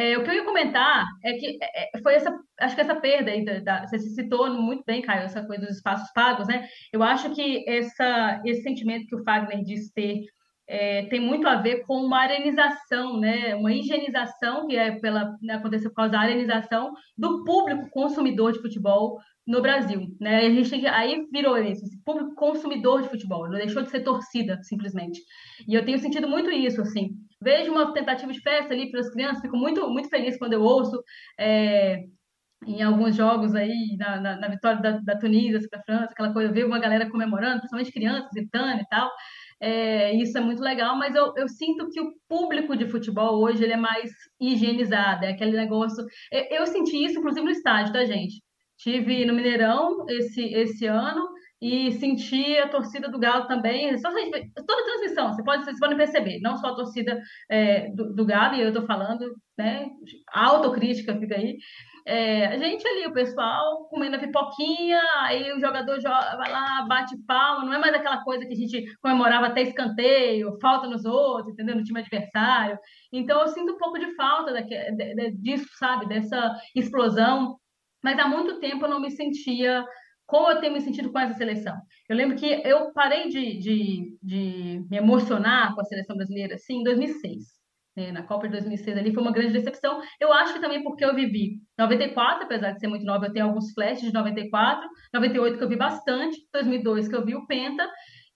[0.00, 2.94] É, o que eu ia comentar é que é, é, foi essa, acho que essa
[2.94, 6.68] perda aí, da, da- você citou muito bem, Caio, essa coisa dos espaços pagos, né?
[6.92, 10.22] Eu acho que essa, esse sentimento que o Fagner diz ter
[10.68, 13.56] é, tem muito a ver com uma arenização, né?
[13.56, 18.60] Uma higienização que é pela, né, aconteceu por causa da arenização do público consumidor de
[18.60, 20.46] futebol no Brasil, né?
[20.46, 24.60] A gente aí virou isso, esse público consumidor de futebol, não deixou de ser torcida,
[24.62, 25.20] simplesmente.
[25.66, 27.16] E eu tenho sentido muito isso, assim.
[27.40, 30.62] Vejo uma tentativa de festa ali para as crianças, fico muito, muito feliz quando eu
[30.62, 31.02] ouço
[31.38, 32.04] é,
[32.66, 36.32] em alguns jogos aí, na, na, na vitória da, da Tunísia para a França, aquela
[36.32, 39.10] coisa, ver uma galera comemorando, principalmente crianças gritando e tal.
[39.60, 43.64] É, isso é muito legal, mas eu, eu sinto que o público de futebol hoje
[43.64, 44.10] ele é mais
[44.40, 46.04] higienizado, é aquele negócio.
[46.30, 48.42] Eu, eu senti isso, inclusive, no estádio, tá, gente?
[48.78, 51.28] Tive no Mineirão esse, esse ano
[51.60, 53.96] e senti a torcida do Galo também.
[53.98, 57.20] Só a gente- toda transmissão, você pode, vocês podem perceber, não só a torcida
[57.50, 59.88] é, do, do Galo, e eu tô falando, né?
[60.32, 61.56] Autocrítica fica aí.
[62.06, 66.86] É, a gente ali, o pessoal comendo a pipoquinha, aí o jogador joga, vai lá,
[66.88, 71.04] bate palma, não é mais aquela coisa que a gente comemorava até escanteio, falta nos
[71.04, 71.76] outros, entendeu?
[71.76, 72.78] No time adversário.
[73.12, 76.08] Então eu sinto um pouco de falta de- disso, sabe?
[76.08, 77.58] Dessa explosão.
[78.02, 79.84] Mas há muito tempo eu não me sentia
[80.28, 81.74] como eu tenho me sentido com essa seleção.
[82.08, 86.80] Eu lembro que eu parei de, de, de me emocionar com a seleção brasileira assim,
[86.80, 87.58] em 2006
[87.98, 90.00] né, na Copa de 2006 ali foi uma grande decepção.
[90.20, 93.46] Eu acho que também porque eu vivi 94, apesar de ser muito nova, eu tenho
[93.46, 97.88] alguns flashes de 94, 98 que eu vi bastante, 2002 que eu vi o Penta,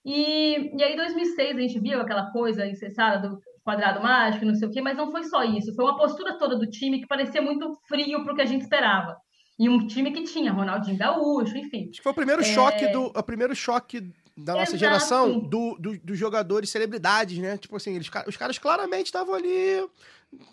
[0.05, 4.67] e, e aí 2006 a gente viu aquela coisa incessada do quadrado mágico, não sei
[4.67, 7.41] o quê, mas não foi só isso, foi uma postura toda do time que parecia
[7.41, 9.15] muito frio para o que a gente esperava.
[9.59, 11.83] E um time que tinha Ronaldinho Gaúcho, enfim.
[11.89, 13.05] Acho que foi o primeiro choque do.
[13.05, 14.01] O primeiro choque
[14.35, 14.77] da nossa Exato.
[14.79, 17.57] geração do, do- dos jogadores celebridades, né?
[17.57, 19.87] Tipo assim, eles, os caras claramente estavam ali.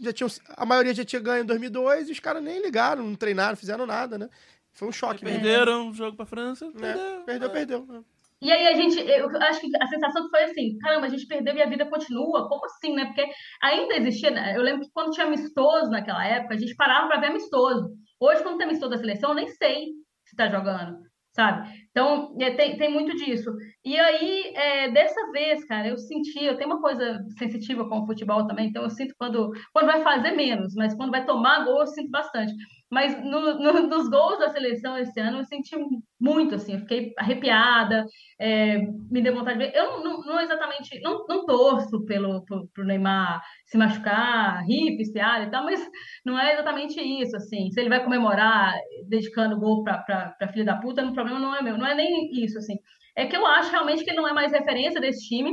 [0.02, 3.14] Já tinham, a maioria já tinha ganho em 2002 e os caras nem ligaram, não
[3.14, 4.28] treinaram, fizeram nada, né?
[4.74, 5.40] Foi um choque mesmo.
[5.40, 6.66] Perderam o jogo pra França.
[6.66, 6.72] né?
[6.80, 7.22] Perdeu.
[7.24, 7.86] Perdeu, perdeu.
[7.86, 8.02] né?
[8.42, 11.26] E aí a gente, eu acho que a sensação que foi assim, caramba, a gente
[11.26, 13.06] perdeu e a vida continua, como assim, né?
[13.06, 13.26] Porque
[13.62, 14.54] ainda existia, né?
[14.56, 17.90] eu lembro que quando tinha amistoso naquela época, a gente parava para ver amistoso.
[18.20, 19.88] Hoje, quando tem da seleção, eu nem sei
[20.26, 20.98] se tá jogando,
[21.34, 21.68] sabe?
[21.90, 23.50] Então, é, tem, tem muito disso.
[23.84, 28.06] E aí, é, dessa vez, cara, eu senti, eu tenho uma coisa sensitiva com o
[28.06, 31.80] futebol também, então eu sinto quando, quando vai fazer menos, mas quando vai tomar gol,
[31.80, 32.52] eu sinto bastante.
[32.90, 35.76] Mas no- no- nos gols da seleção esse ano, eu senti
[36.20, 38.04] muito, assim, eu fiquei arrepiada,
[38.38, 38.78] é,
[39.10, 39.76] me deu vontade de ver.
[39.76, 45.46] Eu não, não, exatamente, não, não torço pelo, pro, pro Neymar se machucar, rir, pistear
[45.46, 45.80] e tal, mas
[46.24, 47.70] não é exatamente isso, assim.
[47.70, 48.74] Se ele vai comemorar
[49.08, 52.30] dedicando o gol pra filha da puta, o problema não é meu, não é nem
[52.44, 52.74] isso, assim.
[53.16, 55.50] É que eu acho realmente que ele não é mais referência desse time.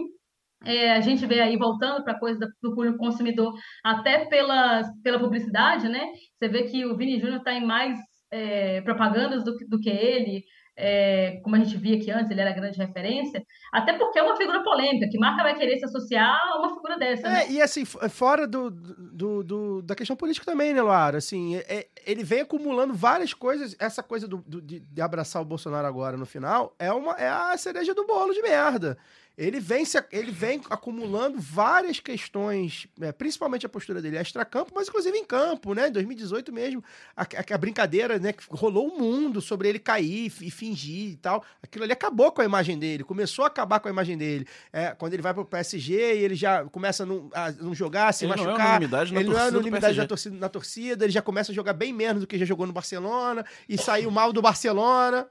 [0.65, 3.53] É, a gente vê aí voltando para a coisa do público consumidor,
[3.83, 6.07] até pela, pela publicidade, né?
[6.37, 7.97] Você vê que o Vini Júnior está em mais
[8.31, 10.43] é, propagandas do, do que ele,
[10.75, 14.35] é, como a gente via que antes ele era grande referência, até porque é uma
[14.35, 17.43] figura polêmica, que marca vai querer se associar a uma figura dessa, né?
[17.45, 21.19] É, e assim, fora do, do, do- da questão política também, né, Luara?
[21.19, 23.75] Assim, é- é- ele vem acumulando várias coisas.
[23.79, 27.57] Essa coisa do- de, de abraçar o Bolsonaro agora no final é, uma, é a
[27.57, 28.97] cereja do bolo de merda.
[29.37, 34.87] Ele vem, se, ele vem acumulando várias questões, é, principalmente a postura dele extra-campo, mas
[34.87, 35.89] inclusive em campo, né?
[35.89, 36.83] Em 2018 mesmo,
[37.15, 38.33] a, a- a brincadeira, né?
[38.33, 41.43] Que rolou o mundo sobre ele cair e fingir e tal.
[41.61, 44.47] Aquilo ali acabou com a imagem dele, começou a acabar com a imagem dele.
[44.73, 48.07] É, quando ele vai pro PSG e ele já começa a não, a não jogar,
[48.07, 48.65] a se Ele não é machucar.
[48.69, 51.55] unanimidade na ele não é torcida unanimidade na torcida, na torcida, ele já começa a
[51.55, 55.27] jogar bem menos do que já jogou no Barcelona e saiu mal do Barcelona.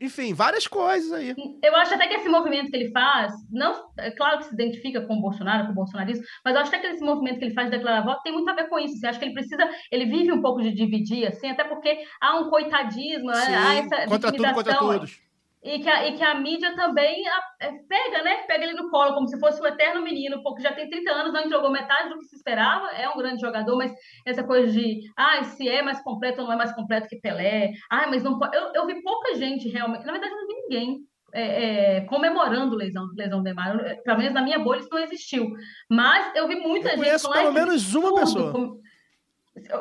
[0.00, 1.34] Enfim, várias coisas aí.
[1.62, 5.00] Eu acho até que esse movimento que ele faz, não, é claro que se identifica
[5.00, 7.54] com o Bolsonaro, com o bolsonarismo, mas eu acho até que esse movimento que ele
[7.54, 8.96] faz de declarar voto tem muito a ver com isso.
[8.96, 12.38] Assim, acho que ele precisa, ele vive um pouco de dividir, assim, até porque há
[12.38, 15.25] um coitadismo, Sim, há essa contra tudo, contra todos.
[15.66, 18.36] E que, a, e que a mídia também a- é, pega, né?
[18.46, 21.32] Pega ele no colo, como se fosse o eterno menino, porque já tem 30 anos,
[21.32, 23.92] não jogou metade do que se esperava, é um grande jogador, mas
[24.24, 27.72] essa coisa de, ah, se é mais completo ou não é mais completo que Pelé,
[27.90, 28.56] ah, mas não pode.
[28.56, 30.98] Eu, eu vi pouca gente realmente, na verdade, eu não vi ninguém.
[31.34, 33.42] é, é, comemorando lesão, lesão.
[33.46, 35.50] Eu- Pelo menos na minha bolha isso não existiu.
[35.90, 38.78] Mas eu vi muita Eu gente conheço pelo "Ai, que menos uma pessoa." com-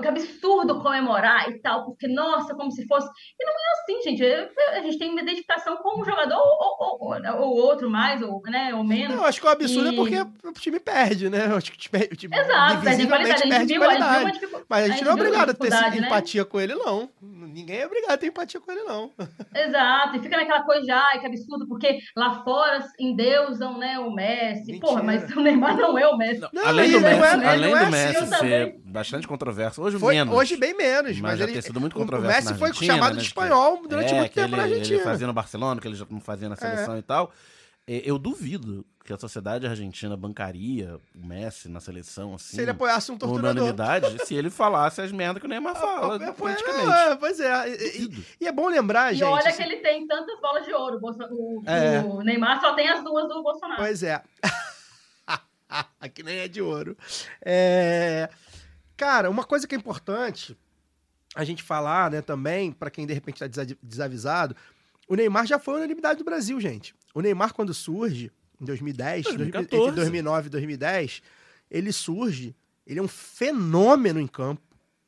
[0.01, 3.07] Que absurdo comemorar e tal, porque, nossa, como se fosse.
[3.39, 4.23] E não é assim, gente.
[4.23, 8.21] Eu- A gente tem uma identificação com um jogador ou, ou, ou- ou outro mais,
[8.21, 9.15] ou, né, ou menos.
[9.15, 11.45] Não, acho que o absurdo é E- porque o time perde, né?
[11.55, 13.33] Acho que o time, o time Exato, perde qualidade.
[13.33, 14.45] A gente viu, a gente viu qualidade.
[14.45, 14.61] uma.
[14.69, 15.97] Mas a gente não é obrigado a ter né?
[15.97, 17.09] empatia com ele, não.
[17.21, 19.11] Ninguém é obrigado a ter empatia com ele, não.
[19.55, 24.11] Exato, e fica naquela coisa de, ai, que absurdo, porque lá fora endeusam, né, o
[24.11, 24.71] Messi.
[24.73, 24.79] Mentira.
[24.87, 26.41] Porra, mas o Neymar não é o Messi.
[26.51, 27.91] Não, além e do não é- Messi, não é além do assim.
[27.91, 28.81] Messi ser também.
[28.85, 30.33] bastante controverso, hoje Foi, menos.
[30.35, 32.57] hoje bem menos, Mas mas, já ele, tem sido muito o- controverso O Messi na
[32.59, 35.03] foi chamado né, de espanhol durante é, muito que tempo ele, na ele Argentina.
[35.03, 37.31] fazia no Barcelona, que ele já não fazia na seleção e tal.
[37.87, 42.71] É, Eu duvido que a sociedade argentina bancaria o Messi na seleção, assim, Se ele
[42.71, 43.51] apoiasse um torturador.
[43.51, 46.89] unanimidade, se ele falasse as merdas que o Neymar fala, É, politicamente.
[46.89, 47.69] é, Pois é.
[47.69, 49.27] E, e- e é bom lembrar, E gente.
[49.27, 50.99] olha assim, que ele tem tantas bolas de ouro.
[51.03, 51.99] O- É.
[52.01, 53.79] o Neymar só tem as duas do Bolsonaro.
[53.79, 54.19] Pois é.
[56.13, 56.97] que nem é de ouro.
[57.43, 58.29] É,
[58.97, 60.57] Cara, uma coisa que é importante
[61.35, 64.55] a gente falar, né, também, pra quem de repente tá desa- desavisado,
[65.07, 66.95] o Neymar já foi unanimidade do Brasil, gente.
[67.13, 69.75] O Neymar, quando surge, em 2010, 2014.
[69.83, 71.21] entre 2009 e 2010,
[71.69, 72.55] ele surge,
[72.87, 74.61] ele é um fenômeno em campo,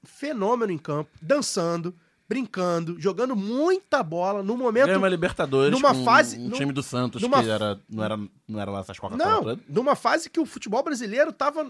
[0.04, 1.96] fenômeno em campo, dançando,
[2.30, 6.84] brincando, jogando muita bola no momento Ganhou uma Libertadores numa com fase- um time do
[6.84, 10.40] Santos, numa- que era, não, era, não era lá essas Coca-Cola Não, numa fase que
[10.40, 11.66] o futebol brasileiro tava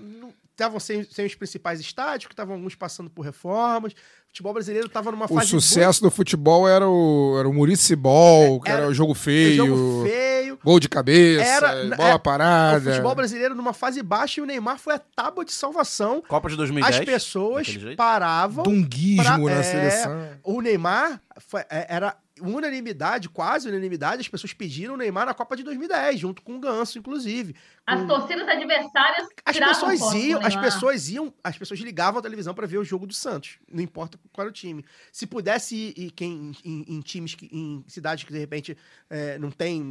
[0.52, 3.94] estavam sem, sem os principais estádios, que estavam alguns passando por reformas.
[3.94, 8.60] O futebol brasileiro tava numa O fase sucesso do futebol era o, era o Muricibol,
[8.62, 10.36] que Era- era o jogo feio, jogo feio.
[10.64, 12.90] Gol de cabeça, Era- bola é, O parada.
[12.91, 16.22] futebol brasileiro numa fase baixa e o Neymar foi a tábua de salvação.
[16.28, 16.99] Copa de 2010.
[16.99, 17.68] As pessoas
[17.98, 18.64] paravam.
[18.64, 20.30] Dunguismo pra- na é, seleção.
[20.44, 24.22] O Neymar foi- é, era unanimidade, quase unanimidade.
[24.22, 27.56] As pessoas pediram o Neymar na Copa de 2010, junto com o Ganso, inclusive.
[27.89, 30.64] As Com- torcidas adversárias As pessoas o iam, as Neymar.
[30.65, 34.19] pessoas iam, as pessoas ligavam a televisão para ver o jogo do Santos, não importa
[34.34, 34.84] qual era o time.
[35.09, 38.77] Se pudesse ir, ir quem, em, em times, que, em cidades que de repente
[39.09, 39.81] é, não tem,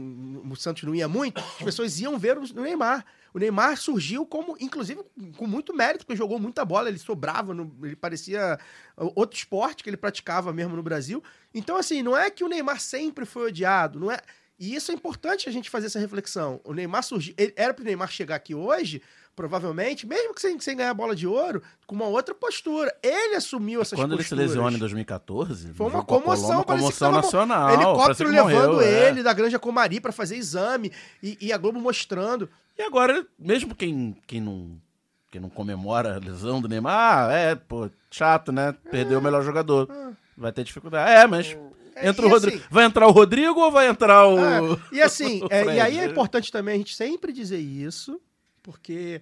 [0.44, 3.02] o Santos não ia muito, as pessoas iam ver o, o Neymar.
[3.32, 5.00] O Neymar surgiu como, inclusive,
[5.38, 8.58] com muito mérito, porque jogou muita bola, ele sobrava, no- ele parecia
[9.14, 11.22] outro esporte que ele praticava mesmo no Brasil.
[11.54, 14.18] Então, assim, não é que o Neymar sempre foi odiado, não é.
[14.58, 16.60] E isso é importante a gente fazer essa reflexão.
[16.64, 17.34] O Neymar surgiu.
[17.56, 19.02] Era pro Neymar chegar aqui hoje,
[19.36, 22.90] provavelmente, mesmo que sem, sem ganhar bola de ouro, com uma outra postura.
[23.02, 24.48] Ele assumiu essas Quando ele se posturas.
[24.52, 27.70] lesiona em 2014, Foi uma a Colômbia, comoção, uma comoção tava- nacional.
[27.70, 29.08] Helicóptero levando morreu, é.
[29.08, 30.90] ele da Granja Comari pra fazer exame
[31.22, 32.48] e, e a Globo mostrando.
[32.78, 34.80] E agora, mesmo quem, quem, não,
[35.30, 38.74] quem não comemora a lesão do Neymar, ah, é, pô, chato, né?
[38.90, 39.86] Perdeu o melhor jogador.
[40.34, 41.10] Vai ter dificuldade.
[41.10, 41.58] É, mas É,
[42.02, 42.56] entra e o Rodrigo.
[42.58, 44.38] assim- Vai entrar o Rodrigo ou vai entrar o.
[44.38, 44.60] É,
[44.92, 48.20] e assim, o é, e aí é importante também a gente sempre dizer isso,
[48.62, 49.20] porque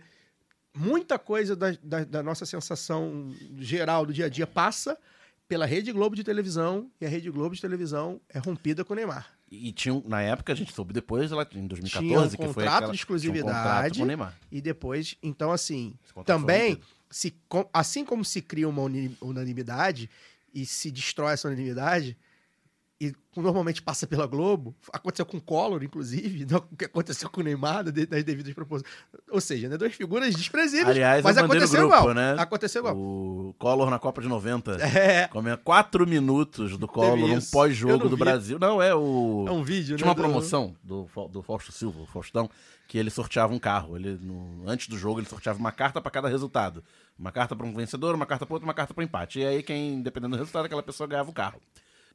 [0.75, 4.99] muita coisa da, da- da nossa sensação geral do dia a dia passa
[5.47, 8.97] pela Rede Globo de televisão, e a Rede Globo de televisão é rompida com o
[8.97, 9.29] Neymar.
[9.51, 12.37] E tinha, na época, a gente soube depois, ela, em 2014, Tinha um que foi
[12.39, 13.99] aquela, de tinha um contrato exclusividade.
[13.99, 14.35] com o Neymar.
[14.51, 15.95] E depois, então assim,
[16.25, 16.81] também,
[17.11, 17.33] se,
[17.73, 18.83] assim como se cria uma
[19.21, 20.09] unanimidade
[20.53, 22.17] e se destrói essa unanimidade,
[23.01, 27.45] e normalmente passa pela Globo, aconteceu com o Collor, inclusive, o que aconteceu com o
[27.45, 27.93] Neymar, das
[28.25, 28.89] devidas proporções.
[29.31, 32.15] Ou seja, né, duas figuras desprezíveis, Aliás, mas no aconteceu grupo, igual.
[32.15, 32.37] né?
[32.39, 32.97] Aconteceu igual.
[32.97, 34.79] O Collor na Copa de 90.
[34.97, 37.35] É, Comendo quatro minutos do Collor, um.
[37.35, 38.23] Eu pós-jogo do vi.
[38.23, 38.59] Brasil.
[38.61, 39.45] Não, é o.
[39.49, 40.11] é um vídeo, Tinha né?
[40.11, 42.49] uma promoção do, do Fausto Silva, o Faustão,
[42.87, 43.97] que ele sorteava um carro.
[43.97, 46.83] Ele, no- antes do jogo, ele sorteava uma carta pra cada resultado.
[47.19, 49.41] Uma carta pra um vencedor, uma carta pra outro, uma carta pro empate.
[49.41, 51.61] E aí, quem, dependendo do resultado, aquela pessoa ganhava o carro.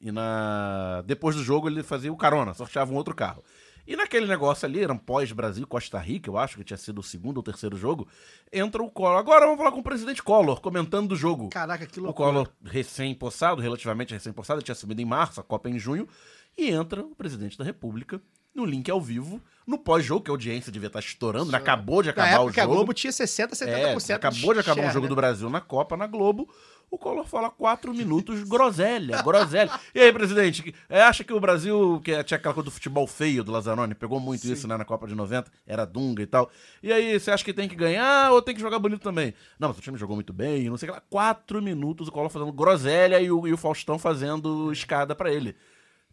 [0.01, 3.43] E na depois do jogo, ele fazia o carona, sorteava um outro carro.
[3.87, 7.03] E naquele negócio ali, era um pós-Brasil, Costa Rica, eu acho que tinha sido o
[7.03, 8.07] segundo ou terceiro jogo,
[8.53, 9.17] entra o Collor.
[9.17, 11.49] Agora vamos falar com o presidente Collor, comentando do jogo.
[11.49, 12.29] Caraca, que O loucura.
[12.29, 16.07] Collor recém-possado, relativamente recém-possado, tinha assumido em março, a Copa em junho,
[16.55, 18.21] e entra o presidente da República
[18.53, 22.11] no link ao vivo, no pós-jogo, que a audiência devia estar estourando, acabou de Na
[22.11, 22.75] acabar o que a jogo.
[22.75, 25.09] Globo tinha 60, 70% É, acabou de acabar um share, jogo né?
[25.09, 26.47] do Brasil na Copa, na Globo.
[26.91, 29.69] O Collor fala quatro minutos, groselha, groselha.
[29.93, 33.05] E aí, presidente, que- é, acha que o Brasil, que tinha aquela coisa do futebol
[33.05, 36.49] feio do Lazzaroni, pegou muito isso né, na Copa de 90, era Dunga e tal.
[36.81, 39.35] E aí, você acha que tem que ganhar ou tem que jogar bonito também?
[39.59, 41.03] Não, mas o time jogou muito bem, não sei o que lá.
[41.09, 45.55] Quatro minutos o Collor fazendo groselha e o, e o Faustão fazendo escada pra ele.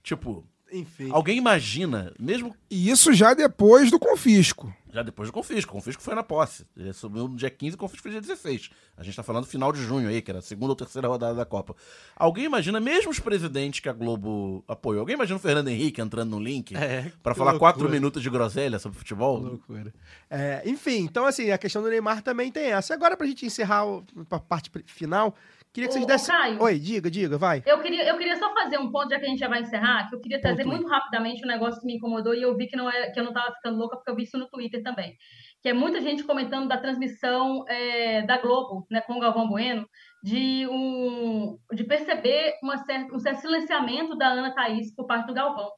[0.03, 1.09] Tipo, Enfim.
[1.11, 4.73] alguém imagina, mesmo E isso já depois do confisco.
[4.97, 5.71] Já depois do confisco.
[5.71, 6.67] O confisco foi na posse.
[6.77, 8.71] Ele subiu no dia 15 e o confisco foi dia 16.
[8.97, 11.35] A gente tá falando final de junho aí, que era a segunda ou terceira rodada
[11.35, 11.77] da Copa.
[12.17, 16.31] Alguém imagina, mesmo os presidentes que a Globo apoiou, alguém imagina o Fernando Henrique entrando
[16.31, 17.59] no link É, que falar loucura.
[17.59, 19.39] quatro minutos de groselha sobre futebol?
[19.39, 19.93] Loucura.
[20.31, 22.95] É, enfim, então assim, a questão do Neymar também tem essa.
[22.95, 23.85] Agora, pra gente encerrar
[24.31, 25.35] a parte final,
[25.77, 26.35] queria que vocês dessem.
[26.35, 26.63] Caio.
[26.63, 27.63] Oi, diga, diga, vai.
[27.67, 30.09] Eu queria, eu queria só fazer um ponto, já que a gente já vai encerrar,
[30.09, 32.77] que eu queria trazer muito rapidamente um negócio que me incomodou e eu vi que,
[32.77, 35.15] não é, que eu não estava ficando louca, porque eu vi isso no Twitter também.
[35.63, 39.87] Que é muita gente comentando da transmissão é, da Globo, né, com o Galvão Bueno,
[40.23, 45.35] de, um, de perceber uma certa, um certo silenciamento da Ana Thaís por parte do
[45.35, 45.71] Galvão.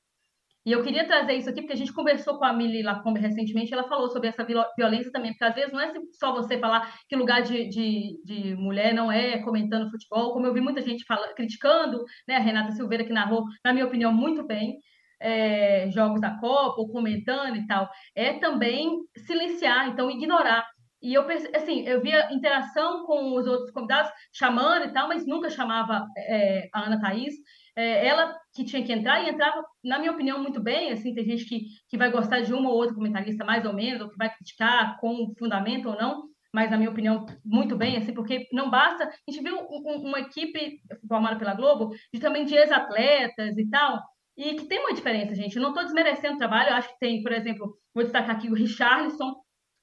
[0.68, 3.72] E eu queria trazer isso aqui, porque a gente conversou com a Mili Lacombe recentemente,
[3.72, 6.94] ela falou sobre essa viol- violência também, porque às vezes não é só você falar
[7.08, 11.06] que lugar de, de, de mulher não é comentando futebol, como eu vi muita gente
[11.06, 14.76] fala, criticando, né, a Renata Silveira, que narrou, na minha opinião, muito bem,
[15.18, 20.66] é, jogos da Copa, ou comentando e tal, é também silenciar, então ignorar.
[21.00, 21.24] E eu,
[21.54, 26.68] assim, eu via interação com os outros convidados, chamando e tal, mas nunca chamava é,
[26.74, 27.34] a Ana Thaís,
[27.80, 30.90] é, ela que tinha que entrar e entrava, na minha opinião, muito bem.
[30.92, 34.00] Assim, tem gente que, que vai gostar de uma ou outra comentarista mais ou menos,
[34.00, 38.12] ou que vai criticar com fundamento ou não, mas na minha opinião, muito bem, assim,
[38.12, 39.04] porque não basta.
[39.04, 43.68] A gente viu um- um- uma equipe formada pela Globo de também de ex-atletas e
[43.70, 44.02] tal.
[44.36, 45.56] E que tem uma diferença, gente.
[45.56, 48.48] Eu não estou desmerecendo o trabalho, eu acho que tem, por exemplo, vou destacar aqui
[48.48, 49.34] o Richarlison,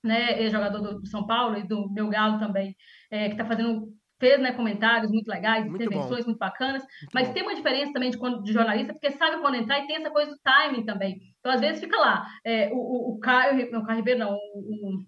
[0.04, 2.76] né, ex-jogador do, do São Paulo e do meu Galo também,
[3.12, 3.88] é, que está fazendo,
[4.20, 6.84] fez né, comentários muito legais, Muito intervenções muito bacanas,
[7.14, 7.34] mas bom.
[7.34, 10.32] tem uma diferença também de, de jornalista, porque sabe quando entrar e tem essa coisa
[10.32, 11.18] do timing também.
[11.40, 14.34] Então, às vezes, fica lá, é, o, o, o Caio, não, o Caio Ribeiro não,
[14.36, 15.04] o,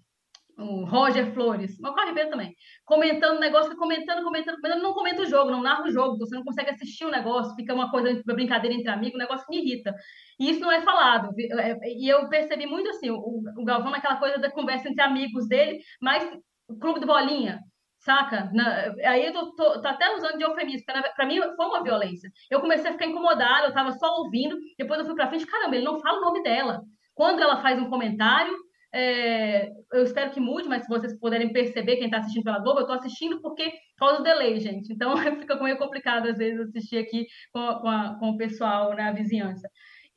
[0.58, 2.52] o- Roger Flores, mas o Caio Ribeiro também,
[2.84, 6.34] comentando o negócio, comentando, comentando, comentando, não comenta o jogo, não narra o jogo, você
[6.34, 9.58] não consegue assistir o negócio, fica uma coisa, uma brincadeira entre amigos, o negócio me
[9.58, 9.94] irrita.
[10.38, 11.32] E isso não é falado.
[11.34, 15.00] vi- é, E eu percebi muito assim, o, o Galvão naquela coisa da conversa entre
[15.02, 16.28] amigos dele, mas
[16.68, 17.60] o clube do bolinha,
[17.98, 18.50] saca?
[18.52, 21.82] Na- aí eu tô, tô- tô até usando de eufemismo, porque pra mim foi uma
[21.82, 22.30] violência.
[22.50, 25.76] Eu comecei a ficar incomodada, eu tava só ouvindo, depois eu fui pra frente, caramba,
[25.76, 26.80] ele não fala o nome dela.
[27.14, 28.54] Quando ela faz um comentário,
[28.94, 32.78] é, eu espero que mude, mas se vocês puderem perceber, quem está assistindo pela Globo,
[32.80, 33.64] eu estou assistindo porque
[33.98, 34.92] por causa do delay, gente.
[34.92, 39.12] Então fica meio complicado às vezes assistir aqui com, com, a- com o pessoal na
[39.12, 39.68] vizinhança.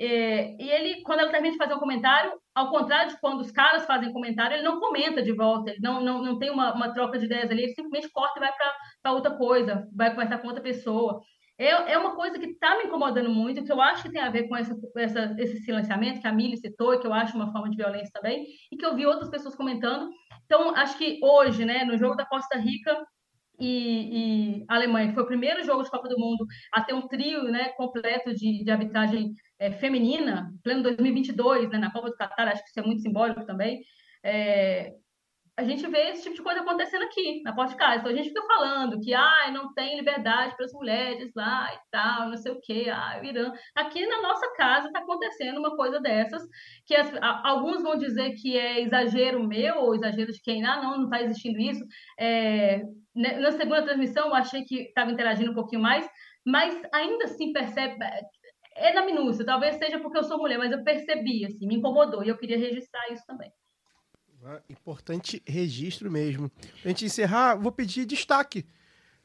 [0.03, 3.52] É, e ele, quando ela termina de fazer um comentário, ao contrário de quando os
[3.52, 6.91] caras fazem comentário, ele não comenta de volta, ele não, não, não tem uma, uma
[6.91, 8.52] troca de ideias ali, ele simplesmente corta e vai
[9.03, 11.22] para outra coisa, vai conversar com outra pessoa.
[11.56, 14.32] É, é uma coisa que está me incomodando muito, que eu acho que tem a
[14.32, 17.69] ver com essa, essa, esse silenciamento que a Mili citou, que eu acho uma forma
[17.69, 20.10] de violência também, e que eu vi outras pessoas comentando.
[20.45, 22.98] Então, acho que hoje, né, no jogo da Costa Rica,
[23.61, 27.07] e, e Alemanha, que foi o primeiro jogo de Copa do Mundo a ter um
[27.07, 32.47] trio né, completo de, de arbitragem é, feminina, pleno 2022, né, na Copa do Catar,
[32.47, 33.79] acho que isso é muito simbólico também.
[34.23, 34.91] É,
[35.55, 37.97] a gente vê esse tipo de coisa acontecendo aqui, na casa.
[37.97, 41.77] Então a gente fica falando que ah, não tem liberdade para as mulheres lá e
[41.91, 43.53] tal, não sei o quê, ah, o Irã.
[43.75, 46.41] Aqui na nossa casa está acontecendo uma coisa dessas,
[46.88, 50.81] que as, a, alguns vão dizer que é exagero meu ou exagero de quem, ah,
[50.81, 51.85] não, não está existindo isso.
[52.19, 52.81] É,
[53.13, 56.09] na segunda transmissão eu achei que estava interagindo um pouquinho mais,
[56.43, 57.97] mas ainda assim percebe.
[58.82, 62.24] É na minúcia, talvez seja porque eu sou mulher, mas eu percebi, assim, me incomodou
[62.24, 63.52] e eu queria registrar isso também.
[64.44, 66.49] Ah, Importante registro mesmo.
[66.82, 68.66] Pra gente encerrar, vou pedir destaque.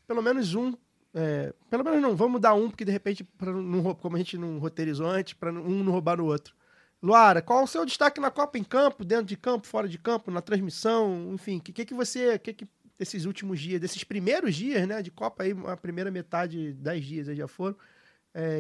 [0.07, 0.75] Pelo menos um.
[1.15, 4.59] É, pelo menos não, vamos dar um, porque de repente, não, como a gente não
[4.59, 6.55] roteirizou antes, para um não roubar no outro.
[7.03, 10.31] Luara, qual o seu destaque na Copa em campo, dentro de campo, fora de campo,
[10.31, 12.69] na transmissão, enfim, o que, que, que você, que, que
[12.99, 17.29] desses últimos dias, desses primeiros dias, né, de Copa aí, a primeira metade, dez dias
[17.29, 17.77] aí já foram,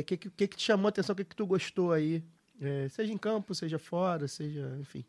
[0.00, 2.22] o que, que, que que te chamou a atenção, o que, que tu gostou aí,
[2.60, 5.04] É, seja em campo, seja fora, seja, enfim.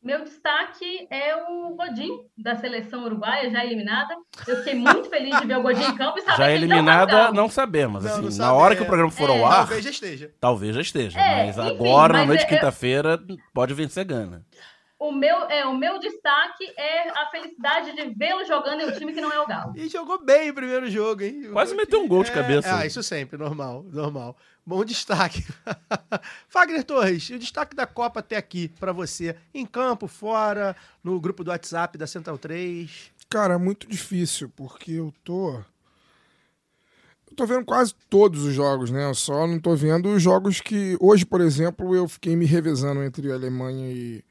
[0.00, 4.14] Meu destaque é o Godin, da seleção uruguaia, já eliminada.
[4.46, 6.66] Eu fiquei muito feliz de ver o Godin em campo e saber Já que ele
[6.66, 8.04] não eliminada, tá não sabemos.
[8.04, 8.62] Não, assim, não na sabemos.
[8.62, 10.30] hora que o programa for ao É, ar, Talvez já esteja.
[10.38, 11.18] talvez já esteja.
[11.18, 13.18] É, mas enfim, agora, na mas noite de é- é- quinta-feira,
[13.54, 14.44] pode vencer Gana.
[15.04, 19.12] O meu, é, o meu destaque é a felicidade de vê-lo jogando em um time
[19.12, 19.74] que não é o Galo.
[19.76, 21.50] E jogou bem o primeiro jogo, hein?
[21.52, 22.74] Quase meteu um gol de É, cabeça.
[22.74, 24.34] Ah, isso sempre, normal, normal.
[24.64, 25.44] Bom destaque.
[26.48, 31.44] Fagner Torres, o destaque da Copa até aqui pra você, em campo, fora, no grupo
[31.44, 33.12] do WhatsApp da Central 3.
[33.28, 35.50] Cara, muito difícil, porque eu tô
[37.30, 39.04] Eu tô vendo quase todos os jogos, né?
[39.04, 40.96] Eu só não tô vendo os jogos que.
[40.98, 44.24] Hoje, por exemplo, eu fiquei me revezando entre Alemanha e,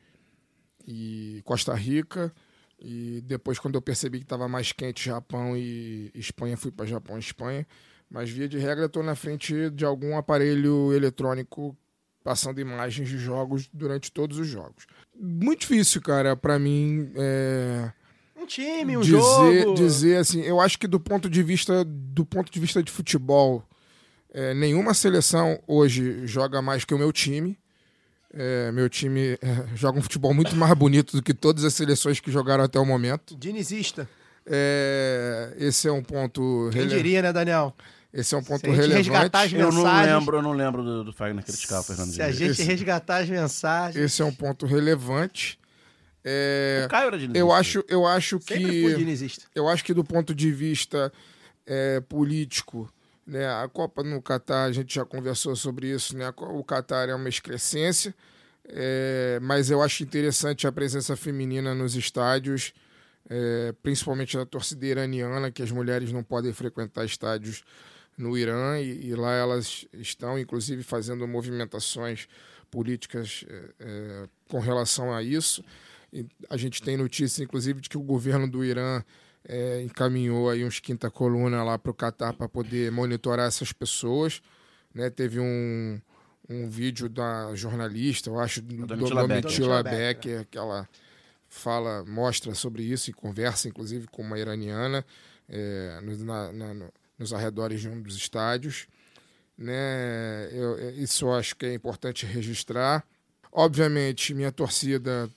[0.85, 2.33] e Costa Rica.
[2.79, 7.15] E depois, quando eu percebi que estava mais quente Japão e Espanha, fui para Japão
[7.15, 7.65] e Espanha.
[8.09, 11.75] Mas, via de regra, estou na frente de algum aparelho eletrônico
[12.23, 14.85] passando imagens de jogos durante todos os jogos.
[15.19, 17.11] Muito difícil, cara, para mim.
[17.15, 17.91] É
[18.35, 19.73] Um time, um dizer, jogo.
[19.75, 23.63] dizer assim, eu acho que do ponto de vista do ponto de vista de futebol,
[24.33, 27.57] é, nenhuma seleção hoje joga mais que o meu time.
[28.35, 29.37] É, meu time é,
[29.75, 32.85] joga um futebol muito mais bonito do que todas as seleções que jogaram até o
[32.85, 33.35] momento.
[33.37, 34.09] Dinizista.
[34.45, 37.73] É, esse é um ponto Quem rele- diria, né, Daniel?
[38.13, 39.75] esse é um ponto Se a gente resgatar as relevante.
[39.77, 40.15] Eu não mensagens.
[40.19, 43.17] lembro, eu não lembro do, do Fagner criticar o Fernando Se a gente Esse- resgatar
[43.23, 44.03] as mensagens.
[44.03, 45.57] Esse é um ponto relevante.
[46.25, 47.35] É, O Caio era Diniz.
[47.39, 49.45] eu acho, eu acho Sempre fui que dinizista.
[49.53, 51.11] eu acho que do ponto de vista
[51.67, 52.89] é, político,
[53.25, 57.15] né, a Copa no Catar, a gente já conversou sobre isso, né, o Catar é
[57.15, 58.13] uma excrescência,
[58.65, 62.73] é, mas eu acho interessante a presença feminina nos estádios,
[63.29, 67.63] é, principalmente da torcida iraniana, que as mulheres não podem frequentar estádios
[68.17, 72.27] no Irã, e, e lá elas estão, inclusive, fazendo movimentações
[72.69, 75.63] políticas é, é, com relação a isso.
[76.11, 79.03] E a gente tem notícia, inclusive, de que o governo do Irã
[79.45, 84.41] é, encaminhou aí uns quinta coluna lá para o Catar para poder monitorar essas pessoas.
[84.93, 85.09] Né?
[85.09, 85.99] Teve um,
[86.49, 88.85] um vídeo da jornalista, eu acho, do
[89.41, 90.47] Domitila Becker.
[90.49, 90.87] Que ela
[91.49, 95.05] fala, mostra sobre isso e conversa, inclusive, com uma iraniana
[95.49, 98.87] é, no- na- na- no- nos arredores de um dos estádios.
[99.57, 100.49] Né?
[100.51, 103.05] Eu- eu- isso eu acho que é importante registrar.
[103.51, 105.29] Obviamente, minha torcida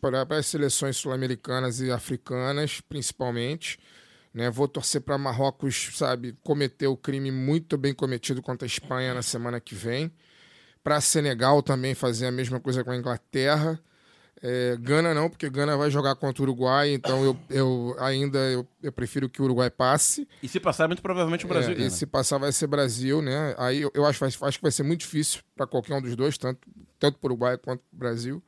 [0.00, 3.78] para, para as seleções sul-americanas e africanas, principalmente.
[4.32, 4.50] Né?
[4.50, 9.22] Vou torcer para Marrocos, sabe, cometer o crime muito bem cometido contra a Espanha na
[9.22, 10.12] semana que vem.
[10.82, 13.80] Para Senegal também fazer a mesma coisa com a Inglaterra.
[14.42, 18.68] É, Gana não, porque Gana vai jogar contra o Uruguai, então eu, eu ainda eu,
[18.82, 20.28] eu prefiro que o Uruguai passe.
[20.42, 23.54] E se passar, muito provavelmente o Brasil É, e se passar vai ser Brasil, né?
[23.56, 26.36] Aí eu, eu acho, acho que vai ser muito difícil para qualquer um dos dois,
[26.36, 26.60] tanto,
[26.98, 28.42] tanto para o Uruguai quanto para o Brasil,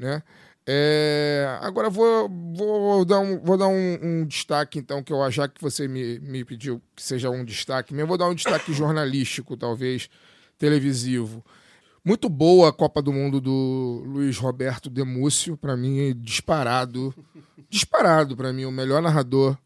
[0.00, 0.22] né?
[0.66, 5.48] É, agora vou, vou dar, um, vou dar um, um destaque, então, que eu já
[5.48, 9.56] que você me, me pediu que seja um destaque, eu vou dar um destaque jornalístico,
[9.56, 10.08] talvez,
[10.58, 11.44] televisivo.
[12.04, 17.14] Muito boa a Copa do Mundo do Luiz Roberto Demúcio, para mim, disparado.
[17.68, 19.56] Disparado, para mim, o melhor narrador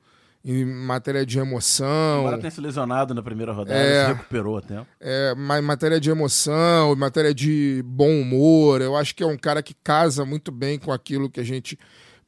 [0.45, 2.21] em matéria de emoção.
[2.21, 4.07] Embora tenha se lesionado na primeira rodada, É.
[4.07, 4.87] se recuperou a tempo.
[5.01, 8.83] É, ma- matéria de emoção, matéria de bom humor.
[8.83, 11.79] Eu acho que é um cara que casa muito bem com aquilo que a gente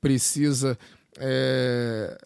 [0.00, 0.78] precisa
[1.18, 2.16] é,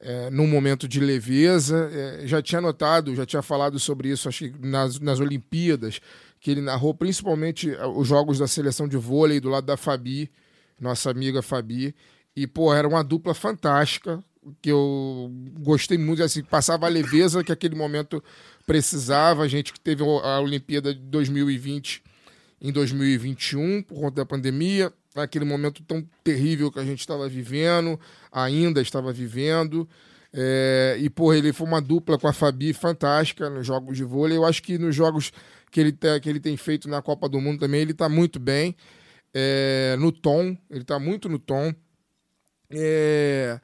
[0.00, 1.90] é, num momento de leveza.
[1.92, 6.00] É, já tinha notado, já tinha falado sobre isso, acho que nas, nas Olimpíadas,
[6.40, 10.30] que ele narrou principalmente eh, os jogos da seleção de vôlei do lado da Fabi,
[10.80, 11.94] nossa amiga Fabi.
[12.36, 14.22] E, pô, era uma dupla fantástica,
[14.60, 15.30] que eu
[15.60, 18.22] gostei muito, assim, passava a leveza que aquele momento
[18.66, 19.42] precisava.
[19.42, 22.02] A gente que teve a Olimpíada de 2020
[22.60, 27.98] em 2021, por conta da pandemia, aquele momento tão terrível que a gente estava vivendo,
[28.32, 29.88] ainda estava vivendo.
[30.32, 34.36] É, e, pô, ele foi uma dupla com a Fabi fantástica nos jogos de vôlei.
[34.36, 35.30] Eu acho que nos jogos
[35.70, 38.40] que ele, tá- que ele tem feito na Copa do Mundo também, ele está muito
[38.40, 38.74] bem.
[39.32, 41.72] É, no tom, ele está muito no tom.
[42.70, 43.60] É,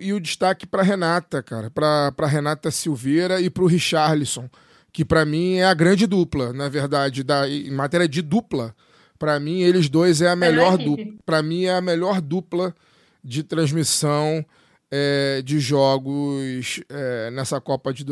[0.00, 4.48] e o destaque para Renata, cara, para Renata Silveira e para o Richarlison,
[4.92, 8.74] que para mim é a grande dupla, na verdade, da, em matéria de dupla.
[9.18, 11.04] Para mim, eles dois é a melhor equipe.
[11.04, 11.18] dupla.
[11.24, 12.74] Para mim, é a melhor dupla
[13.22, 14.44] de transmissão
[14.90, 18.04] é, de jogos é, nessa Copa de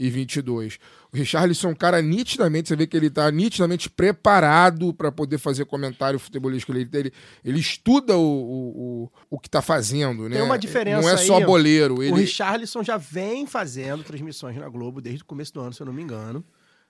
[0.00, 0.78] 2022.
[1.12, 5.38] O Richarlison é um cara nitidamente, você vê que ele está nitidamente preparado para poder
[5.38, 6.72] fazer comentário futebolístico.
[6.72, 7.12] Ele, ele,
[7.44, 10.36] ele estuda o, o, o, o que está fazendo, né?
[10.36, 11.98] Tem uma diferença Não é só aí, boleiro.
[11.98, 15.82] O Ele, Richarlison já vem fazendo transmissões na Globo desde o começo do ano, se
[15.82, 16.44] eu não me engano.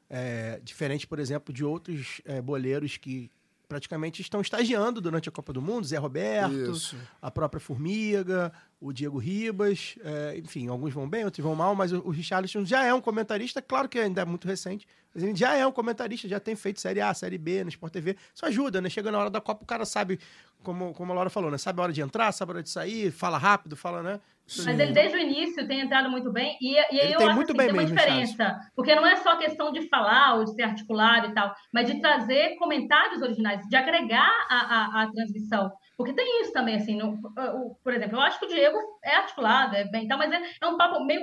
[0.09, 3.31] É, diferente, por exemplo, de outros é, boleiros que
[3.71, 6.97] praticamente estão estagiando durante a Copa do Mundo, Zé Roberto, Isso.
[7.23, 11.93] a própria Formiga, o Diego Ribas, é, enfim, alguns vão bem, outros vão mal, mas
[11.93, 15.55] o, o Richarlison já é um comentarista, claro que ainda é muito recente, ele já
[15.57, 18.81] é um comentarista, já tem feito Série A, Série B na Sport TV, isso ajuda,
[18.81, 18.89] né?
[18.89, 20.21] Chega na hora da Copa, o cara sabe
[20.63, 21.59] como, como a Laura falou, né?
[21.59, 24.21] Sabe a hora de entrar, sabe a hora de sair, fala rápido, fala, né?
[24.65, 27.53] Mas ele desde o início tem entrado muito bem e, e aí eu acho muito
[27.53, 31.29] assim, tem uma diferença, porque não é só questão de falar ou de ser articulado
[31.29, 35.71] e tal, mas de trazer comentários originais, de agregar a, a, a transmissão.
[36.01, 39.17] Porque tem isso também, assim, no- o- por exemplo, eu acho que o Diego é
[39.17, 41.21] articulado, é bem tal, mas é, é um papo meio.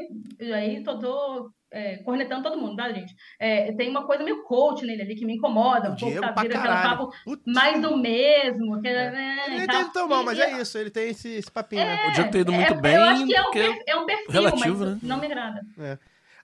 [0.56, 3.14] Aí tô, tô é, cornetando todo mundo, tá, gente?
[3.40, 6.22] É, tem uma coisa meio coach nele ali que me incomoda, O um pouco, Diego
[6.34, 7.44] tá, vira aquele papo Putz.
[7.46, 8.80] mais do mesmo.
[8.82, 11.84] Que, né, Ele nem tem tão mal, mas é isso, ele tem esse, esse papinho,
[11.84, 12.08] né?
[12.08, 14.06] O Diego tem ido muito é, bem, Eu acho que é um, per- é um
[14.06, 15.00] perfil, relativo, mas né?
[15.02, 15.66] não me agrada.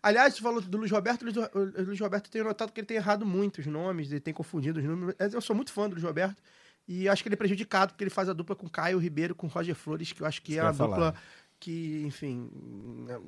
[0.01, 2.87] Aliás, tu falou do Luiz Roberto, o Luiz, o Luiz Roberto tem notado que ele
[2.87, 5.15] tem errado muitos nomes, ele tem confundido os números.
[5.33, 6.41] Eu sou muito fã do Luiz Roberto
[6.87, 9.47] e acho que ele é prejudicado porque ele faz a dupla com Caio Ribeiro, com
[9.47, 11.21] Roger Flores, que eu acho que Isso é uma ia falar.
[11.63, 12.49] Que, enfim.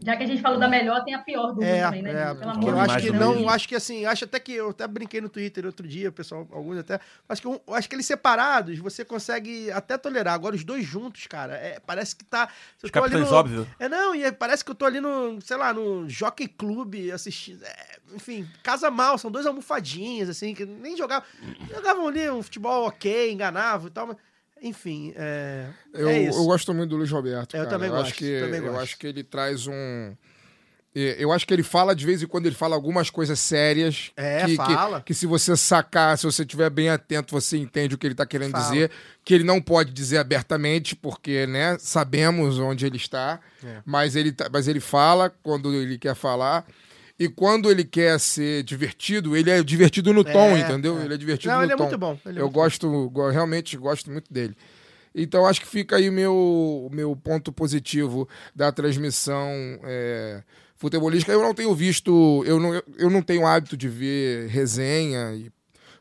[0.04, 2.12] Já que a gente falou da melhor, tem a pior dúvida É, também, né?
[2.12, 2.34] é?
[2.36, 4.86] Pelo amor eu acho que do não, acho que assim, acho até que eu até
[4.88, 7.00] brinquei no Twitter outro dia, pessoal, alguns até,
[7.30, 10.34] acho que um- eu acho que eles separados você consegue até tolerar.
[10.34, 12.50] Agora os dois juntos, cara, é, parece que tá.
[12.84, 13.68] Os tô ali capitães no- óbvio.
[13.80, 16.96] É, não, e é- parece que eu tô ali no, sei lá, no Jockey Club
[17.14, 17.64] assistindo.
[17.64, 21.26] é, enfim, casa mal, são dois almofadinhas, assim, que nem jogavam.
[21.74, 24.18] Jogavam ali um futebol ok, enganavam e tal, mas.
[24.66, 25.68] Enfim, é.
[25.94, 27.56] Eu, é eu gosto muito do Luiz Roberto.
[27.56, 28.82] Eu também eu gosto, Acho que, também eu gosto.
[28.82, 30.16] acho que ele traz um.
[30.96, 34.12] Eu acho que ele fala, de vez em quando, ele fala algumas coisas sérias.
[34.16, 35.00] É, que, fala.
[35.02, 38.14] Que, que se você sacar, se você estiver bem atento, você entende o que ele
[38.14, 38.64] está querendo Fala.
[38.64, 38.90] dizer.
[39.24, 43.40] Que ele não pode dizer abertamente, porque, né, sabemos onde ele está.
[43.64, 43.82] É.
[43.86, 46.66] Mas, ele, tá- mas ele fala quando ele quer falar.
[47.18, 51.00] E quando ele quer ser divertido, ele é divertido no tom, É, entendeu?
[51.00, 51.06] é.
[51.06, 51.84] Ele é divertido Não, no ele é tom.
[51.84, 52.20] muito bom.
[52.26, 52.62] ele é Eu muito bom.
[52.62, 54.56] gosto, go- realmente gosto muito dele.
[55.18, 59.48] Então acho que fica aí o meu, meu ponto positivo da transmissão
[59.86, 60.44] é,
[60.76, 61.32] futebolística.
[61.32, 65.50] Eu não tenho visto, eu não, eu não tenho hábito de ver resenha e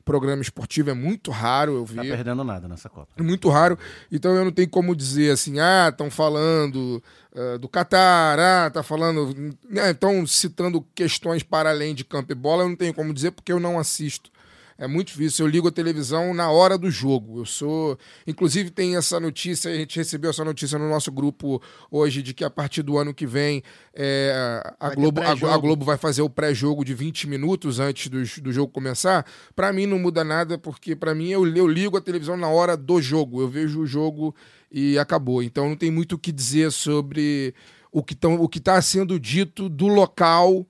[0.05, 2.09] programa esportivo, é muito raro eu Tá ver.
[2.17, 3.09] perdendo nada nessa Copa.
[3.17, 3.79] É muito raro,
[4.13, 7.03] então eu não tenho como dizer assim, ah, estão falando
[7.35, 9.35] ah, do Catar, ah, tá falando,
[9.71, 13.53] estão citando questões para além de campo e bola, eu não tenho como dizer porque
[13.53, 14.31] eu não assisto.
[14.77, 17.41] É muito difícil, eu ligo a televisão na hora do jogo.
[17.41, 22.23] Eu sou, inclusive tem essa notícia, a gente recebeu essa notícia no nosso grupo hoje
[22.23, 23.63] de que a partir do ano que vem
[23.95, 28.09] é, a Vai Globo, a, a Globo vai fazer o pré-jogo de 20 minutos antes
[28.09, 29.25] do, do jogo começar.
[29.55, 32.77] Pra mim não muda nada, porque pra mim eu, eu ligo a televisão na hora
[32.77, 33.41] do jogo.
[33.41, 34.35] Eu vejo o jogo
[34.73, 35.41] e acabou.
[35.41, 37.55] Então não tem muito o que dizer sobre
[37.93, 40.67] o que, tão, o que tá sendo dito do local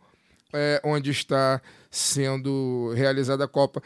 [0.52, 1.60] é, onde está
[1.96, 3.82] sendo realizada a Copa.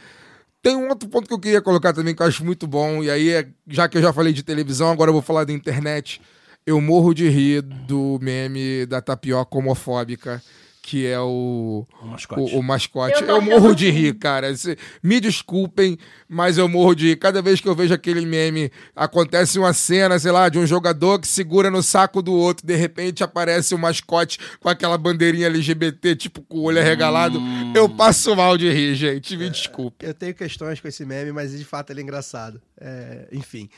[0.63, 3.11] Tem um outro ponto que eu queria colocar também que eu acho muito bom, e
[3.11, 6.21] aí, é- já que eu já falei de televisão, agora eu vou falar da internet.
[6.67, 10.43] Eu morro de rir do meme da tapioca homofóbica,
[10.89, 12.55] que é o, O mascote.
[12.55, 13.23] o, o mascote.
[13.23, 14.57] Eu Eu, morro de rir, cara.
[14.57, 17.17] Se- Me desculpem, mas eu morro de rir.
[17.17, 21.19] Cada vez que eu vejo aquele meme, acontece uma cena, sei lá, de um jogador
[21.21, 26.17] que segura no saco do outro, de repente aparece o mascote com aquela bandeirinha LGBT,
[26.17, 27.39] tipo, com o olho arregalado.
[27.39, 27.73] Hum.
[27.77, 29.37] Eu passo mal de rir, gente.
[29.37, 30.07] Me desculpe.
[30.07, 32.63] Eu tenho questões com esse meme, mas de fato ele é engraçado.
[32.81, 33.69] É, enfim.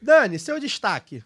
[0.00, 1.22] Dani, seu destaque.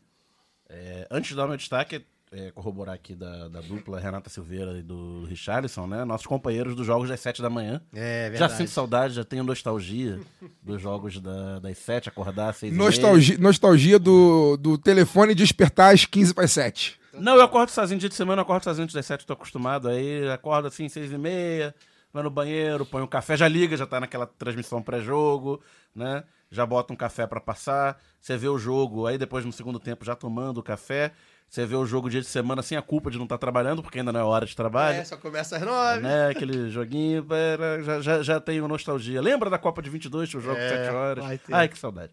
[0.71, 2.03] É, antes de dar meu destaque,
[2.35, 6.05] é, corroborar aqui da, da dupla Renata Silveira e do Richarlison, né?
[6.05, 7.81] Nossos companheiros dos jogos das 7 da manhã.
[7.94, 10.20] É Já sinto saudade, já tenho nostalgia
[10.62, 12.86] dos jogos da- das 7, acordar às 6 e meia.
[12.86, 16.98] Nostalgia, nostalgia do, do telefone despertar às 15 para 7.
[17.12, 19.89] Não, eu acordo sozinho dia de semana, eu acordo sozinho antes das 7, tô acostumado.
[19.89, 21.73] Aí acordo assim, 6 e meia,
[22.12, 25.61] vai no banheiro, põe um café, já liga, já tá naquela transmissão pré-jogo,
[25.94, 26.24] né?
[26.51, 30.05] Já bota um café pra passar, você vê o jogo, aí depois no segundo tempo
[30.05, 31.12] já tomando o café,
[31.55, 34.01] você vê o jogo dia de semana sem a culpa de não estar trabalhando, porque
[34.01, 34.99] ainda não é hora de trabalho.
[34.99, 36.01] É, só começa às nove.
[36.01, 37.25] Né, aquele joguinho,
[37.85, 39.23] já, já, já tenho nostalgia.
[39.23, 41.25] Lembra da Copa de 22, tinha o jogo É, 7 horas?
[41.53, 42.11] Ai, que saudade.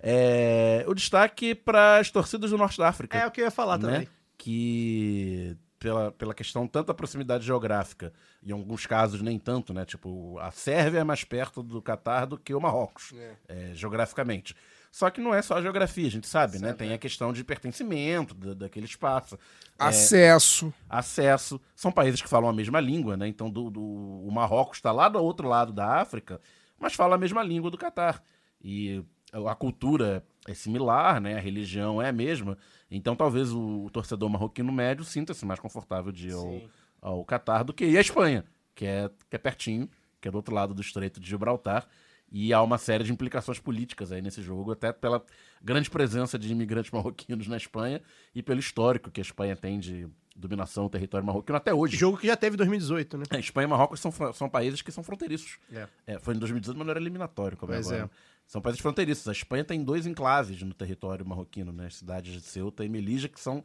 [0.00, 3.50] É, o destaque para as torcidas do Norte da África É o que eu ia
[3.50, 3.84] falar né?
[3.84, 4.08] também.
[4.38, 8.10] Que pela, pela questão tanto da proximidade geográfica,
[8.42, 9.84] em alguns casos nem tanto, né?
[9.84, 13.12] Tipo, a Sérvia é mais perto do Catar do que o Marrocos,
[13.48, 14.54] é, geograficamente.
[14.90, 16.72] Só que não é só a geografia, a gente sabe, né?
[16.72, 19.36] Tem a questão de pertencimento da- daquele espaço.
[19.78, 20.72] É, Acesso.
[20.88, 21.60] acesso.
[21.76, 23.28] São países que falam a mesma língua, né?
[23.28, 26.40] Então do, do- o Marrocos está lá do outro lado da África,
[26.78, 28.22] mas fala a mesma língua do Catar.
[28.62, 29.04] E
[29.46, 31.36] a cultura é similar, né?
[31.36, 32.56] A religião é a mesma.
[32.90, 36.60] Então talvez o, o torcedor marroquino médio sinta-se mais confortável de ir ao,
[37.00, 38.44] ao Catar do que ir à Espanha,
[38.74, 39.88] que é, que é pertinho,
[40.20, 41.86] que é do outro lado do Estreito de Gibraltar.
[42.30, 45.24] E há uma série de implicações políticas aí nesse jogo, até pela
[45.62, 48.02] grande presença de imigrantes marroquinos na Espanha
[48.34, 50.06] e pelo histórico que a Espanha tem de,
[50.38, 51.96] dominação do território marroquino até hoje.
[51.96, 53.24] Jogo que já teve em 2018, né?
[53.30, 55.58] É, Espanha e Marrocos são, são países que são fronteiriços.
[55.72, 55.88] É.
[56.06, 58.10] É, foi em 2018, mas não era eliminatório, como Pois é agora.
[58.14, 58.38] é.
[58.46, 59.28] São países fronteiriços.
[59.28, 61.86] A Espanha tem dois enclaves no território marroquino, né?
[61.86, 63.62] As cidades de Ceuta e Melilla, que são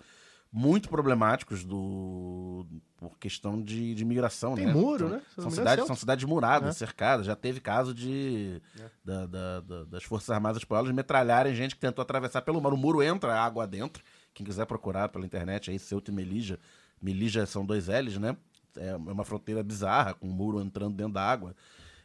[0.55, 2.63] muito problemáticos do
[2.97, 4.71] por questão de, de migração, Tem né?
[4.73, 5.21] muro, são, né?
[5.35, 5.87] São cidades, Ceuta.
[5.87, 6.77] são cidades muradas, É.
[6.77, 7.25] cercadas.
[7.25, 8.61] Já teve caso de
[9.03, 12.71] da- da- da- das Forças Armadas espanholas metralharem gente que tentou atravessar pelo mar.
[12.71, 14.03] O muro entra água dentro.
[14.33, 16.59] Quem quiser procurar pela internet aí, Ceuta e Melilla.
[17.01, 18.37] Melilla são dois L's, né?
[18.77, 21.55] É uma fronteira bizarra, com um muro entrando dentro da água.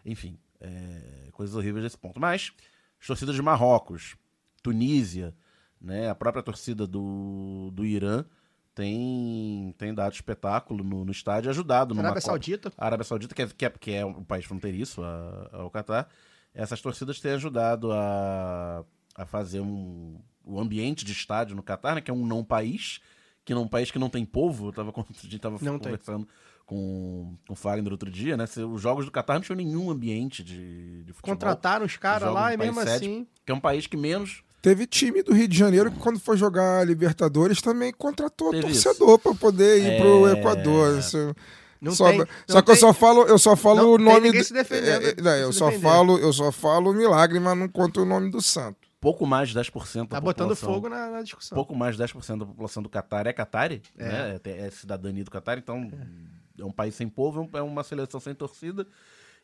[0.05, 2.19] Enfim, é, coisas horríveis desse ponto.
[2.19, 2.51] Mas,
[3.01, 4.17] as torcidas de Marrocos,
[4.63, 5.35] Tunísia,
[5.81, 8.25] né, a própria torcida do, do Irã
[8.83, 12.73] tem, tem dado espetáculo no, no estádio ajudado numa Arábia Saudita.
[12.79, 16.09] a Arábia Saudita, que é, que é, que é um país fronteiriço a- ao Catar,
[16.55, 18.85] essas torcidas têm ajudado a,
[19.17, 23.01] a fazer um, o ambiente de estádio no Catar, né, que é um não país,
[23.45, 24.69] que é um país que não tem povo.
[24.69, 25.91] Eu tava, a gente tava Não tem.
[25.93, 26.29] conversando
[26.65, 28.45] com, com o Fagner outro dia, né?
[28.73, 31.35] Os jogos do Catar não tinham nenhum ambiente de, de futebol.
[31.35, 33.27] Contrataram os caras lá no e mesmo sede, assim.
[33.45, 36.37] Que é um país que menos Teve time do Rio de Janeiro que, quando foi
[36.37, 40.33] jogar Libertadores, também contratou Teve torcedor pra poder ir pro É.
[40.33, 40.99] Equador.
[40.99, 41.35] Isso-
[41.81, 42.19] Não só tem,
[42.49, 44.21] só que eu tem- só falo, eu só falo Não o tem nome.
[44.23, 45.89] ninguém do- se defendendo, é, é, não, eu se só defendendo.
[45.91, 48.77] falo, eu só falo o milagre, mas não conto o nome do santo.
[49.01, 51.55] pouco mais de 10% da Tá botando população- fogo na, na discussão.
[51.55, 54.41] pouco mais de 10% da população do Catar é Catari, né?
[54.45, 55.89] É, é cidadania do Catar, então
[56.59, 56.65] é.
[56.65, 58.85] um país sem povo, é é uma seleção sem torcida.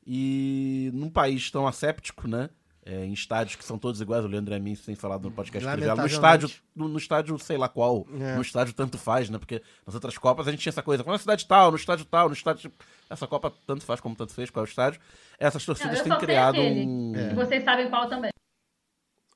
[0.07, 2.51] E num país tão asséptico, né?
[2.86, 5.97] É, em estádios que são todos iguais, o Leandro Amin tem falado no podcast trivial.
[5.97, 8.35] No estádio, no, no estádio, sei lá qual, É.
[8.35, 9.39] no estádio tanto faz, né?
[9.39, 12.28] Porque nas outras Copas a gente tinha essa coisa, na cidade tal, no estádio tal,
[12.28, 12.70] no estádio.
[13.09, 15.01] Essa Copa tanto faz como tanto fez, qual é o estádio.
[15.39, 16.85] Essas Não, torcidas eu têm criado aquele.
[16.86, 17.12] um.
[17.16, 17.32] É.
[17.32, 18.31] E vocês sabem qual também.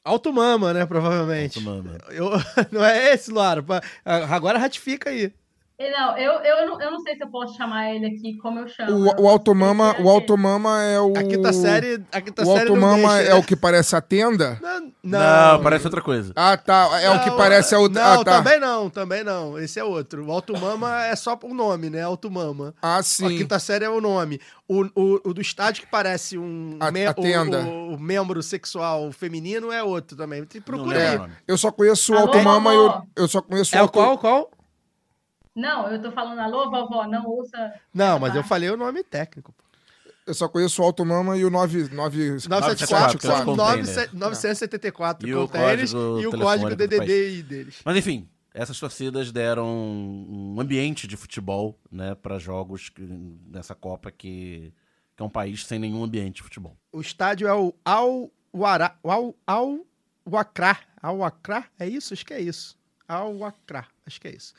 [0.04, 0.84] Alto Mama, né?
[0.84, 1.58] Provavelmente.
[1.58, 1.98] Alto Mama.
[2.10, 2.30] Eu,
[2.70, 3.64] não é esse, Laura?
[4.04, 5.32] Agora ratifica aí.
[5.80, 8.58] E Não, eu, eu, não, eu não sei se eu posso chamar ele aqui como
[8.58, 8.90] eu chamo.
[8.90, 11.12] O, o não Automama, é o Automama é o.
[11.16, 12.02] A quinta série.
[12.10, 13.34] A quinta O série não Automama deixa, é né?
[13.34, 14.58] o que parece a tenda?
[14.60, 16.32] Não, Não, parece outra coisa.
[16.34, 17.00] Ah, tá.
[17.00, 18.02] É o que Não, parece a outra.
[18.02, 18.42] Não, ah, tá.
[18.42, 19.56] também não, também não.
[19.56, 20.26] Esse é outro.
[20.26, 22.02] O Alto Mama é só o nome, né?
[22.02, 22.74] Alto Mama.
[22.82, 23.28] Ah, A sim.
[23.38, 24.40] quinta série é o nome.
[24.66, 27.60] O, o, o do estádio que parece um A- me- a o- tenda.
[27.60, 30.40] O, o membro sexual feminino é outro também.
[30.40, 31.30] Não Procura aí.
[31.46, 34.18] Eu só conheço o Alô, Automama e eu, eu só conheço É o Auto- qual,
[34.18, 34.50] qual?
[35.58, 37.74] Não, eu tô falando alô, vovó, não ouça.
[37.92, 38.48] Não, mas eu parte.
[38.48, 39.54] falei o nome técnico.
[40.26, 41.88] Eu só conheço o Automama e o 9.
[41.94, 44.12] 9 974 que é os com containers.
[44.12, 47.80] 974 E o código e o código DDD deles.
[47.84, 53.02] Mas enfim, essas torcidas deram um ambiente de futebol, né, para jogos que-
[53.46, 54.72] nessa Copa que,
[55.16, 56.76] que é um país sem nenhum ambiente de futebol.
[56.92, 58.30] O estádio é o Al
[59.02, 59.80] Al Al
[60.28, 62.12] Wakra, Al Wakra, é isso?
[62.12, 62.76] Acho que é isso.
[63.08, 64.52] Al Wakra, acho que é isso.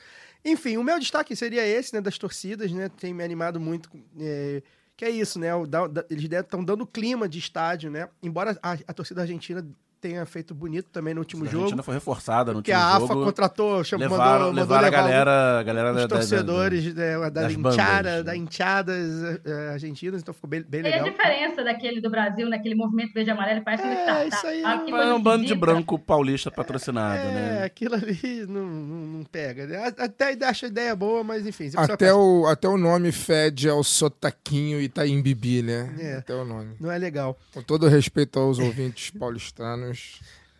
[0.44, 2.88] Enfim, o meu destaque seria esse, né, das torcidas, né?
[2.88, 4.62] Tem me animado muito, é,
[4.96, 5.54] que é isso, né?
[5.54, 8.08] o da- da- eles estão dando clima de estádio, né?
[8.22, 9.66] Embora a, a torcida argentina
[10.00, 12.96] tenha feito bonito também no último a jogo, Argentina foi reforçada no que último a
[12.96, 13.24] AFA jogo.
[13.24, 17.28] contratou, chamou, levaram, mandou, a galera, a galera os da- da- da- torcedores né, da,
[17.28, 18.38] das enchada, bandas, da né?
[18.38, 21.10] enteadas eh, argentinas, então ficou bem, bem Tem a legal.
[21.10, 24.28] diferença daquele do Brasil, naquele movimento verde e amarelo, parece um É, startup.
[24.36, 27.62] isso aí que É coisa um bando de branco paulista patrocinado, É, né?
[27.64, 28.18] aquilo ali
[28.48, 29.66] não, não, não pega.
[29.66, 29.76] né?
[29.98, 31.70] A- Até acho a ideia boa, mas enfim.
[31.76, 35.94] a Até o, até o nome fede ao sotaquinho Itaim Bibi, né?
[35.98, 36.14] É.
[36.16, 36.74] Até o nome.
[36.80, 37.38] Não é legal.
[37.52, 39.89] Com todo respeito aos ouvintes paulistanos,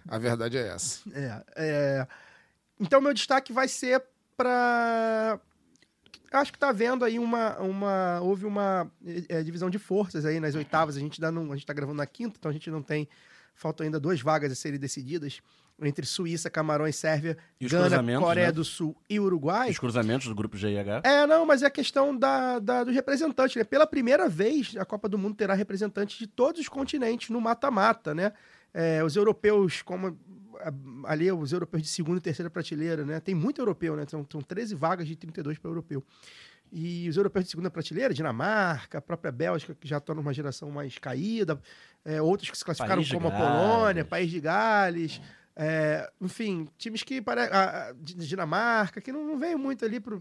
[0.09, 1.01] a verdade é essa.
[1.13, 2.07] É, é.
[2.79, 4.03] Então, meu destaque vai ser
[4.37, 5.39] para.
[6.33, 7.59] Acho que tá vendo aí uma.
[7.59, 8.91] uma houve uma
[9.29, 10.97] é, divisão de forças aí nas oitavas.
[10.97, 13.09] A gente, ainda não, a gente tá gravando na quinta, então a gente não tem.
[13.55, 15.41] Faltam ainda duas vagas a serem decididas
[15.83, 18.53] entre Suíça, Camarões, Sérvia, E Gana, Coreia né?
[18.53, 19.71] do Sul e Uruguai.
[19.71, 21.01] Os cruzamentos do grupo GIH.
[21.05, 23.65] É, não, mas é a questão da, da- dos representantes, né?
[23.65, 28.15] Pela primeira vez, a Copa do Mundo terá representantes de todos os continentes no mata-mata,
[28.15, 28.33] né?
[28.73, 30.17] É, os europeus, como
[30.61, 33.19] a- ali, os europeus de segunda e terceira prateleira, né?
[33.21, 34.05] Tem muito europeu, né?
[34.09, 36.05] São, são 13 vagas de 32 para europeu.
[36.73, 40.71] E os europeus de segunda prateleira, Dinamarca, a própria Bélgica, que já está numa geração
[40.71, 41.61] mais caída,
[42.05, 43.61] é, outros que se classificaram como a Gales.
[43.67, 45.21] Polônia, País de Gales,
[45.57, 47.51] é, enfim, times que parecem.
[48.05, 50.21] Dinamarca, que não, não veio muito ali pro.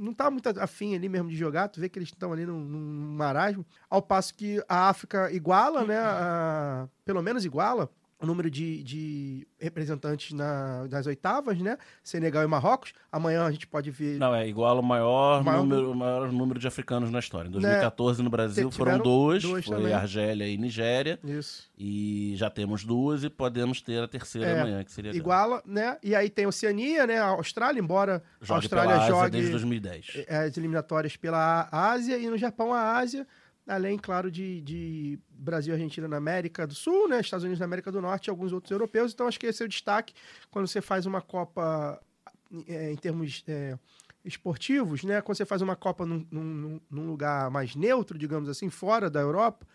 [0.00, 2.58] Não tá muito afim ali mesmo de jogar, tu vê que eles estão ali num,
[2.58, 3.64] num marasmo.
[3.88, 5.98] Ao passo que a África iguala, né?
[5.98, 7.90] a- pelo menos iguala
[8.20, 11.78] o número de, de representantes na, nas oitavas, né?
[12.02, 12.92] Senegal e Marrocos.
[13.10, 14.18] Amanhã a gente pode ver.
[14.18, 17.48] Não, é igual o maior, Maior- número, o maior número de africanos na história.
[17.48, 17.58] Em Né?
[17.60, 19.92] 2014 no Brasil foram duas, duas foi também.
[19.92, 21.18] Argélia e Nigéria.
[21.24, 21.70] Isso.
[21.78, 25.96] E já temos duas e podemos ter a terceira É, amanhã, que seria Iguala, né?
[26.02, 27.18] E aí tem a Oceania, né?
[27.18, 30.24] A Austrália, embora a jogue Austrália pela Ásia jogue desde 2010.
[30.28, 33.26] é, as eliminatórias pela Ásia e no Japão a Ásia,
[33.70, 37.20] além, claro, de, de Brasil e Argentina na América do Sul, né?
[37.20, 39.12] Estados Unidos na América do Norte e alguns outros europeus.
[39.12, 40.14] Então, acho que esse é o destaque
[40.50, 42.00] quando você faz uma Copa
[42.66, 43.78] é, em termos é,
[44.24, 45.20] esportivos, né?
[45.20, 49.20] Quando você faz uma Copa num, num- num lugar mais neutro, digamos assim, fora da
[49.20, 49.66] Europa,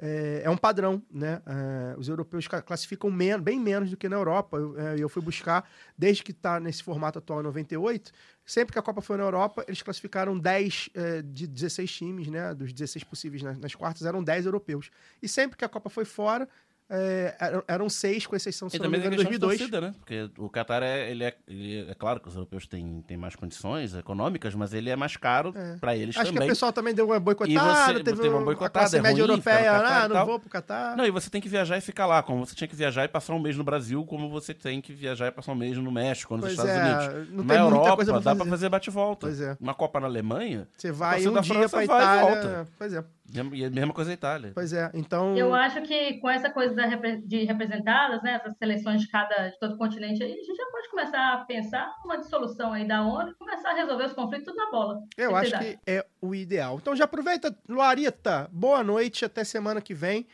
[0.00, 1.42] é, é um padrão, né?
[1.46, 4.56] É, os europeus ca- classificam men bem menos do que na Europa.
[4.56, 8.12] Eu, é, eu fui buscar, desde que está nesse formato atual, em 98,
[8.48, 12.54] sempre que a Copa foi na Europa, eles classificaram 10 é, de 16 times, né?
[12.54, 14.90] Dos 16 possíveis nas, nas quartas, eram 10 europeus.
[15.22, 16.48] E sempre que a Copa foi fora,
[16.90, 19.58] é, eram, seis, com exceção, se E não me também tem engano, de 2002.
[19.58, 19.94] torcida, né?
[19.98, 23.36] Porque o Qatar é, ele é, ele é claro que os europeus têm, têm mais
[23.36, 25.76] condições econômicas, mas ele é mais caro É.
[25.76, 26.48] pra eles Acho que também.
[26.48, 28.96] o pessoal também deu uma boicotada, E você- teve teve uma um- boicotada, a classe
[28.96, 29.72] é média ruim europeia,
[30.04, 30.96] ah, não vou pro Catar.
[30.96, 33.08] Não, e você tem que viajar e ficar lá, como você tinha que viajar e
[33.08, 35.90] passar um mês no Brasil, como você tem que viajar e passar um mês no
[35.92, 37.32] México, nos Pois Estados é, Unidos.
[37.34, 39.26] não Na tem muita Europa, coisa pra dá pra fazer bate-volta.
[39.26, 39.56] Pois é.
[39.60, 42.22] Uma Copa na Alemanha, Você vai torcida um dia e Itália.
[42.22, 42.68] volta.
[42.78, 44.52] Pois é, e a mesma coisa a Itália.
[44.54, 44.90] pois é.
[44.94, 49.48] Então, Eu acho que com essa coisa da de representadas, né, essas seleções de cada
[49.48, 53.02] de todo continente aí, a gente já pode começar a pensar uma dissolução aí da
[53.02, 55.02] ONU e começar a resolver os conflitos tudo na bola.
[55.16, 56.78] eu O acho que é o ideal.
[56.80, 60.26] Então já aproveita, Luarita, boa noite, até semana que vem.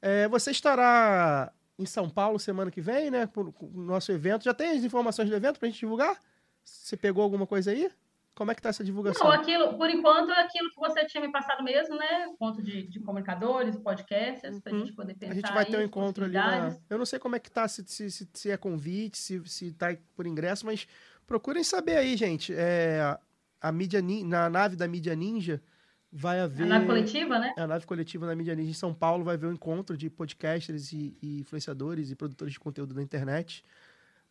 [0.00, 3.26] É, você estará em São Paulo semana que vem, né?
[3.26, 4.44] Pro pro nosso evento.
[4.44, 6.18] Já tem as informações do evento pra gente divulgar?
[6.64, 7.90] Você pegou alguma coisa aí?
[8.34, 9.26] Como é que tá essa divulgação?
[9.28, 12.26] Não, aquilo, por enquanto, é aquilo que você tinha me passado mesmo, né?
[12.38, 14.80] Ponto de, de comunicadores, podcasters, para a Uhum.
[14.80, 16.74] gente poder pensar A gente vai ter um encontro ali na...
[16.88, 19.94] Eu não sei como é que tá, se, se, se, é convite, se, se tá
[20.16, 20.88] por ingresso, mas
[21.26, 22.54] procurem saber aí, gente.
[22.56, 23.18] É,
[23.60, 25.62] a mídia na nave da mídia ninja
[26.10, 26.64] vai haver.
[26.64, 27.54] A nave coletiva, né?
[27.56, 30.92] A nave coletiva na mídia ninja em São Paulo vai haver um encontro de podcasters
[30.92, 33.62] e, e influenciadores e produtores de conteúdo na internet.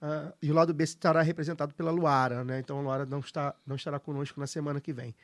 [0.01, 2.59] Ah, e o lado B estará representado pela Luara, né?
[2.59, 5.15] Então a Luara não, está, não estará conosco na semana que vem.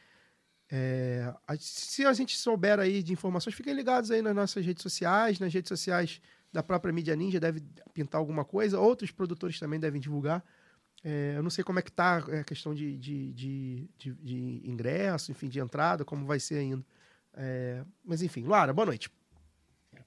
[0.69, 4.83] É, a- se a gente souber aí de informações, fiquem ligados aí nas nossas redes
[4.83, 6.21] sociais, nas redes sociais
[6.51, 7.61] da própria mídia ninja, deve
[7.93, 8.79] pintar alguma coisa.
[8.79, 10.43] Outros produtores também devem divulgar.
[11.03, 14.61] É, eu não sei como é que tá a questão de, de, de, de- de
[14.69, 16.85] ingresso, enfim, de entrada, como vai ser ainda.
[17.33, 19.09] É, mas enfim, Luara, boa noite.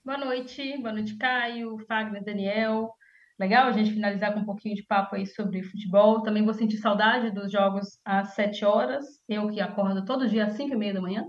[0.05, 2.92] Boa noite, boa noite, Caio, Fagner, Daniel.
[3.40, 6.22] Legal a gente finalizar com um pouquinho de papo aí sobre futebol.
[6.22, 9.06] Também vou sentir saudade dos jogos às 7 horas.
[9.26, 11.24] Eu que acordo todo dia às 5 e meia da manhã.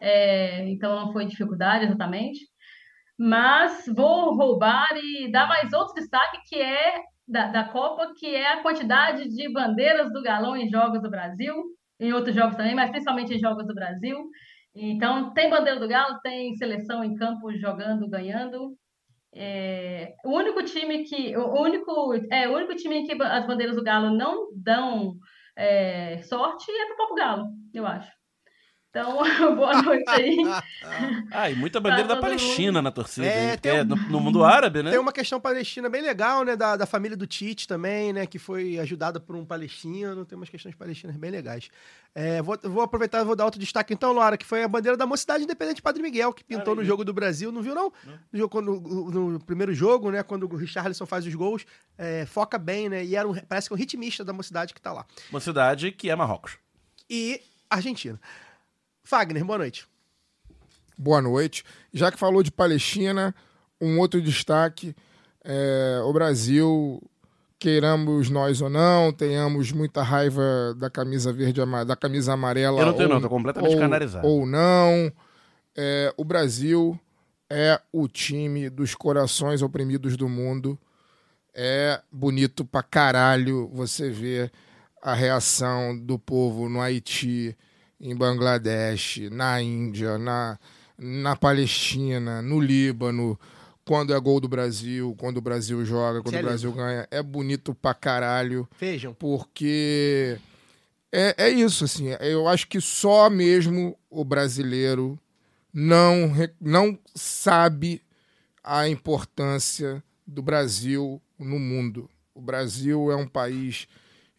[0.00, 2.38] É, então não foi dificuldade exatamente.
[3.18, 8.52] Mas vou roubar e dar mais outro destaque que é da, da Copa, que é
[8.52, 11.56] a quantidade de bandeiras do galão em jogos do Brasil,
[11.98, 14.30] em outros jogos também, mas principalmente em jogos do Brasil.
[14.72, 18.76] Então, tem bandeira do Galo, tem seleção em campo jogando, ganhando.
[19.38, 21.36] É, o único time que.
[21.36, 25.18] O único, é, o único time que as bandeiras do Galo não dão
[25.54, 28.15] é, sorte é pro próprio Galo, eu acho.
[28.96, 29.12] Então,
[29.54, 30.36] boa noite aí.
[31.30, 33.26] Ah, e muita bandeira Tá da Palestina na torcida.
[33.26, 33.58] É, hein?
[33.58, 34.90] tem Porque um- no, no mundo árabe, né?
[34.90, 36.56] Tem uma questão palestina bem legal, né?
[36.56, 38.24] Da, da família do Tite também, né?
[38.26, 40.24] Que foi ajudada por um palestino.
[40.24, 41.68] Tem umas questões palestinas bem legais.
[42.14, 44.96] É, vou, vou aproveitar e vou dar outro destaque então, Laura, que foi a bandeira
[44.96, 47.50] da Mocidade Independente Padre Miguel, que pintou no jogo do Brasil.
[47.52, 47.92] Não viu, não?
[48.32, 50.22] No, jogo, quando- no primeiro jogo, né?
[50.22, 51.66] Quando o Richarlison faz os gols,
[51.98, 53.04] é, foca bem, né?
[53.04, 55.04] E era um, parece que é um ritmista da Mocidade que tá lá.
[55.30, 56.56] Uma cidade que é Marrocos.
[57.10, 58.18] E Argentina.
[59.06, 59.86] Fagner, boa noite.
[60.98, 61.62] Boa noite.
[61.92, 63.32] Já que falou de Palestina,
[63.80, 64.96] um outro destaque:
[65.44, 67.00] é, o Brasil,
[67.56, 72.80] queiramos nós ou não, tenhamos muita raiva da camisa verde, da camisa amarela.
[72.80, 74.26] Eu não tenho, ou, não, tô completamente ou, canarizado.
[74.26, 75.12] Ou não.
[75.76, 76.98] é, o Brasil
[77.48, 80.76] é o time dos corações oprimidos do mundo.
[81.54, 84.50] É bonito pra caralho você ver
[85.00, 87.56] a reação do povo no Haiti,
[88.00, 90.58] em Bangladesh, na Índia, na,
[90.98, 93.38] na Palestina, no Líbano,
[93.84, 97.08] quando é gol do Brasil, quando o Brasil joga, quando é o Brasil ganha.
[97.10, 99.14] É bonito pra caralho, Vejam.
[99.14, 100.38] porque
[101.12, 102.08] é, é isso, assim.
[102.20, 105.18] Eu acho que só mesmo o brasileiro
[105.72, 108.02] não, não sabe
[108.62, 112.10] a importância do Brasil no mundo.
[112.34, 113.86] O Brasil é um país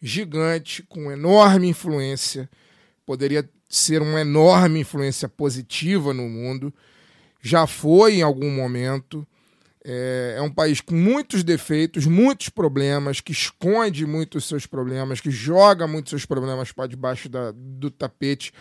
[0.00, 2.48] gigante, com enorme influência,
[3.08, 6.72] poderia ser uma enorme influência positiva no mundo,
[7.40, 9.26] já foi em algum momento,
[9.90, 15.30] É, é um país com muitos defeitos, muitos problemas, que esconde muitos seus problemas, que
[15.30, 18.52] joga muitos seus problemas para debaixo da, do tapete,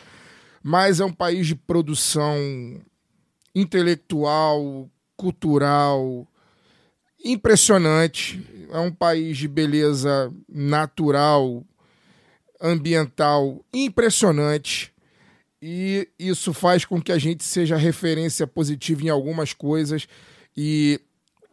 [0.64, 2.38] mas é um país de produção
[3.54, 6.28] intelectual, cultural,
[7.26, 8.40] impressionante.
[8.72, 11.66] É um país de beleza natural,
[12.62, 14.94] ambiental impressionante.
[15.62, 20.08] E isso faz com que a gente seja referência positiva em algumas coisas.
[20.56, 21.00] E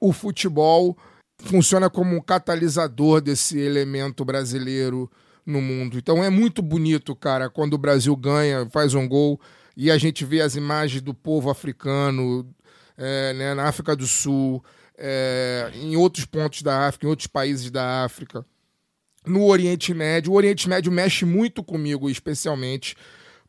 [0.01, 0.97] o futebol
[1.39, 5.11] funciona como um catalisador desse elemento brasileiro
[5.45, 5.99] no mundo.
[5.99, 9.41] Então é muito bonito, cara, quando o Brasil ganha, faz um gol
[9.77, 12.49] e a gente vê as imagens do povo africano
[12.97, 14.65] é, né, na África do Sul,
[14.97, 18.47] é, em outros pontos da África, em outros países da África,
[19.27, 20.33] no Oriente Médio.
[20.33, 22.97] O Oriente Médio mexe muito comigo, especialmente,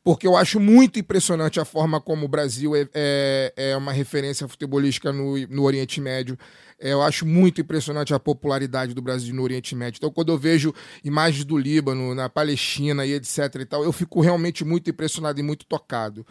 [0.03, 4.47] porque eu acho muito impressionante a forma como o Brasil é, é, é uma referência
[4.47, 6.38] futebolística no, no Oriente Médio.
[6.80, 9.97] É, eu acho muito impressionante a popularidade do Brasil no Oriente Médio.
[9.97, 10.73] Então, quando eu vejo
[11.03, 15.43] imagens do Líbano, na Palestina e etc e tal, eu fico realmente muito impressionado e
[15.43, 16.26] muito tocado.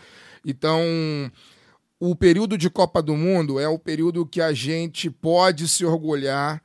[0.45, 0.81] Então,
[1.99, 6.63] o período de Copa do Mundo é o período que a gente pode se orgulhar.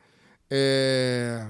[0.49, 1.47] É...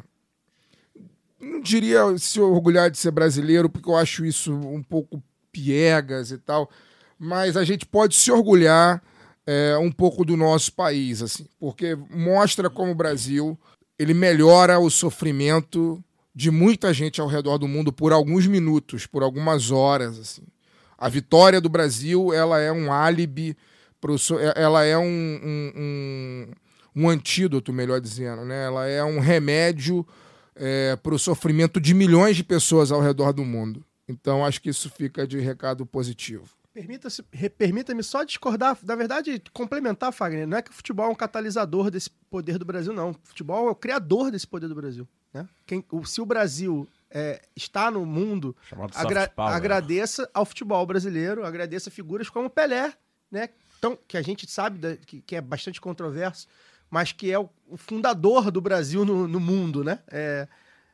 [1.39, 6.37] Não diria se orgulhar de ser brasileiro, porque eu acho isso um pouco piegas e
[6.37, 6.69] tal,
[7.17, 9.01] mas a gente pode se orgulhar
[9.45, 13.57] é, um pouco do nosso país, assim, porque mostra como o Brasil
[13.97, 16.01] ele melhora o sofrimento
[16.33, 20.43] de muita gente ao redor do mundo por alguns minutos, por algumas horas, assim.
[20.97, 23.57] A vitória do Brasil ela é um álibi
[23.99, 26.51] pro, é, ela é um, um, um,
[26.95, 28.65] um, antídoto, melhor dizendo, né?
[28.65, 30.05] Ela é um remédio
[30.59, 33.83] é, para o sofrimento de milhões de pessoas ao redor do mundo.
[34.07, 36.49] Então, acho que isso fica de recado positivo.
[37.57, 40.47] Permita-me só discordar, na verdade, complementar, Fagner.
[40.47, 43.11] Não é que o futebol é um catalisador desse poder do Brasil, não.
[43.11, 45.07] O futebol é o criador desse poder do Brasil.
[45.33, 45.47] Né?
[45.65, 48.55] Quem, o, se o Brasil é, está no mundo,
[48.93, 50.27] agra power, agradeça né?
[50.33, 52.93] ao futebol brasileiro, agradeça figuras como Pelé,
[53.31, 53.49] né?
[53.77, 56.47] Então, que a gente sabe da, que, que, é bastante controverso,
[56.89, 59.99] mas que é o, fundador do Brasil no, no mundo, né?
[60.11, 60.47] É,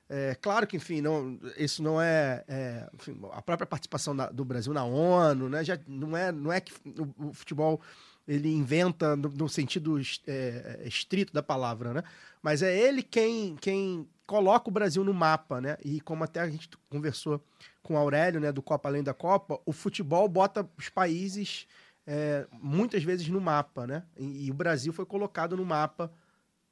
[0.07, 4.45] é, claro que, enfim, não, isso não é, é enfim, a própria participação da, do
[4.45, 5.63] Brasil na ONU, né?
[5.63, 7.81] Já não é, não é que o, o futebol
[8.27, 12.03] ele inventa no, no sentido é, estrito da palavra, né?
[12.41, 15.77] Mas é ele quem, quem coloca o Brasil no mapa, né?
[15.83, 17.41] E como até a gente conversou
[17.81, 21.67] com o Aurélio, né, do Copa Além da Copa, o futebol bota os países
[22.07, 24.03] é, muitas vezes no mapa, né?
[24.15, 26.11] E, e, o Brasil foi colocado no mapa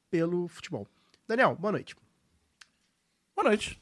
[0.09, 0.87] pelo futebol.
[1.27, 1.95] Daniel, boa noite.
[3.35, 3.81] Boa noite.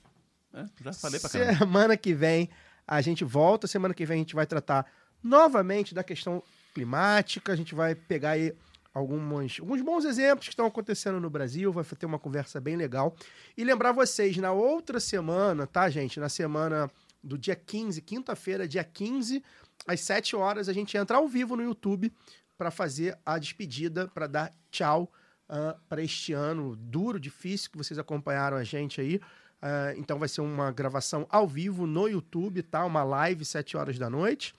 [0.54, 1.58] É, já falei pra caramba.
[1.58, 2.50] Semana que vem
[2.88, 3.68] a gente volta.
[3.68, 4.90] Semana que vem a gente vai tratar
[5.22, 6.42] novamente da questão
[6.74, 7.52] climática.
[7.52, 8.56] A gente vai pegar aí
[8.94, 11.72] alguns, alguns bons exemplos que estão acontecendo no Brasil.
[11.74, 13.14] Vai ter uma conversa bem legal.
[13.58, 16.18] E lembrar vocês, na outra semana, tá, gente?
[16.18, 16.90] Na semana
[17.24, 19.44] do dia 15, quinta-feira, dia 15,
[19.88, 22.12] às 7 horas, a gente entra ao vivo no YouTube
[22.58, 25.12] para fazer a despedida, para dar tchau
[25.50, 29.16] uh, ah, para este ano duro, difícil, que vocês acompanharam a gente aí.
[29.16, 32.86] Uh, então vai ser uma gravação ao vivo no YouTube, tá?
[32.86, 34.54] Uma live, 7 horas da noite.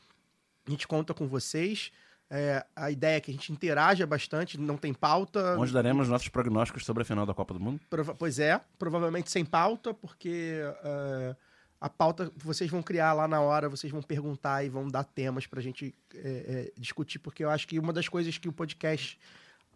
[0.66, 1.92] A gente conta com vocês.
[2.34, 5.54] É, a ideia é que a gente interaja bastante, não tem pauta.
[5.58, 7.78] Onde daremos nossos prognósticos sobre a final da Copa do Mundo?
[7.90, 11.36] Prova pois é, provavelmente sem pauta, porque uh,
[11.82, 15.48] a pauta vocês vão criar lá na hora, vocês vão perguntar e vão dar temas
[15.48, 19.18] pra gente é, é, discutir, porque eu acho que uma das coisas que o podcast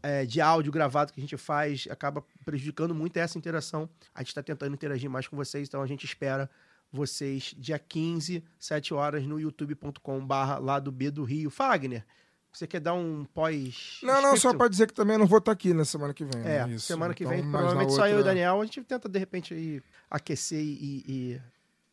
[0.04, 3.90] é, de áudio gravado que a gente faz acaba prejudicando muito essa interação.
[4.14, 6.48] A gente está tentando interagir mais com vocês, então a gente espera
[6.92, 11.50] vocês dia 15, 7 horas, no youtube.com/barra lá do B do Rio.
[11.50, 12.06] Fagner,
[12.52, 13.98] você quer dar um pós.
[14.04, 16.24] Não, não, só para dizer que também não vou estar tá aqui na semana que
[16.24, 16.40] vem.
[16.44, 16.78] É, né?
[16.78, 18.10] semana que então, vem, provavelmente só outra...
[18.10, 18.60] eu e o Daniel.
[18.60, 21.42] A gente tenta, de repente, aí, aquecer e, e,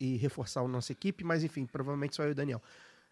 [0.03, 2.61] e reforçar a nossa equipe, mas enfim, provavelmente só eu e o Daniel.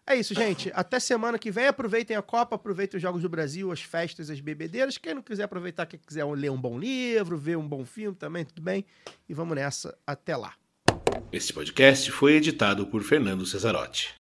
[0.06, 0.70] É isso, gente.
[0.76, 1.66] Até semana que vem.
[1.66, 4.98] Aproveitem a Copa, aproveitem os Jogos do Brasil, as festas, as bebedeiras.
[4.98, 8.44] Quem não quiser aproveitar, quem quiser ler um bom livro, ver um bom filme também,
[8.44, 8.84] tudo bem.
[9.26, 9.96] E vamos nessa.
[10.06, 10.54] Até lá.
[11.32, 14.14] Esse podcast foi editado por Fernando Cesarotti.